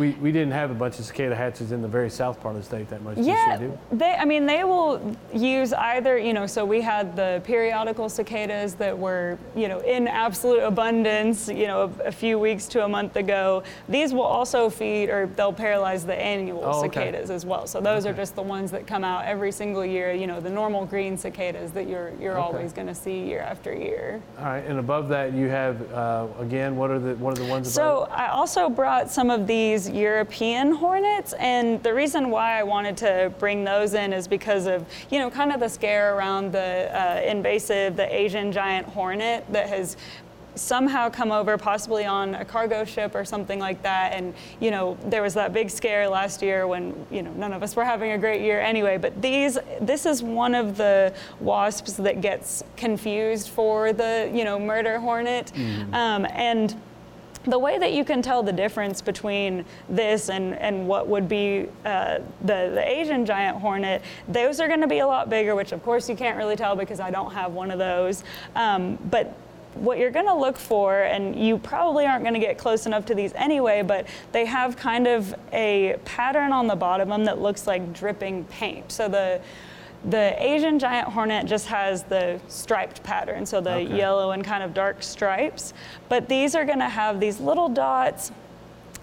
We, 0.00 0.12
we 0.12 0.32
didn't 0.32 0.52
have 0.52 0.70
a 0.70 0.74
bunch 0.74 0.98
of 0.98 1.04
cicada 1.04 1.36
hatches 1.36 1.72
in 1.72 1.82
the 1.82 1.88
very 1.88 2.08
south 2.08 2.40
part 2.40 2.56
of 2.56 2.62
the 2.62 2.66
state 2.66 2.88
that 2.88 3.02
much 3.02 3.18
Yeah, 3.18 3.58
this 3.58 3.60
year, 3.68 3.78
they. 3.92 4.14
I 4.14 4.24
mean, 4.24 4.46
they 4.46 4.64
will 4.64 5.14
use 5.34 5.74
either. 5.74 6.16
You 6.16 6.32
know, 6.32 6.46
so 6.46 6.64
we 6.64 6.80
had 6.80 7.14
the 7.14 7.42
periodical 7.44 8.08
cicadas 8.08 8.74
that 8.76 8.98
were, 8.98 9.36
you 9.54 9.68
know, 9.68 9.80
in 9.80 10.08
absolute 10.08 10.60
abundance. 10.62 11.48
You 11.48 11.66
know, 11.66 11.92
a, 12.00 12.04
a 12.08 12.12
few 12.12 12.38
weeks 12.38 12.64
to 12.68 12.82
a 12.86 12.88
month 12.88 13.16
ago. 13.16 13.62
These 13.90 14.14
will 14.14 14.22
also 14.22 14.70
feed, 14.70 15.10
or 15.10 15.26
they'll 15.36 15.52
paralyze 15.52 16.06
the 16.06 16.14
annual 16.14 16.62
Oh, 16.64 16.78
okay. 16.86 16.88
cicadas 16.88 17.28
as 17.30 17.44
well. 17.44 17.66
So 17.66 17.78
those 17.82 18.06
are 18.06 18.14
just 18.14 18.34
the 18.34 18.42
ones 18.42 18.70
that 18.70 18.86
come 18.86 19.04
out 19.04 19.26
every 19.26 19.52
single 19.52 19.84
year. 19.84 20.12
You 20.14 20.26
know, 20.26 20.40
the 20.40 20.48
normal 20.48 20.86
green 20.86 21.18
cicadas 21.18 21.72
that 21.72 21.86
you're 21.86 22.12
you're 22.18 22.38
Okay. 22.38 22.56
always 22.56 22.72
going 22.72 22.88
to 22.88 22.94
see 22.94 23.20
year 23.26 23.40
after 23.40 23.74
year. 23.74 24.22
All 24.38 24.46
right, 24.46 24.64
and 24.64 24.78
above 24.78 25.10
that 25.10 25.34
you 25.34 25.48
have 25.48 25.92
uh, 25.92 26.26
again. 26.38 26.74
What 26.76 26.90
are 26.90 26.98
the 26.98 27.16
what 27.16 27.38
are 27.38 27.42
the 27.44 27.50
ones 27.50 27.70
So 27.70 28.04
above? 28.04 28.18
I 28.18 28.28
also 28.28 28.70
brought 28.70 29.10
some 29.10 29.28
of 29.28 29.46
these 29.46 29.89
European 29.94 30.72
hornets, 30.72 31.32
and 31.34 31.82
the 31.82 31.92
reason 31.92 32.30
why 32.30 32.58
I 32.58 32.62
wanted 32.62 32.96
to 32.98 33.32
bring 33.38 33.64
those 33.64 33.94
in 33.94 34.12
is 34.12 34.28
because 34.28 34.66
of 34.66 34.86
you 35.10 35.18
know 35.18 35.30
kind 35.30 35.52
of 35.52 35.60
the 35.60 35.68
scare 35.68 36.16
around 36.16 36.52
the 36.52 36.90
uh, 36.92 37.20
invasive, 37.22 37.96
the 37.96 38.14
Asian 38.14 38.52
giant 38.52 38.86
hornet 38.86 39.44
that 39.52 39.68
has 39.68 39.96
somehow 40.54 41.08
come 41.08 41.32
over, 41.32 41.56
possibly 41.56 42.04
on 42.04 42.34
a 42.34 42.44
cargo 42.44 42.84
ship 42.84 43.14
or 43.14 43.24
something 43.24 43.58
like 43.58 43.82
that. 43.82 44.12
And 44.12 44.34
you 44.60 44.70
know, 44.70 44.96
there 45.06 45.22
was 45.22 45.34
that 45.34 45.52
big 45.52 45.70
scare 45.70 46.08
last 46.08 46.42
year 46.42 46.66
when 46.66 47.06
you 47.10 47.22
know 47.22 47.32
none 47.32 47.52
of 47.52 47.62
us 47.62 47.76
were 47.76 47.84
having 47.84 48.12
a 48.12 48.18
great 48.18 48.42
year 48.42 48.60
anyway. 48.60 48.98
But 48.98 49.20
these, 49.20 49.58
this 49.80 50.06
is 50.06 50.22
one 50.22 50.54
of 50.54 50.76
the 50.76 51.14
wasps 51.40 51.94
that 51.94 52.20
gets 52.20 52.62
confused 52.76 53.48
for 53.50 53.92
the 53.92 54.30
you 54.32 54.44
know 54.44 54.58
murder 54.58 54.98
hornet, 54.98 55.52
um, 55.92 56.26
and 56.30 56.74
the 57.44 57.58
way 57.58 57.78
that 57.78 57.92
you 57.92 58.04
can 58.04 58.20
tell 58.20 58.42
the 58.42 58.52
difference 58.52 59.00
between 59.00 59.64
this 59.88 60.28
and, 60.28 60.54
and 60.58 60.86
what 60.86 61.08
would 61.08 61.28
be 61.28 61.68
uh, 61.84 62.18
the, 62.42 62.70
the 62.74 62.84
Asian 62.86 63.24
giant 63.24 63.58
hornet, 63.58 64.02
those 64.28 64.60
are 64.60 64.68
going 64.68 64.82
to 64.82 64.86
be 64.86 64.98
a 64.98 65.06
lot 65.06 65.30
bigger, 65.30 65.54
which 65.54 65.72
of 65.72 65.82
course 65.82 66.08
you 66.08 66.16
can't 66.16 66.36
really 66.36 66.56
tell 66.56 66.76
because 66.76 67.00
I 67.00 67.10
don't 67.10 67.32
have 67.32 67.52
one 67.52 67.70
of 67.70 67.78
those. 67.78 68.24
Um, 68.54 68.98
but 69.10 69.34
what 69.74 69.98
you're 69.98 70.10
going 70.10 70.26
to 70.26 70.34
look 70.34 70.56
for, 70.56 71.02
and 71.02 71.36
you 71.36 71.56
probably 71.56 72.04
aren't 72.04 72.24
going 72.24 72.34
to 72.34 72.40
get 72.40 72.58
close 72.58 72.86
enough 72.86 73.06
to 73.06 73.14
these 73.14 73.32
anyway, 73.34 73.82
but 73.82 74.06
they 74.32 74.44
have 74.44 74.76
kind 74.76 75.06
of 75.06 75.34
a 75.52 75.96
pattern 76.04 76.52
on 76.52 76.66
the 76.66 76.76
bottom 76.76 77.10
of 77.10 77.18
them 77.18 77.24
that 77.24 77.40
looks 77.40 77.66
like 77.66 77.92
dripping 77.92 78.44
paint. 78.46 78.90
So 78.90 79.08
the 79.08 79.40
the 80.08 80.34
Asian 80.42 80.78
giant 80.78 81.08
hornet 81.08 81.46
just 81.46 81.66
has 81.66 82.04
the 82.04 82.40
striped 82.48 83.02
pattern, 83.02 83.44
so 83.44 83.60
the 83.60 83.74
Okay. 83.74 83.96
yellow 83.96 84.30
and 84.30 84.42
kind 84.42 84.62
of 84.62 84.72
dark 84.72 85.02
stripes. 85.02 85.74
But 86.08 86.28
these 86.28 86.54
are 86.54 86.64
going 86.64 86.78
to 86.78 86.88
have 86.88 87.20
these 87.20 87.38
little 87.40 87.68
dots, 87.68 88.32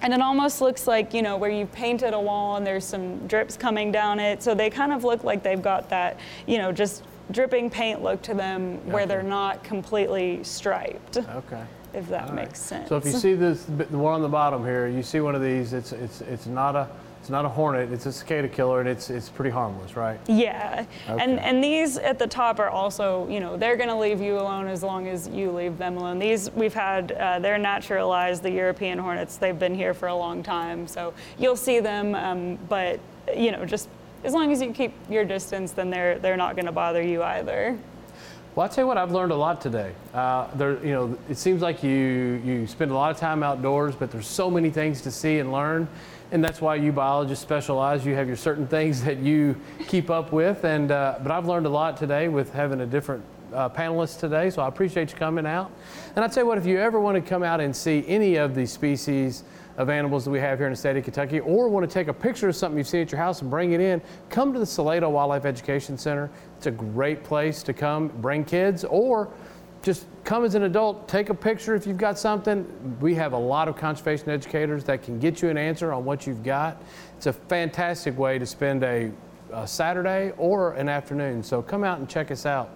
and 0.01 0.13
it 0.13 0.21
almost 0.21 0.59
looks 0.61 0.87
like, 0.87 1.13
you 1.13 1.21
know, 1.21 1.37
where 1.37 1.49
you've 1.51 1.71
painted 1.71 2.13
a 2.13 2.19
wall 2.19 2.55
and 2.55 2.65
there's 2.65 2.85
some 2.85 3.27
drips 3.27 3.57
coming 3.57 3.91
down 3.91 4.19
it. 4.19 4.41
So 4.41 4.55
they 4.55 4.69
kind 4.69 4.91
of 4.91 5.03
look 5.03 5.23
like 5.23 5.43
they've 5.43 5.61
got 5.61 5.89
that, 5.89 6.17
you 6.47 6.57
know, 6.57 6.71
just 6.71 7.03
dripping 7.31 7.69
paint 7.69 8.01
look 8.01 8.21
to 8.23 8.33
them 8.33 8.77
where 8.91 9.05
they're 9.05 9.21
not 9.21 9.63
completely 9.63 10.43
striped, 10.43 11.17
Okay. 11.17 11.61
if 11.93 12.07
that 12.09 12.25
right. 12.27 12.35
makes 12.35 12.59
sense. 12.59 12.89
So 12.89 12.95
if 12.97 13.05
you 13.05 13.11
see 13.11 13.33
this, 13.33 13.65
the 13.65 13.85
one 13.97 14.13
on 14.13 14.21
the 14.21 14.29
bottom 14.29 14.63
here, 14.63 14.87
you 14.87 15.03
see 15.03 15.19
one 15.19 15.35
of 15.35 15.41
these. 15.41 15.73
It's 15.73 15.91
it's 15.91 16.21
it's 16.21 16.45
not 16.47 16.75
a 16.75 16.87
it's 17.27 17.31
not 17.33 17.43
a 17.43 17.49
hornet. 17.49 17.91
It's 17.91 18.05
a 18.05 18.11
cicada 18.13 18.47
killer, 18.47 18.79
and 18.79 18.87
it's 18.87 19.09
it's 19.09 19.27
pretty 19.27 19.49
harmless, 19.49 19.97
right? 19.97 20.17
Yeah, 20.29 20.85
and 21.09 21.41
and 21.41 21.61
these 21.61 21.97
at 21.97 22.19
the 22.19 22.25
top 22.25 22.57
are 22.57 22.69
also, 22.69 23.27
you 23.27 23.41
know, 23.41 23.57
they're 23.57 23.75
going 23.75 23.89
to 23.89 23.97
leave 23.97 24.21
you 24.21 24.39
alone 24.39 24.67
as 24.67 24.81
long 24.81 25.09
as 25.09 25.27
you 25.27 25.51
leave 25.51 25.77
them 25.77 25.97
alone. 25.97 26.19
These 26.19 26.49
we've 26.51 26.73
had, 26.73 27.11
uh, 27.11 27.39
they're 27.39 27.57
naturalized, 27.57 28.43
the 28.43 28.51
European 28.51 28.97
hornets. 28.97 29.35
They've 29.35 29.59
been 29.59 29.75
here 29.75 29.93
for 29.93 30.07
a 30.07 30.15
long 30.15 30.41
time, 30.41 30.87
so 30.87 31.13
you'll 31.37 31.57
see 31.57 31.81
them, 31.81 32.15
um, 32.15 32.55
but 32.69 33.01
you 33.35 33.51
know, 33.51 33.65
just 33.65 33.89
as 34.23 34.31
long 34.31 34.53
as 34.53 34.61
you 34.61 34.71
keep 34.71 34.93
your 35.09 35.25
distance, 35.25 35.73
then 35.73 35.89
they're 35.89 36.19
they're 36.19 36.37
not 36.37 36.55
going 36.55 36.67
to 36.67 36.71
bother 36.71 37.01
you 37.01 37.23
either. 37.23 37.77
Well, 38.55 38.65
I 38.65 38.69
tell 38.69 38.85
you 38.85 38.87
what, 38.87 38.97
I've 38.97 39.11
learned 39.11 39.31
a 39.31 39.35
lot 39.35 39.61
today. 39.61 39.91
Uh, 40.15 40.47
there, 40.55 40.83
you 40.83 40.91
know, 40.93 41.15
it 41.29 41.37
seems 41.37 41.61
like 41.61 41.83
you 41.83 42.41
you 42.45 42.67
spend 42.67 42.89
a 42.89 42.93
lot 42.95 43.11
of 43.11 43.17
time 43.17 43.43
outdoors, 43.43 43.95
but 43.95 44.11
there's 44.11 44.27
so 44.27 44.49
many 44.49 44.69
things 44.69 45.01
to 45.01 45.11
see 45.11 45.39
and 45.39 45.51
learn, 45.51 45.89
and 46.31 46.43
that's 46.43 46.61
why 46.61 46.75
you 46.75 46.91
biologists 46.91 47.43
specialize. 47.43 48.05
You 48.05 48.15
have 48.15 48.27
your 48.27 48.37
certain 48.37 48.67
things 48.67 49.03
that 49.03 49.17
you 49.17 49.55
keep 49.87 50.09
up 50.09 50.31
with, 50.31 50.63
and 50.65 50.91
uh, 50.91 51.19
but 51.23 51.31
I've 51.31 51.47
learned 51.47 51.65
a 51.65 51.69
lot 51.69 51.97
today 51.97 52.27
with 52.27 52.53
having 52.53 52.81
a 52.81 52.85
different 52.85 53.23
uh, 53.53 53.69
panelists 53.69 54.19
today. 54.19 54.49
So 54.49 54.61
I 54.61 54.67
appreciate 54.67 55.11
you 55.11 55.17
coming 55.17 55.45
out. 55.45 55.71
And 56.15 56.25
I 56.25 56.27
tell 56.27 56.43
you 56.43 56.47
what, 56.47 56.57
if 56.57 56.65
you 56.65 56.79
ever 56.79 56.99
want 56.99 57.15
to 57.15 57.21
come 57.21 57.43
out 57.43 57.61
and 57.61 57.75
see 57.75 58.03
any 58.07 58.35
of 58.35 58.55
these 58.55 58.71
species 58.71 59.43
of 59.77 59.89
animals 59.89 60.25
that 60.25 60.31
we 60.31 60.39
have 60.39 60.57
here 60.57 60.67
in 60.67 60.73
the 60.73 60.77
state 60.77 60.97
of 60.97 61.03
Kentucky, 61.03 61.39
or 61.39 61.69
want 61.69 61.87
to 61.87 61.93
take 61.93 62.07
a 62.07 62.13
picture 62.13 62.49
of 62.49 62.55
something 62.55 62.77
you've 62.77 62.87
seen 62.87 63.01
at 63.01 63.11
your 63.11 63.21
house 63.21 63.41
and 63.41 63.49
bring 63.49 63.73
it 63.73 63.79
in, 63.79 64.01
come 64.29 64.51
to 64.51 64.59
the 64.59 64.65
Salato 64.65 65.09
Wildlife 65.09 65.45
Education 65.45 65.97
Center. 65.97 66.31
It's 66.57 66.65
a 66.65 66.71
great 66.71 67.23
place 67.23 67.61
to 67.63 67.73
come, 67.73 68.07
bring 68.07 68.43
kids, 68.43 68.83
or 68.83 69.29
just 69.87 70.05
come 70.25 70.43
as 70.43 70.53
an 70.53 70.63
adult, 70.63 71.07
take 71.07 71.29
a 71.29 71.33
picture 71.33 71.73
if 71.73 71.87
you've 71.87 71.97
got 71.97 72.19
something. 72.19 72.67
We 72.99 73.15
have 73.15 73.31
a 73.31 73.37
lot 73.37 73.69
of 73.69 73.77
conservation 73.77 74.29
educators 74.29 74.83
that 74.83 75.01
can 75.01 75.17
get 75.17 75.41
you 75.41 75.47
an 75.47 75.57
answer 75.57 75.93
on 75.93 76.03
what 76.03 76.27
you've 76.27 76.43
got. 76.43 76.83
It's 77.15 77.27
a 77.27 77.31
fantastic 77.31 78.17
way 78.17 78.37
to 78.37 78.45
spend 78.45 78.83
a, 78.83 79.13
a 79.53 79.65
Saturday 79.65 80.33
or 80.37 80.73
an 80.73 80.89
afternoon. 80.89 81.41
So 81.41 81.61
come 81.61 81.85
out 81.85 81.99
and 81.99 82.09
check 82.09 82.31
us 82.31 82.45
out. 82.45 82.69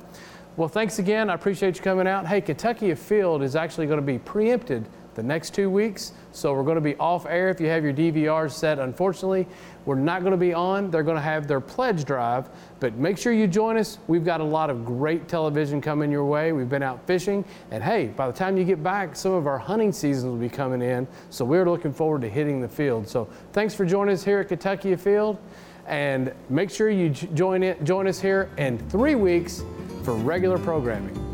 Well, 0.56 0.70
thanks 0.70 1.00
again. 1.00 1.30
I 1.30 1.34
appreciate 1.34 1.76
you 1.76 1.82
coming 1.82 2.08
out. 2.08 2.26
Hey, 2.26 2.40
Kentucky 2.40 2.92
Afield 2.92 3.44
is 3.44 3.58
actually 3.58 3.88
going 3.88 4.00
to 4.00 4.06
be 4.06 4.18
preempted 4.18 4.86
the 5.16 5.24
next 5.24 5.54
two 5.54 5.70
weeks, 5.70 6.14
so 6.32 6.54
we're 6.54 6.64
going 6.64 6.76
to 6.76 6.82
be 6.82 6.96
off 6.96 7.26
air 7.26 7.50
if 7.50 7.60
you 7.60 7.68
have 7.68 7.84
your 7.84 7.94
DVRs 7.94 8.52
set. 8.52 8.80
Unfortunately, 8.80 9.46
we're 9.86 9.96
not 9.96 10.22
going 10.22 10.32
to 10.32 10.38
be 10.38 10.54
on. 10.54 10.90
They're 10.90 11.04
going 11.04 11.18
to 11.18 11.22
have 11.22 11.48
their 11.48 11.60
pledge 11.60 12.06
drive, 12.06 12.50
but 12.82 12.96
make 12.96 13.18
sure 13.18 13.32
you 13.32 13.48
join 13.48 13.78
us. 13.78 14.00
We've 14.08 14.26
got 14.26 14.42
a 14.42 14.44
lot 14.44 14.70
of 14.70 14.84
great 14.84 15.30
television 15.30 15.80
coming 15.80 16.12
your 16.12 16.26
way. 16.26 16.52
We've 16.52 16.68
been 16.68 16.84
out 16.84 17.06
fishing, 17.08 17.46
and 17.70 17.82
hey, 17.82 18.08
by 18.08 18.28
the 18.28 18.34
time 18.34 18.58
you 18.58 18.66
get 18.66 18.84
back, 18.84 19.16
some 19.16 19.32
of 19.32 19.48
our 19.48 19.58
hunting 19.58 19.94
seasons 19.94 20.26
will 20.26 20.36
be 20.36 20.50
coming 20.50 20.82
in, 20.82 21.08
so 21.30 21.46
we're 21.46 21.70
looking 21.70 21.94
forward 21.94 22.22
to 22.24 22.30
hitting 22.30 22.60
the 22.60 22.68
field. 22.68 23.08
So 23.08 23.30
thanks 23.54 23.74
for 23.74 23.86
joining 23.86 24.14
us 24.14 24.26
here 24.26 24.40
at 24.40 24.50
Kentucky 24.50 24.92
Afield, 24.92 25.38
and 25.86 26.34
make 26.50 26.70
sure 26.70 26.90
you 26.90 27.10
join 27.10 27.76
join 27.86 28.08
us 28.08 28.20
here 28.20 28.50
in 28.58 28.78
three 28.90 29.16
weeks 29.16 29.64
for 30.04 30.14
regular 30.16 30.58
programming. 30.58 31.31